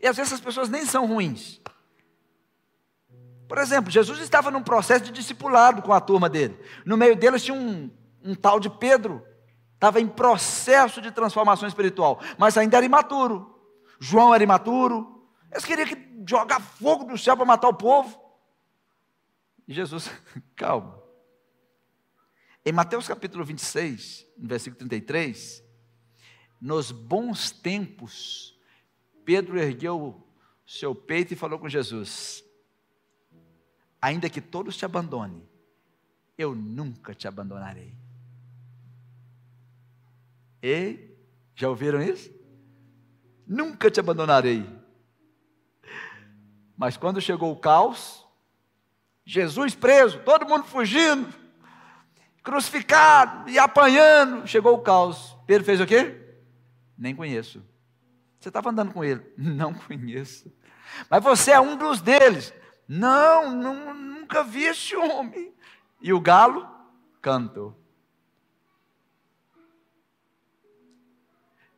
E 0.00 0.06
às 0.06 0.16
vezes 0.16 0.32
as 0.32 0.40
pessoas 0.40 0.68
nem 0.68 0.84
são 0.84 1.06
ruins. 1.06 1.60
Por 3.48 3.58
exemplo, 3.58 3.90
Jesus 3.90 4.18
estava 4.20 4.50
num 4.50 4.62
processo 4.62 5.04
de 5.04 5.12
discipulado 5.12 5.82
com 5.82 5.92
a 5.92 6.00
turma 6.00 6.28
dele. 6.28 6.58
No 6.84 6.96
meio 6.96 7.14
deles 7.14 7.44
tinha 7.44 7.56
um, 7.56 7.90
um 8.22 8.34
tal 8.34 8.58
de 8.58 8.68
Pedro, 8.68 9.24
estava 9.74 10.00
em 10.00 10.08
processo 10.08 11.00
de 11.00 11.12
transformação 11.12 11.68
espiritual, 11.68 12.20
mas 12.36 12.58
ainda 12.58 12.76
era 12.76 12.86
imaturo. 12.86 13.54
João 14.00 14.34
era 14.34 14.42
imaturo. 14.42 15.28
Eles 15.50 15.64
queriam 15.64 15.86
que 15.86 16.24
jogar 16.28 16.60
fogo 16.60 17.04
do 17.04 17.16
céu 17.16 17.36
para 17.36 17.46
matar 17.46 17.68
o 17.68 17.74
povo. 17.74 18.20
E 19.66 19.72
Jesus, 19.72 20.10
calma. 20.56 21.00
Em 22.64 22.72
Mateus 22.72 23.06
capítulo 23.06 23.44
26, 23.44 24.26
no 24.36 24.48
versículo 24.48 24.78
33, 24.80 25.62
nos 26.60 26.90
bons 26.90 27.50
tempos, 27.50 28.58
Pedro 29.24 29.58
ergueu 29.58 30.26
seu 30.66 30.94
peito 30.94 31.32
e 31.32 31.36
falou 31.36 31.58
com 31.58 31.68
Jesus: 31.68 32.44
Ainda 34.00 34.30
que 34.30 34.40
todos 34.40 34.76
te 34.76 34.84
abandonem, 34.84 35.42
eu 36.36 36.54
nunca 36.54 37.14
te 37.14 37.28
abandonarei. 37.28 37.94
E 40.62 41.10
já 41.54 41.68
ouviram 41.68 42.02
isso? 42.02 42.34
Nunca 43.46 43.90
te 43.90 44.00
abandonarei. 44.00 44.66
Mas 46.76 46.96
quando 46.96 47.20
chegou 47.20 47.52
o 47.52 47.56
caos, 47.56 48.26
Jesus 49.24 49.74
preso, 49.74 50.18
todo 50.20 50.46
mundo 50.46 50.64
fugindo, 50.64 51.32
crucificado 52.42 53.48
e 53.48 53.58
apanhando, 53.58 54.46
chegou 54.46 54.74
o 54.74 54.82
caos. 54.82 55.36
Pedro 55.46 55.64
fez 55.64 55.80
o 55.80 55.86
quê? 55.86 56.25
Nem 56.96 57.14
conheço. 57.14 57.62
Você 58.38 58.48
estava 58.48 58.70
andando 58.70 58.92
com 58.92 59.04
ele? 59.04 59.22
Não 59.36 59.74
conheço. 59.74 60.52
Mas 61.10 61.22
você 61.22 61.52
é 61.52 61.60
um 61.60 61.76
dos 61.76 62.00
deles. 62.00 62.54
Não, 62.88 63.50
não 63.50 63.92
nunca 63.92 64.44
vi 64.44 64.62
esse 64.62 64.94
homem. 64.94 65.52
E 66.00 66.12
o 66.12 66.20
galo 66.20 66.68
cantou. 67.20 67.70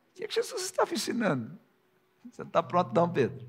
O 0.09 0.13
que, 0.13 0.23
é 0.23 0.27
que 0.27 0.35
Jesus 0.35 0.63
estava 0.63 0.93
ensinando? 0.93 1.57
Você 2.29 2.43
está 2.43 2.61
pronto, 2.61 2.93
não, 2.93 3.09
Pedro? 3.11 3.47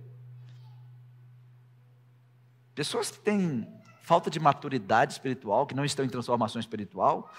Pessoas 2.74 3.10
que 3.10 3.18
têm 3.20 3.68
falta 4.00 4.30
de 4.30 4.40
maturidade 4.40 5.12
espiritual, 5.12 5.66
que 5.66 5.74
não 5.74 5.84
estão 5.84 6.04
em 6.04 6.08
transformação 6.08 6.58
espiritual, 6.58 7.30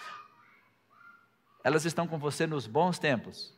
elas 1.63 1.85
estão 1.85 2.07
com 2.07 2.19
você 2.19 2.45
nos 2.45 2.67
bons 2.67 2.99
tempos, 2.99 3.57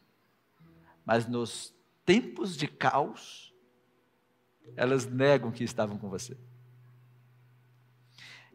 mas 1.05 1.27
nos 1.27 1.73
tempos 2.05 2.55
de 2.55 2.67
caos, 2.67 3.53
elas 4.75 5.05
negam 5.05 5.51
que 5.51 5.63
estavam 5.63 5.97
com 5.97 6.09
você. 6.09 6.37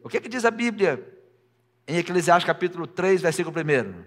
O 0.03 0.09
que, 0.09 0.17
é 0.17 0.21
que 0.21 0.29
diz 0.29 0.45
a 0.45 0.51
Bíblia 0.51 1.17
em 1.87 1.97
Eclesiastes 1.97 2.45
capítulo 2.45 2.87
3, 2.87 3.21
versículo 3.21 3.55
1? 3.59 4.05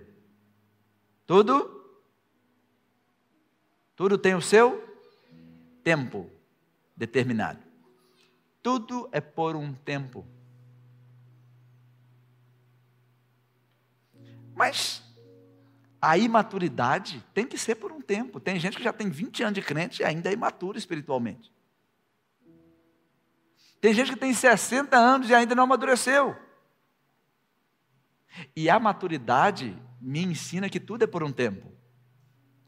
Tudo? 1.27 1.83
Tudo 3.95 4.17
tem 4.19 4.35
o 4.35 4.41
seu 4.41 4.83
tempo 5.83 6.31
determinado. 6.97 7.63
Tudo 8.63 9.09
é 9.13 9.21
por 9.21 9.57
um 9.57 9.75
tempo. 9.75 10.27
Mas 14.55 15.03
a 16.03 16.19
imaturidade 16.19 17.25
tem 17.33 17.47
que 17.47 17.57
ser 17.57 17.77
por 17.77 17.93
um 17.93 18.01
tempo. 18.01 18.41
Tem 18.41 18.59
gente 18.59 18.77
que 18.77 18.83
já 18.83 18.93
tem 18.93 19.09
20 19.09 19.45
anos 19.45 19.55
de 19.55 19.63
crente 19.63 20.03
e 20.03 20.05
ainda 20.05 20.29
é 20.29 20.33
imaturo 20.33 20.77
espiritualmente. 20.77 21.53
Tem 23.81 23.95
gente 23.95 24.11
que 24.11 24.19
tem 24.19 24.35
60 24.35 24.97
anos 24.97 25.31
e 25.31 25.35
ainda 25.35 25.55
não 25.55 25.63
amadureceu. 25.63 26.37
E 28.57 28.69
a 28.69 28.81
maturidade 28.81 29.81
me 30.01 30.25
ensina 30.25 30.69
que 30.69 30.81
tudo 30.81 31.05
é 31.05 31.07
por 31.07 31.23
um 31.23 31.31
tempo. 31.31 31.71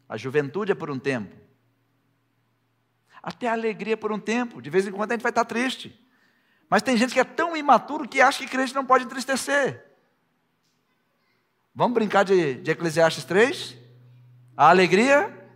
A 0.08 0.16
juventude 0.16 0.70
é 0.70 0.74
por 0.76 0.88
um 0.88 0.98
tempo. 0.98 1.34
Até 3.20 3.48
a 3.48 3.52
alegria 3.52 3.94
é 3.94 3.96
por 3.96 4.12
um 4.12 4.18
tempo. 4.20 4.62
De 4.62 4.70
vez 4.70 4.86
em 4.86 4.92
quando 4.92 5.10
a 5.10 5.14
gente 5.14 5.22
vai 5.22 5.30
estar 5.30 5.44
triste. 5.44 5.98
Mas 6.70 6.82
tem 6.82 6.96
gente 6.96 7.12
que 7.12 7.20
é 7.20 7.24
tão 7.24 7.56
imaturo 7.56 8.08
que 8.08 8.20
acha 8.20 8.38
que 8.38 8.48
crente 8.48 8.74
não 8.74 8.86
pode 8.86 9.04
entristecer. 9.04 9.93
Vamos 11.74 11.94
brincar 11.94 12.24
de, 12.24 12.54
de 12.54 12.70
Eclesiastes 12.70 13.24
3? 13.24 13.76
A 14.56 14.70
alegria, 14.70 15.48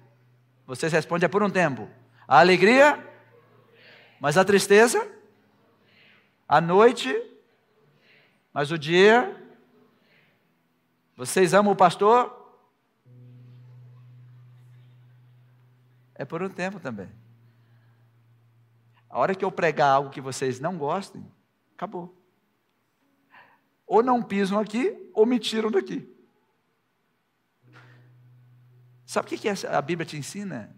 vocês 0.66 0.92
respondem, 0.92 1.26
é 1.26 1.28
por 1.28 1.44
um 1.44 1.50
tempo. 1.50 1.88
A 2.26 2.40
alegria, 2.40 2.98
mas 4.18 4.36
a 4.36 4.44
tristeza, 4.44 5.06
a 6.48 6.60
noite, 6.60 7.14
mas 8.52 8.72
o 8.72 8.78
dia. 8.78 9.32
Vocês 11.16 11.54
amam 11.54 11.72
o 11.72 11.76
pastor? 11.76 12.34
É 16.16 16.24
por 16.24 16.42
um 16.42 16.48
tempo 16.48 16.80
também. 16.80 17.08
A 19.08 19.20
hora 19.20 19.36
que 19.36 19.44
eu 19.44 19.52
pregar 19.52 19.90
algo 19.90 20.10
que 20.10 20.20
vocês 20.20 20.58
não 20.58 20.76
gostem, 20.76 21.24
acabou. 21.76 22.17
Ou 23.88 24.02
não 24.02 24.22
pisam 24.22 24.60
aqui, 24.60 25.10
ou 25.14 25.24
me 25.24 25.38
tiram 25.38 25.70
daqui. 25.70 26.06
Sabe 29.06 29.26
o 29.34 29.38
que 29.38 29.48
a 29.48 29.80
Bíblia 29.80 30.04
te 30.04 30.18
ensina? 30.18 30.76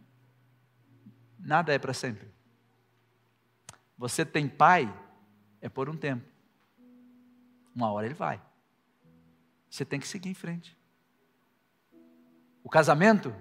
Nada 1.36 1.74
é 1.74 1.78
para 1.78 1.92
sempre. 1.92 2.30
Você 3.98 4.24
tem 4.24 4.48
pai, 4.48 4.88
é 5.60 5.68
por 5.68 5.90
um 5.90 5.96
tempo. 5.96 6.24
Uma 7.74 7.90
hora 7.90 8.06
ele 8.06 8.14
vai. 8.14 8.40
Você 9.68 9.84
tem 9.84 9.98
que 9.98 10.06
seguir 10.06 10.28
em 10.28 10.34
frente. 10.34 10.78
O 12.62 12.70
casamento? 12.70 13.34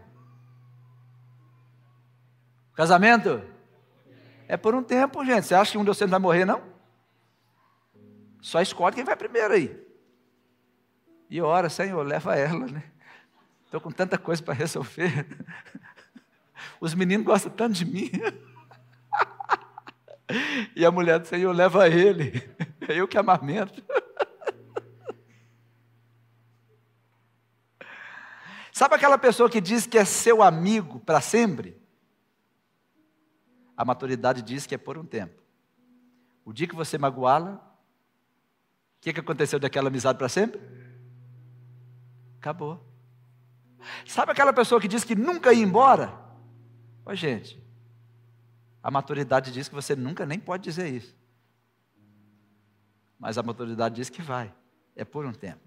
O 2.72 2.76
casamento? 2.76 3.44
É 4.48 4.58
por 4.58 4.74
um 4.74 4.82
tempo, 4.82 5.24
gente. 5.24 5.46
Você 5.46 5.54
acha 5.54 5.74
que 5.74 5.78
um 5.78 5.84
de 5.84 5.90
vocês 5.90 6.10
vai 6.10 6.20
morrer, 6.20 6.46
não? 6.46 6.69
Só 8.42 8.62
escolhe 8.62 8.96
quem 8.96 9.04
vai 9.04 9.16
primeiro 9.16 9.54
aí. 9.54 9.90
E 11.30 11.42
ora, 11.42 11.70
Senhor, 11.70 12.02
leva 12.06 12.36
ela, 12.36 12.66
né? 12.66 12.84
Estou 13.66 13.80
com 13.80 13.92
tanta 13.92 14.18
coisa 14.18 14.42
para 14.42 14.54
resolver. 14.54 15.28
Os 16.82 16.94
meninos 16.96 17.26
gostam 17.26 17.52
tanto 17.52 17.74
de 17.74 17.86
mim. 17.86 18.10
E 20.76 20.86
a 20.86 20.92
mulher 20.92 21.20
do 21.20 21.28
Senhor 21.28 21.52
leva 21.52 21.90
ele. 21.90 22.34
É 22.88 22.94
eu 23.00 23.08
que 23.08 23.18
amamento. 23.18 23.84
Sabe 28.72 28.96
aquela 28.96 29.18
pessoa 29.18 29.50
que 29.50 29.60
diz 29.60 29.86
que 29.86 29.98
é 29.98 30.06
seu 30.06 30.42
amigo 30.42 31.00
para 31.00 31.20
sempre? 31.20 31.78
A 33.76 33.84
maturidade 33.84 34.42
diz 34.42 34.66
que 34.66 34.76
é 34.76 34.78
por 34.78 34.98
um 34.98 35.06
tempo. 35.06 35.42
O 36.46 36.54
dia 36.54 36.68
que 36.68 36.76
você 36.76 36.98
magoá-la, 36.98 37.69
o 39.00 39.02
que, 39.02 39.14
que 39.14 39.20
aconteceu 39.22 39.58
daquela 39.58 39.88
amizade 39.88 40.18
para 40.18 40.28
sempre? 40.28 40.60
Acabou. 42.38 42.86
Sabe 44.06 44.34
aquela 44.34 44.52
pessoa 44.52 44.82
que 44.82 44.90
diz 44.90 45.06
que 45.06 45.16
nunca 45.16 45.54
ia 45.54 45.64
embora? 45.64 46.20
Ô 47.06 47.16
gente, 47.16 47.58
a 48.84 48.92
maturidade 48.92 49.54
diz 49.54 49.70
que 49.70 49.76
você 49.76 49.96
nunca 49.96 50.26
nem 50.26 50.38
pode 50.38 50.64
dizer 50.64 50.90
isso. 50.90 51.16
Mas 53.18 53.38
a 53.38 53.44
maturidade 53.44 53.96
diz 53.96 54.10
que 54.10 54.22
vai. 54.22 54.54
É 54.98 55.06
por 55.06 55.26
um 55.26 55.32
tempo. 55.32 55.62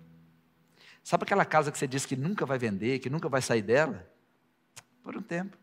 Sabe 1.02 1.24
aquela 1.24 1.46
casa 1.46 1.72
que 1.72 1.78
você 1.78 1.86
diz 1.86 2.04
que 2.04 2.14
nunca 2.14 2.44
vai 2.44 2.58
vender, 2.58 2.98
que 2.98 3.08
nunca 3.08 3.30
vai 3.30 3.40
sair 3.40 3.62
dela? 3.62 4.06
Por 5.02 5.16
um 5.16 5.22
tempo. 5.22 5.56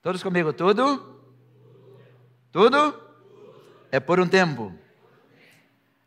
Todos 0.00 0.22
comigo, 0.22 0.52
tudo? 0.52 1.20
Tudo? 2.52 3.02
É 3.90 3.98
por 3.98 4.20
um 4.20 4.28
tempo. 4.28 4.72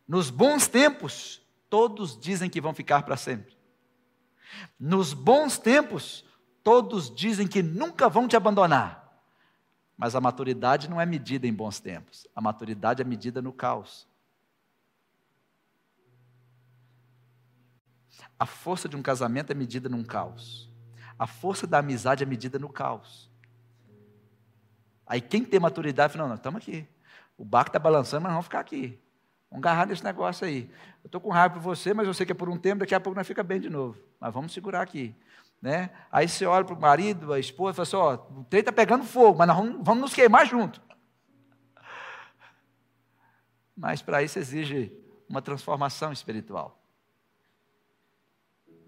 Nos 0.08 0.30
bons 0.30 0.68
tempos, 0.68 1.42
todos 1.70 2.18
dizem 2.18 2.50
que 2.50 2.62
vão 2.62 2.74
ficar 2.74 3.04
para 3.04 3.18
sempre. 3.18 3.58
Nos 4.80 5.14
bons 5.14 5.58
tempos, 5.58 6.24
todos 6.64 7.14
dizem 7.14 7.48
que 7.48 7.62
nunca 7.62 8.08
vão 8.08 8.28
te 8.28 8.36
abandonar. 8.36 9.06
Mas 9.98 10.16
a 10.16 10.22
maturidade 10.22 10.90
não 10.90 11.02
é 11.02 11.06
medida 11.06 11.48
em 11.48 11.54
bons 11.54 11.80
tempos, 11.80 12.28
a 12.36 12.40
maturidade 12.40 13.02
é 13.02 13.06
medida 13.06 13.42
no 13.42 13.52
caos. 13.52 14.08
A 18.40 18.46
força 18.46 18.88
de 18.88 18.96
um 18.96 19.02
casamento 19.02 19.52
é 19.52 19.56
medida 19.56 19.90
num 19.90 20.04
caos. 20.04 20.70
A 21.18 21.26
força 21.26 21.66
da 21.66 21.80
amizade 21.80 22.24
é 22.24 22.26
medida 22.28 22.60
no 22.60 22.70
caos. 22.70 23.32
Aí 25.06 25.20
quem 25.20 25.44
tem 25.44 25.60
maturidade 25.60 26.14
fala, 26.14 26.26
não, 26.26 26.30
nós 26.30 26.40
estamos 26.40 26.62
aqui. 26.62 26.88
O 27.36 27.44
barco 27.44 27.70
está 27.70 27.80
balançando, 27.80 28.24
mas 28.24 28.32
vamos 28.32 28.46
ficar 28.46 28.60
aqui. 28.60 29.02
Vamos 29.50 29.66
agarrar 29.66 29.86
nesse 29.86 30.04
negócio 30.04 30.46
aí. 30.46 30.70
Eu 31.04 31.08
estou 31.08 31.22
com 31.22 31.30
raiva 31.30 31.56
por 31.56 31.62
você, 31.62 31.94
mas 31.94 32.08
eu 32.08 32.14
sei 32.14 32.26
que 32.26 32.32
é 32.32 32.36
por 32.36 32.50
um 32.50 32.58
tempo, 32.58 32.80
daqui 32.80 32.94
a 32.94 33.00
pouco 33.00 33.16
nós 33.18 33.28
fica 33.28 33.44
bem 33.44 33.60
de 33.60 33.70
novo. 33.70 33.98
Mas 34.20 34.34
vamos 34.34 34.54
segurar 34.54 34.82
aqui. 34.82 35.16
Né? 35.62 35.90
Aí 36.12 36.28
você 36.28 36.46
olha 36.46 36.64
para 36.64 36.76
o 36.76 36.80
marido, 36.80 37.34
a 37.34 37.40
esposa, 37.40 37.72
e 37.72 37.86
fala 37.86 38.16
assim: 38.16 38.22
ó, 38.22 38.40
o 38.40 38.44
trem 38.44 38.60
está 38.60 38.72
pegando 38.72 39.04
fogo, 39.04 39.40
mas 39.40 39.48
nós 39.48 39.58
vamos, 39.58 39.78
vamos 39.84 40.02
nos 40.02 40.14
queimar 40.14 40.46
junto. 40.46 40.82
Mas 43.76 44.02
para 44.02 44.22
isso 44.24 44.38
exige 44.40 44.92
uma 45.30 45.42
transformação 45.42 46.12
espiritual. 46.12 46.82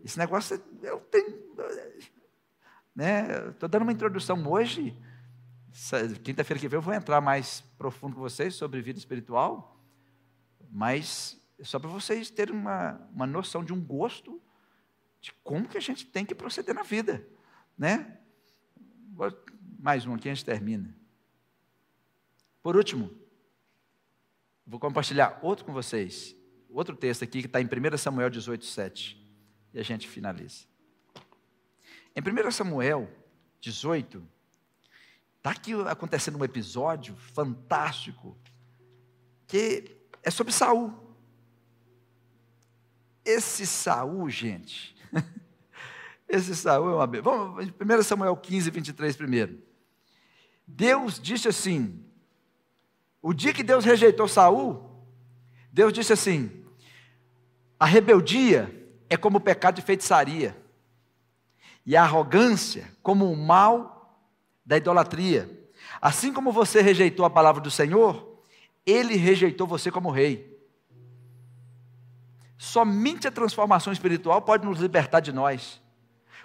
Esse 0.04 0.18
negócio, 0.18 0.62
eu 0.82 1.00
tenho. 1.00 1.50
Né, 2.96 3.50
Estou 3.50 3.70
dando 3.70 3.84
uma 3.84 3.92
introdução 3.92 4.46
hoje. 4.48 4.96
Quinta-feira 6.24 6.60
que 6.60 6.68
vem 6.68 6.78
eu 6.78 6.82
vou 6.82 6.94
entrar 6.94 7.22
mais 7.22 7.62
profundo 7.78 8.16
com 8.16 8.22
vocês 8.22 8.56
sobre 8.56 8.82
vida 8.82 8.98
espiritual. 8.98 9.79
Mas 10.72 11.40
só 11.64 11.80
para 11.80 11.90
vocês 11.90 12.30
terem 12.30 12.56
uma, 12.56 12.94
uma 13.14 13.28
noção 13.28 13.64
de 13.64 13.74
um 13.74 13.82
gosto 13.82 14.42
de 15.20 15.34
como 15.44 15.68
que 15.68 15.78
a 15.78 15.82
gente 15.82 16.06
tem 16.06 16.26
que 16.26 16.34
proceder 16.34 16.74
na 16.74 16.84
vida, 16.84 17.28
né? 17.78 18.18
Mais 19.80 20.06
um 20.06 20.14
aqui 20.14 20.30
a 20.30 20.34
gente 20.34 20.46
termina. 20.46 20.96
Por 22.62 22.76
último, 22.76 23.12
vou 24.66 24.80
compartilhar 24.80 25.40
outro 25.42 25.66
com 25.66 25.74
vocês. 25.74 26.36
Outro 26.70 26.96
texto 26.96 27.24
aqui 27.24 27.42
que 27.42 27.48
está 27.48 27.60
em 27.60 27.66
1 27.66 27.98
Samuel 27.98 28.30
18, 28.30 28.66
7. 28.66 29.18
e 29.74 29.80
a 29.80 29.84
gente 29.84 30.08
finaliza. 30.08 30.66
Em 32.16 32.22
1 32.22 32.52
Samuel 32.52 33.10
18, 33.60 34.26
está 35.38 35.52
aqui 35.52 35.74
acontecendo 35.88 36.38
um 36.38 36.44
episódio 36.44 37.16
fantástico, 37.16 38.38
que 39.48 39.99
é 40.24 40.32
sobre 40.32 40.54
Saul. 40.54 40.94
Esse 43.24 43.66
Saul, 43.68 44.30
gente, 44.30 44.96
esse 46.28 46.56
Saul 46.56 46.90
é 46.90 46.96
uma. 46.96 47.22
Vamos, 47.22 47.68
1 47.68 48.04
Samuel 48.04 48.36
15, 48.36 48.72
23 48.72 49.16
primeiro. 49.16 49.62
Deus 50.66 51.20
disse 51.20 51.48
assim: 51.48 52.04
o 53.22 53.34
dia 53.34 53.54
que 53.54 53.64
Deus 53.64 53.84
rejeitou 53.86 54.28
Saul, 54.28 55.06
Deus 55.72 55.94
disse 55.94 56.14
assim: 56.14 56.66
a 57.80 57.86
rebeldia 57.86 58.76
é 59.10 59.18
como 59.18 59.38
o 59.38 59.42
pecado 59.42 59.76
de 59.76 59.82
feitiçaria, 59.82 60.56
e 61.86 61.96
a 61.96 62.04
arrogância 62.04 62.92
como 63.02 63.32
o 63.32 63.38
mal 63.38 64.24
da 64.66 64.78
idolatria. 64.78 65.58
Assim 66.02 66.32
como 66.32 66.52
você 66.52 66.82
rejeitou 66.82 67.26
a 67.26 67.30
palavra 67.30 67.62
do 67.62 67.72
Senhor, 67.72 68.29
ele 68.90 69.16
rejeitou 69.16 69.68
você 69.68 69.92
como 69.92 70.10
rei. 70.10 70.58
Somente 72.58 73.28
a 73.28 73.32
transformação 73.32 73.94
espiritual 73.94 74.42
pode 74.42 74.66
nos 74.66 74.80
libertar 74.80 75.22
de 75.22 75.32
nós. 75.32 75.82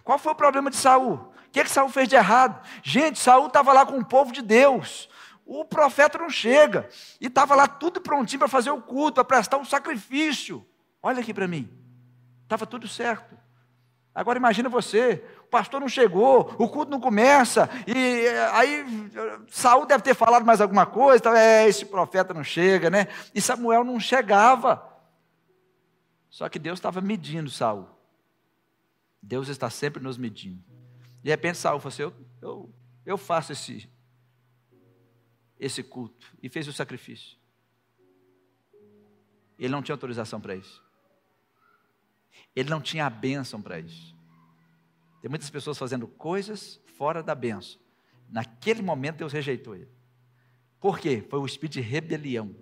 Qual 0.05 0.19
foi 0.19 0.33
o 0.33 0.37
problema 0.37 0.71
de 0.71 0.77
Saul? 0.77 1.15
O 1.15 1.51
que, 1.51 1.61
é 1.61 1.65
que 1.65 1.71
Saul 1.71 1.89
fez 1.89 2.09
de 2.09 2.15
errado? 2.15 2.65
Gente, 2.83 3.19
Saul 3.19 3.47
estava 3.47 3.73
lá 3.73 3.85
com 3.87 3.99
o 3.99 4.05
povo 4.05 4.33
de 4.33 4.43
Deus. 4.43 5.09
O 5.47 5.65
profeta 5.65 6.19
não 6.19 6.31
chega. 6.31 6.89
E 7.21 7.27
estava 7.27 7.55
lá 7.55 7.67
tudo 7.67 8.01
prontinho 8.01 8.39
para 8.39 8.49
fazer 8.49 8.71
o 8.71 8.81
culto, 8.81 9.15
para 9.15 9.25
prestar 9.25 9.57
um 9.57 9.65
sacrifício. 9.65 10.65
Olha 11.03 11.21
aqui 11.21 11.35
para 11.35 11.49
mim. 11.49 11.69
Estava 12.45 12.67
tudo 12.67 12.87
certo. 12.87 13.37
Agora 14.15 14.39
imagina 14.39 14.69
você, 14.69 15.25
pastor 15.55 15.81
não 15.81 15.89
chegou, 15.89 16.53
o 16.59 16.69
culto 16.69 16.91
não 16.91 16.99
começa, 16.99 17.71
e 17.87 18.27
eh, 18.27 18.51
aí 18.53 18.85
Saul 19.49 19.87
deve 19.87 20.03
ter 20.03 20.13
falado 20.13 20.45
mais 20.45 20.61
alguma 20.61 20.85
coisa, 20.85 21.19
então, 21.19 21.33
é, 21.33 21.69
esse 21.69 21.87
profeta 21.87 22.35
não 22.35 22.43
chega, 22.43 22.91
né? 22.91 23.07
E 23.33 23.41
Samuel 23.41 23.85
não 23.85 24.01
chegava. 24.01 24.85
Só 26.29 26.49
que 26.49 26.59
Deus 26.59 26.81
estava 26.81 27.01
medindo 27.01 27.49
Saul. 27.49 27.89
Deus 29.23 29.47
está 29.47 29.71
sempre 29.71 30.03
nos 30.03 30.19
medindo. 30.19 30.61
De 31.23 31.31
repente 31.31 31.57
Saul 31.57 31.79
falou 31.79 31.93
assim: 31.93 32.03
eu, 32.03 32.13
eu, 32.43 32.75
eu 33.07 33.17
faço 33.17 33.53
esse, 33.53 33.89
esse 35.57 35.85
culto. 35.85 36.27
E 36.43 36.49
fez 36.49 36.67
o 36.67 36.73
sacrifício. 36.73 37.39
Ele 39.57 39.69
não 39.69 39.83
tinha 39.83 39.95
autorização 39.95 40.41
para 40.41 40.57
isso. 40.57 40.83
Ele 42.57 42.69
não 42.69 42.81
tinha 42.81 43.07
a 43.07 43.11
bênção 43.11 43.63
para 43.63 43.79
isso. 43.79 44.14
Tem 45.25 45.31
muitas 45.31 45.49
pessoas 45.49 45.79
fazendo 45.79 46.07
coisas 46.07 46.79
fora 46.99 47.23
da 47.23 47.35
bênção. 47.35 47.81
Naquele 48.29 48.83
momento 48.83 49.17
Deus 49.17 49.33
rejeitou 49.33 49.75
ele. 49.75 49.89
Por 50.79 50.99
quê? 50.99 51.25
Foi 51.31 51.39
o 51.39 51.47
espírito 51.47 51.73
de 51.73 51.81
rebelião. 51.81 52.55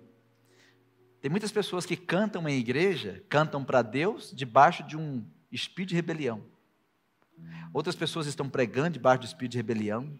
Tem 1.19 1.29
muitas 1.29 1.51
pessoas 1.51 1.85
que 1.85 1.97
cantam 1.97 2.47
em 2.47 2.57
igreja, 2.57 3.21
cantam 3.27 3.65
para 3.65 3.81
Deus 3.81 4.31
debaixo 4.33 4.81
de 4.83 4.95
um 4.95 5.29
espírito 5.51 5.89
de 5.89 5.95
rebelião. 5.95 6.41
Outras 7.73 7.97
pessoas 7.97 8.27
estão 8.27 8.49
pregando 8.49 8.91
debaixo 8.91 9.23
do 9.23 9.25
espírito 9.25 9.51
de 9.51 9.57
rebelião. 9.57 10.17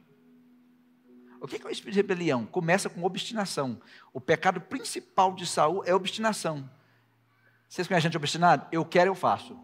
O 1.39 1.47
que 1.47 1.55
é 1.55 1.65
o 1.65 1.71
espírito 1.71 1.93
de 1.93 1.99
rebelião? 2.01 2.45
Começa 2.45 2.89
com 2.89 3.05
obstinação. 3.05 3.79
O 4.11 4.19
pecado 4.19 4.59
principal 4.59 5.33
de 5.33 5.47
Saul 5.47 5.81
é 5.85 5.95
obstinação. 5.95 6.69
Vocês 7.69 7.87
conhecem 7.87 8.09
gente 8.09 8.17
obstinada? 8.17 8.67
Eu 8.69 8.83
quero, 8.83 9.11
eu 9.11 9.15
faço. 9.15 9.57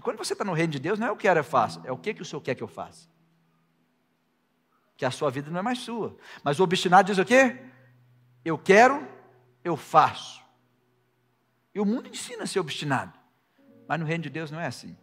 E 0.00 0.02
quando 0.02 0.16
você 0.16 0.32
está 0.32 0.42
no 0.42 0.54
reino 0.54 0.72
de 0.72 0.78
Deus, 0.78 0.98
não 0.98 1.08
é 1.08 1.10
o 1.10 1.16
que 1.16 1.28
eu 1.28 1.44
faço. 1.44 1.82
É 1.84 1.92
o 1.92 1.98
que, 1.98 2.14
que 2.14 2.22
o 2.22 2.24
Senhor 2.24 2.40
quer 2.40 2.54
que 2.54 2.62
eu 2.62 2.66
faça. 2.66 3.06
Que 4.96 5.04
a 5.04 5.10
sua 5.10 5.30
vida 5.30 5.50
não 5.50 5.60
é 5.60 5.62
mais 5.62 5.80
sua. 5.80 6.16
Mas 6.42 6.58
o 6.58 6.62
obstinado 6.62 7.08
diz 7.08 7.18
o 7.18 7.24
quê? 7.26 7.62
Eu 8.42 8.56
quero, 8.56 9.06
eu 9.62 9.76
faço. 9.76 10.42
E 11.74 11.80
o 11.80 11.84
mundo 11.84 12.08
ensina 12.08 12.44
a 12.44 12.46
ser 12.46 12.60
obstinado. 12.60 13.12
Mas 13.86 14.00
no 14.00 14.06
reino 14.06 14.22
de 14.22 14.30
Deus 14.30 14.50
não 14.50 14.58
é 14.58 14.66
assim. 14.66 14.96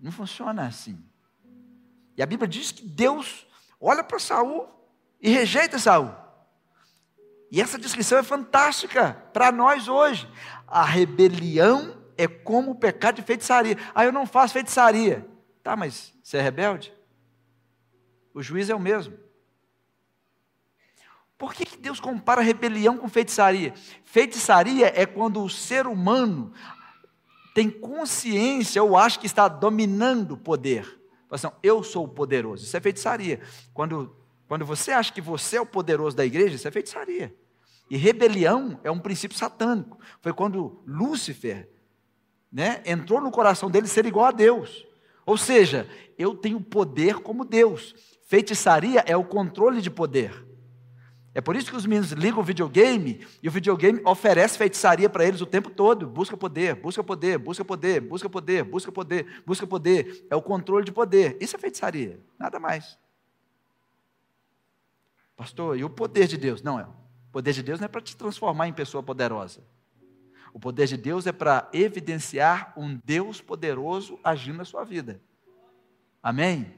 Não 0.00 0.10
funciona 0.10 0.66
assim. 0.66 0.98
E 2.16 2.22
a 2.22 2.26
Bíblia 2.26 2.48
diz 2.48 2.72
que 2.72 2.88
Deus 2.88 3.46
olha 3.78 4.02
para 4.02 4.18
Saul 4.18 4.66
e 5.20 5.28
rejeita 5.28 5.78
Saul. 5.78 6.10
E 7.50 7.60
essa 7.60 7.78
descrição 7.78 8.16
é 8.16 8.22
fantástica 8.22 9.12
para 9.30 9.52
nós 9.52 9.88
hoje. 9.88 10.26
A 10.66 10.84
rebelião 10.84 11.99
é 12.20 12.28
como 12.28 12.72
o 12.72 12.74
pecado 12.74 13.16
de 13.16 13.22
feitiçaria. 13.22 13.78
Ah, 13.94 14.04
eu 14.04 14.12
não 14.12 14.26
faço 14.26 14.52
feitiçaria. 14.52 15.26
Tá, 15.62 15.74
mas 15.74 16.12
você 16.22 16.36
é 16.36 16.42
rebelde? 16.42 16.92
O 18.34 18.42
juiz 18.42 18.68
é 18.68 18.74
o 18.74 18.80
mesmo. 18.80 19.18
Por 21.38 21.54
que, 21.54 21.64
que 21.64 21.78
Deus 21.78 21.98
compara 21.98 22.42
rebelião 22.42 22.98
com 22.98 23.08
feitiçaria? 23.08 23.72
Feitiçaria 24.04 24.92
é 24.94 25.06
quando 25.06 25.42
o 25.42 25.48
ser 25.48 25.86
humano 25.86 26.52
tem 27.54 27.70
consciência 27.70 28.82
ou 28.82 28.98
acha 28.98 29.18
que 29.18 29.24
está 29.24 29.48
dominando 29.48 30.32
o 30.32 30.36
poder. 30.36 31.00
Assim, 31.30 31.48
eu 31.62 31.82
sou 31.82 32.04
o 32.04 32.08
poderoso. 32.08 32.64
Isso 32.64 32.76
é 32.76 32.80
feitiçaria. 32.80 33.40
Quando, 33.72 34.14
quando 34.46 34.66
você 34.66 34.92
acha 34.92 35.10
que 35.10 35.22
você 35.22 35.56
é 35.56 35.60
o 35.60 35.66
poderoso 35.66 36.14
da 36.14 36.26
igreja, 36.26 36.56
isso 36.56 36.68
é 36.68 36.70
feitiçaria. 36.70 37.34
E 37.88 37.96
rebelião 37.96 38.78
é 38.84 38.90
um 38.90 39.00
princípio 39.00 39.38
satânico. 39.38 39.98
Foi 40.20 40.34
quando 40.34 40.82
Lúcifer 40.86 41.79
né, 42.52 42.82
entrou 42.84 43.20
no 43.20 43.30
coração 43.30 43.70
dele 43.70 43.86
ser 43.86 44.06
igual 44.06 44.26
a 44.26 44.32
Deus. 44.32 44.86
Ou 45.24 45.36
seja, 45.36 45.88
eu 46.18 46.34
tenho 46.34 46.60
poder 46.60 47.16
como 47.16 47.44
Deus. 47.44 47.94
Feitiçaria 48.26 49.04
é 49.06 49.16
o 49.16 49.24
controle 49.24 49.80
de 49.80 49.90
poder. 49.90 50.46
É 51.32 51.40
por 51.40 51.54
isso 51.54 51.70
que 51.70 51.76
os 51.76 51.86
meninos 51.86 52.10
ligam 52.10 52.40
o 52.40 52.44
videogame 52.44 53.24
e 53.40 53.48
o 53.48 53.52
videogame 53.52 54.00
oferece 54.04 54.58
feitiçaria 54.58 55.08
para 55.08 55.24
eles 55.24 55.40
o 55.40 55.46
tempo 55.46 55.70
todo. 55.70 56.08
Busca 56.08 56.36
poder, 56.36 56.74
busca 56.74 57.04
poder, 57.04 57.38
busca 57.38 57.64
poder, 57.64 58.00
busca 58.00 58.28
poder, 58.28 58.64
busca 58.64 58.92
poder, 58.92 59.42
busca 59.46 59.66
poder. 59.66 60.26
É 60.28 60.34
o 60.34 60.42
controle 60.42 60.84
de 60.84 60.90
poder. 60.90 61.36
Isso 61.40 61.54
é 61.54 61.58
feitiçaria, 61.58 62.18
nada 62.36 62.58
mais. 62.58 62.98
Pastor, 65.36 65.78
e 65.78 65.84
o 65.84 65.90
poder 65.90 66.26
de 66.26 66.36
Deus? 66.36 66.62
Não 66.62 66.80
é. 66.80 66.82
O 66.82 67.32
poder 67.32 67.52
de 67.52 67.62
Deus 67.62 67.78
não 67.78 67.86
é 67.86 67.88
para 67.88 68.00
te 68.00 68.16
transformar 68.16 68.66
em 68.66 68.72
pessoa 68.72 69.00
poderosa. 69.00 69.62
O 70.52 70.58
poder 70.58 70.86
de 70.86 70.96
Deus 70.96 71.26
é 71.26 71.32
para 71.32 71.68
evidenciar 71.72 72.72
um 72.76 72.98
Deus 73.04 73.40
poderoso 73.40 74.18
agindo 74.22 74.58
na 74.58 74.64
sua 74.64 74.84
vida. 74.84 75.20
Amém? 76.22 76.74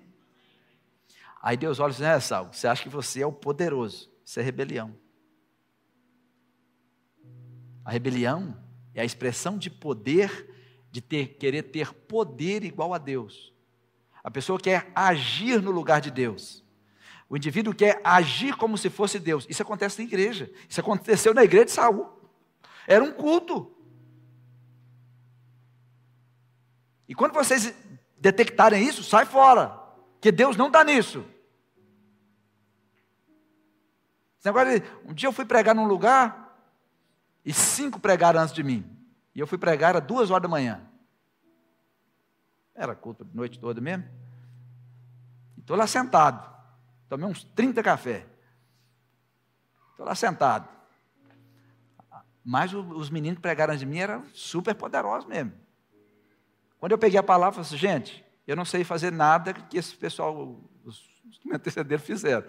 Aí 1.40 1.56
Deus 1.56 1.80
olha 1.80 1.90
e 1.90 1.94
diz: 1.94 2.02
É, 2.02 2.20
Sal, 2.20 2.52
você 2.52 2.66
acha 2.66 2.82
que 2.82 2.88
você 2.88 3.22
é 3.22 3.26
o 3.26 3.32
poderoso. 3.32 4.10
Isso 4.24 4.38
é 4.38 4.42
rebelião. 4.42 4.94
A 7.84 7.90
rebelião 7.90 8.56
é 8.94 9.02
a 9.02 9.04
expressão 9.04 9.58
de 9.58 9.68
poder, 9.68 10.48
de 10.90 11.00
ter, 11.00 11.34
querer 11.34 11.64
ter 11.64 11.92
poder 11.92 12.62
igual 12.62 12.94
a 12.94 12.98
Deus. 12.98 13.52
A 14.22 14.30
pessoa 14.30 14.60
quer 14.60 14.92
agir 14.94 15.60
no 15.60 15.72
lugar 15.72 16.00
de 16.00 16.10
Deus. 16.10 16.62
O 17.28 17.36
indivíduo 17.36 17.74
quer 17.74 18.00
agir 18.04 18.56
como 18.56 18.78
se 18.78 18.88
fosse 18.88 19.18
Deus. 19.18 19.46
Isso 19.48 19.62
acontece 19.62 19.98
na 19.98 20.04
igreja. 20.04 20.52
Isso 20.68 20.80
aconteceu 20.80 21.34
na 21.34 21.42
igreja 21.42 21.64
de 21.64 21.70
Saul. 21.72 22.21
Era 22.86 23.02
um 23.02 23.12
culto. 23.12 23.74
E 27.08 27.14
quando 27.14 27.32
vocês 27.32 27.74
detectarem 28.18 28.82
isso, 28.82 29.02
sai 29.02 29.26
fora. 29.26 29.78
Que 30.20 30.32
Deus 30.32 30.56
não 30.56 30.68
está 30.68 30.84
nisso. 30.84 31.24
Agora, 34.44 34.70
um 35.04 35.12
dia 35.12 35.28
eu 35.28 35.32
fui 35.32 35.44
pregar 35.44 35.74
num 35.74 35.86
lugar 35.86 36.58
e 37.44 37.52
cinco 37.52 38.00
pregaram 38.00 38.40
antes 38.40 38.54
de 38.54 38.62
mim. 38.62 38.88
E 39.34 39.40
eu 39.40 39.46
fui 39.46 39.58
pregar 39.58 39.96
às 39.96 40.04
duas 40.04 40.30
horas 40.30 40.42
da 40.42 40.48
manhã. 40.48 40.80
Era 42.74 42.94
culto 42.94 43.24
de 43.24 43.36
noite 43.36 43.58
toda 43.58 43.80
mesmo. 43.80 44.04
Estou 45.58 45.76
lá 45.76 45.86
sentado. 45.86 46.50
Tomei 47.08 47.26
uns 47.26 47.44
30 47.44 47.82
café. 47.82 48.26
Estou 49.90 50.06
lá 50.06 50.14
sentado. 50.14 50.68
Mas 52.44 52.72
os 52.74 53.08
meninos 53.08 53.36
que 53.36 53.42
pregaram 53.42 53.76
de 53.76 53.86
mim 53.86 53.98
eram 53.98 54.24
super 54.32 54.74
poderosos 54.74 55.28
mesmo. 55.28 55.52
Quando 56.78 56.92
eu 56.92 56.98
peguei 56.98 57.18
a 57.18 57.22
palavra, 57.22 57.60
eu 57.60 57.64
falei 57.64 57.68
assim, 57.68 57.76
gente, 57.76 58.24
eu 58.46 58.56
não 58.56 58.64
sei 58.64 58.82
fazer 58.82 59.12
nada 59.12 59.52
que 59.52 59.76
esse 59.76 59.94
pessoal, 59.96 60.60
os 60.84 61.08
que 61.40 61.48
me 61.48 61.54
antecederam, 61.54 62.04
fizeram 62.04 62.46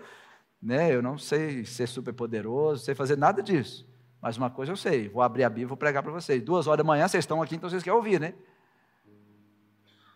né? 0.64 0.96
Eu 0.96 1.02
não 1.02 1.18
sei 1.18 1.66
ser 1.66 1.88
super 1.88 2.14
poderoso, 2.14 2.86
sei 2.86 2.96
fazer 2.96 3.18
nada 3.18 3.44
disso. 3.44 3.86
Mas 4.22 4.38
uma 4.38 4.50
coisa 4.50 4.72
eu 4.72 4.78
sei, 4.78 5.10
vou 5.10 5.22
abrir 5.22 5.44
a 5.44 5.50
Bíblia 5.50 5.64
e 5.64 5.68
vou 5.68 5.76
pregar 5.76 6.02
para 6.02 6.12
vocês. 6.14 6.42
Duas 6.42 6.66
horas 6.66 6.78
da 6.78 6.84
manhã, 6.86 7.06
vocês 7.06 7.24
estão 7.24 7.42
aqui, 7.42 7.56
então 7.56 7.70
vocês 7.70 7.84
querem 7.84 7.98
ouvir, 7.98 8.22
né? 8.22 8.34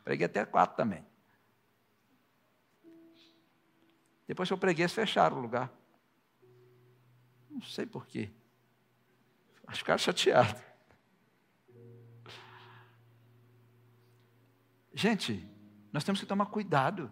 Preguei 0.06 0.26
até 0.26 0.46
quatro 0.46 0.78
também. 0.78 1.06
Depois 4.26 4.48
que 4.48 4.54
eu 4.54 4.58
preguei, 4.58 4.84
eles 4.84 4.94
fecharam 4.94 5.38
o 5.38 5.42
lugar. 5.42 5.70
Não 7.50 7.62
sei 7.62 7.86
porquê. 7.86 8.30
Que 9.72 9.78
ficaram 9.78 9.97
chateados. 9.97 10.61
Gente, 14.93 15.47
nós 15.91 16.03
temos 16.03 16.20
que 16.20 16.26
tomar 16.26 16.47
cuidado 16.47 17.11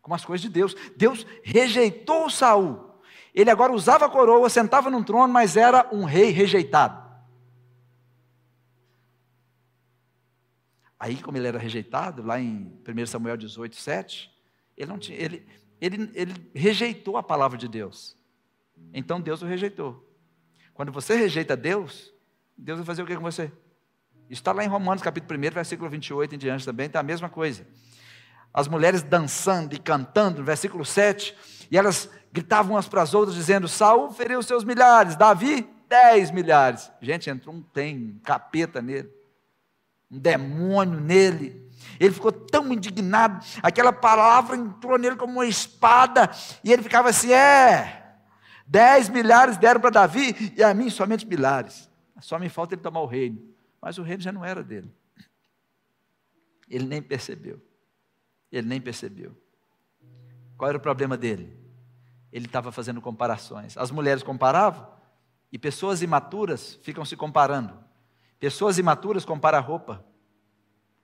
com 0.00 0.14
as 0.14 0.24
coisas 0.24 0.42
de 0.42 0.48
Deus. 0.48 0.74
Deus 0.96 1.26
rejeitou 1.42 2.30
Saul. 2.30 2.88
Ele 3.34 3.50
agora 3.50 3.72
usava 3.72 4.06
a 4.06 4.08
coroa, 4.08 4.48
sentava 4.48 4.90
num 4.90 5.02
trono, 5.02 5.32
mas 5.32 5.56
era 5.56 5.88
um 5.92 6.04
rei 6.04 6.30
rejeitado. 6.30 7.06
Aí, 10.98 11.20
como 11.22 11.36
ele 11.36 11.46
era 11.46 11.58
rejeitado, 11.58 12.22
lá 12.22 12.40
em 12.40 12.80
1 12.86 13.06
Samuel 13.06 13.36
18, 13.36 13.76
7, 13.76 14.34
ele, 14.76 14.90
não 14.90 14.98
tinha, 14.98 15.16
ele, 15.16 15.46
ele, 15.80 16.10
ele 16.14 16.50
rejeitou 16.54 17.16
a 17.16 17.22
palavra 17.22 17.56
de 17.56 17.68
Deus. 17.68 18.16
Então 18.92 19.20
Deus 19.20 19.42
o 19.42 19.46
rejeitou. 19.46 20.07
Quando 20.78 20.92
você 20.92 21.16
rejeita 21.16 21.56
Deus, 21.56 22.14
Deus 22.56 22.78
vai 22.78 22.86
fazer 22.86 23.02
o 23.02 23.04
que 23.04 23.16
com 23.16 23.22
você? 23.22 23.50
Está 24.30 24.52
lá 24.52 24.62
em 24.62 24.68
Romanos 24.68 25.02
capítulo 25.02 25.36
1, 25.36 25.50
versículo 25.50 25.90
28 25.90 26.36
em 26.36 26.38
diante 26.38 26.64
também, 26.64 26.86
está 26.86 27.00
a 27.00 27.02
mesma 27.02 27.28
coisa. 27.28 27.66
As 28.54 28.68
mulheres 28.68 29.02
dançando 29.02 29.74
e 29.74 29.78
cantando, 29.80 30.44
versículo 30.44 30.84
7, 30.84 31.36
e 31.68 31.76
elas 31.76 32.08
gritavam 32.32 32.76
umas 32.76 32.86
para 32.86 33.02
as 33.02 33.12
outras, 33.12 33.34
dizendo: 33.34 33.66
Saul 33.66 34.12
feriu 34.12 34.40
seus 34.40 34.62
milhares, 34.62 35.16
Davi, 35.16 35.68
dez 35.88 36.30
milhares. 36.30 36.92
Gente, 37.02 37.28
entrou 37.28 37.56
um 37.56 37.60
tem, 37.60 37.96
um 37.96 38.20
capeta 38.20 38.80
nele 38.80 39.10
um 40.10 40.18
demônio 40.18 41.00
nele. 41.00 41.68
Ele 42.00 42.14
ficou 42.14 42.32
tão 42.32 42.72
indignado, 42.72 43.44
aquela 43.62 43.92
palavra 43.92 44.56
entrou 44.56 44.96
nele 44.96 45.16
como 45.16 45.32
uma 45.34 45.46
espada, 45.46 46.30
e 46.62 46.72
ele 46.72 46.82
ficava 46.82 47.08
assim: 47.08 47.32
é, 47.32 47.97
dez 48.68 49.08
milhares 49.08 49.56
deram 49.56 49.80
para 49.80 49.90
Davi, 49.90 50.52
e 50.56 50.62
a 50.62 50.72
mim 50.74 50.90
somente 50.90 51.26
milhares. 51.26 51.90
Só 52.20 52.38
me 52.38 52.48
falta 52.48 52.74
ele 52.74 52.82
tomar 52.82 53.00
o 53.00 53.06
reino. 53.06 53.42
Mas 53.80 53.98
o 53.98 54.02
reino 54.02 54.22
já 54.22 54.30
não 54.30 54.44
era 54.44 54.62
dele. 54.62 54.92
Ele 56.68 56.84
nem 56.84 57.00
percebeu. 57.00 57.60
Ele 58.52 58.66
nem 58.66 58.80
percebeu. 58.80 59.36
Qual 60.56 60.68
era 60.68 60.78
o 60.78 60.80
problema 60.80 61.16
dele? 61.16 61.56
Ele 62.32 62.46
estava 62.46 62.70
fazendo 62.70 63.00
comparações. 63.00 63.76
As 63.76 63.90
mulheres 63.90 64.22
comparavam, 64.22 64.86
e 65.50 65.58
pessoas 65.58 66.02
imaturas 66.02 66.78
ficam 66.82 67.04
se 67.04 67.16
comparando. 67.16 67.72
Pessoas 68.38 68.78
imaturas 68.78 69.24
comparam 69.24 69.58
a 69.58 69.60
roupa. 69.60 70.04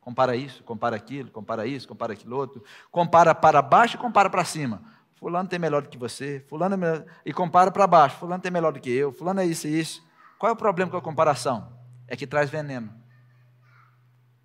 Compara 0.01 0.37
isso, 0.37 0.63
compara 0.65 0.95
aquilo, 0.95 1.31
compara 1.31 1.67
isso, 1.67 1.89
compara 1.89 2.13
aquilo 2.13 2.37
outro. 2.37 2.63
Compara 2.91 3.35
para 3.35 3.63
baixo 3.63 3.97
e 3.97 3.99
compara 3.99 4.29
para 4.29 4.45
cima. 4.45 4.83
Fulano 5.25 5.49
tem 5.49 5.59
melhor 5.59 5.81
do 5.81 5.89
que 5.89 5.97
você, 5.97 6.45
fulano 6.51 6.75
é 6.75 6.77
melhor, 6.77 7.07
e 7.25 7.33
compara 7.33 7.71
para 7.71 7.87
baixo. 7.87 8.19
Fulano 8.19 8.43
tem 8.43 8.53
melhor 8.53 8.75
do 8.75 8.79
que 8.79 8.91
eu, 8.91 9.11
fulano 9.11 9.41
é 9.41 9.47
isso 9.47 9.67
e 9.67 9.81
isso. 9.81 10.07
Qual 10.39 10.51
é 10.51 10.53
o 10.53 10.57
problema 10.57 10.91
com 10.91 10.99
a 10.99 11.01
comparação? 11.01 11.73
É 12.07 12.15
que 12.15 12.27
traz 12.27 12.51
veneno. 12.51 12.93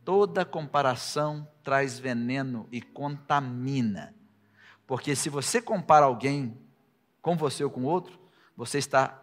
Toda 0.06 0.46
comparação 0.46 1.46
traz 1.62 2.00
veneno 2.00 2.66
e 2.72 2.82
contamina. 2.82 4.16
Porque 4.88 5.18
se 5.18 5.30
você 5.30 5.62
compara 5.62 6.06
alguém 6.06 6.58
com 7.22 7.36
você 7.36 7.62
ou 7.62 7.70
com 7.70 7.84
outro, 7.84 8.18
você 8.56 8.78
está, 8.78 9.22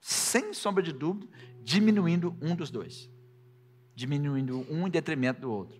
sem 0.00 0.54
sombra 0.54 0.82
de 0.82 0.94
dúvida, 0.94 1.28
diminuindo 1.60 2.38
um 2.40 2.56
dos 2.56 2.70
dois. 2.70 3.10
Diminuindo 3.94 4.64
um 4.70 4.86
em 4.86 4.90
detrimento 4.90 5.42
do 5.42 5.52
outro. 5.52 5.78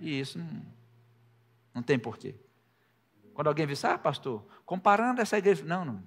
E 0.00 0.18
isso 0.18 0.40
não, 0.40 0.66
não 1.72 1.82
tem 1.84 1.96
porquê. 2.00 2.34
Quando 3.38 3.46
alguém 3.46 3.68
diz, 3.68 3.84
ah, 3.84 3.96
pastor, 3.96 4.44
comparando 4.66 5.20
essa 5.20 5.38
igreja. 5.38 5.64
Não, 5.64 5.84
não. 5.84 6.02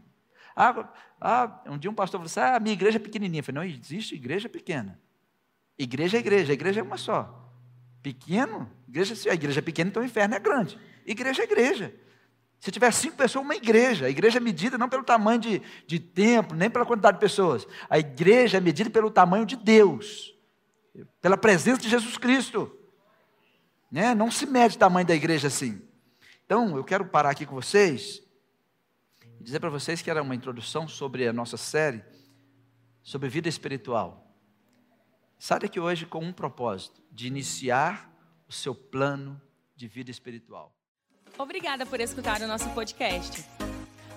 Ah, 0.53 0.93
ah, 1.21 1.61
um 1.67 1.77
dia 1.77 1.89
um 1.89 1.93
pastor 1.93 2.19
falou 2.19 2.25
assim: 2.25 2.41
ah, 2.41 2.59
minha 2.59 2.73
igreja 2.73 2.97
é 2.97 2.99
pequenininha. 2.99 3.39
Eu 3.39 3.43
falei, 3.45 3.69
não 3.69 3.73
existe 3.73 4.13
igreja 4.15 4.49
pequena. 4.49 4.99
Igreja 5.79 6.17
é 6.17 6.19
igreja, 6.19 6.51
a 6.51 6.53
igreja 6.53 6.82
é 6.82 6.84
uma 6.84 6.97
só. 6.97 7.49
Pequeno, 8.03 8.69
igreja, 8.86 9.32
a 9.32 9.34
igreja 9.34 9.59
é 9.59 9.61
pequena, 9.61 9.89
então 9.89 10.03
o 10.03 10.05
inferno 10.05 10.36
é 10.36 10.39
grande. 10.39 10.77
Igreja 11.05 11.41
é 11.41 11.45
igreja. 11.45 11.95
Se 12.59 12.69
tiver 12.69 12.91
cinco 12.91 13.15
pessoas, 13.15 13.45
uma 13.45 13.55
igreja. 13.55 14.07
A 14.07 14.09
igreja 14.09 14.38
é 14.38 14.41
medida 14.41 14.77
não 14.77 14.89
pelo 14.89 15.05
tamanho 15.05 15.39
de, 15.39 15.61
de 15.88 16.01
templo, 16.01 16.57
nem 16.57 16.69
pela 16.69 16.86
quantidade 16.86 17.15
de 17.15 17.21
pessoas. 17.21 17.65
A 17.89 17.97
igreja 17.97 18.57
é 18.57 18.59
medida 18.59 18.89
pelo 18.89 19.09
tamanho 19.09 19.45
de 19.45 19.55
Deus, 19.55 20.36
pela 21.21 21.38
presença 21.38 21.79
de 21.79 21.88
Jesus 21.88 22.17
Cristo. 22.17 22.77
Né? 23.89 24.13
Não 24.13 24.29
se 24.29 24.45
mede 24.45 24.75
o 24.75 24.79
tamanho 24.79 25.07
da 25.07 25.15
igreja 25.15 25.47
assim. 25.47 25.82
Então, 26.52 26.76
eu 26.76 26.84
quero 26.84 27.06
parar 27.06 27.30
aqui 27.30 27.45
com 27.45 27.56
vocês 27.56 28.22
e 29.39 29.41
dizer 29.41 29.62
para 29.62 29.70
vocês 29.70 30.02
que 30.02 30.10
era 30.10 30.22
uma 30.22 30.36
introdução 30.36 30.86
sobre 30.86 31.26
a 31.26 31.32
nossa 31.32 31.56
série 31.56 32.04
sobre 33.02 33.30
vida 33.30 33.47
espiritual. 33.47 34.36
Saia 35.39 35.64
aqui 35.64 35.80
hoje 35.80 36.06
com 36.06 36.20
um 36.20 36.34
propósito: 36.34 37.02
de 37.10 37.26
iniciar 37.26 38.14
o 38.49 38.52
seu 38.52 38.76
plano 38.76 39.41
de 39.78 39.88
vida 39.88 40.12
espiritual. 40.12 40.76
Obrigada 41.38 41.86
por 41.86 42.02
escutar 42.02 42.41
o 42.41 42.47
nosso 42.47 42.70
podcast. 42.72 43.45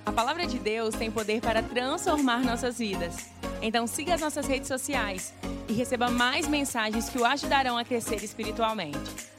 A 0.04 0.10
palavra 0.10 0.44
de 0.44 0.58
Deus 0.58 0.96
tem 0.96 1.12
poder 1.12 1.40
para 1.40 1.62
transformar 1.62 2.42
nossas 2.42 2.78
vidas. 2.78 3.30
Então 3.62 3.86
siga 3.86 4.12
as 4.12 4.20
nossas 4.20 4.48
redes 4.48 4.66
sociais 4.66 5.32
e 5.68 5.72
receba 5.72 6.10
mais 6.10 6.48
mensagens 6.48 7.08
que 7.08 7.16
o 7.16 7.24
ajudarão 7.24 7.78
a 7.78 7.84
crescer 7.84 8.24
espiritualmente. 8.24 9.33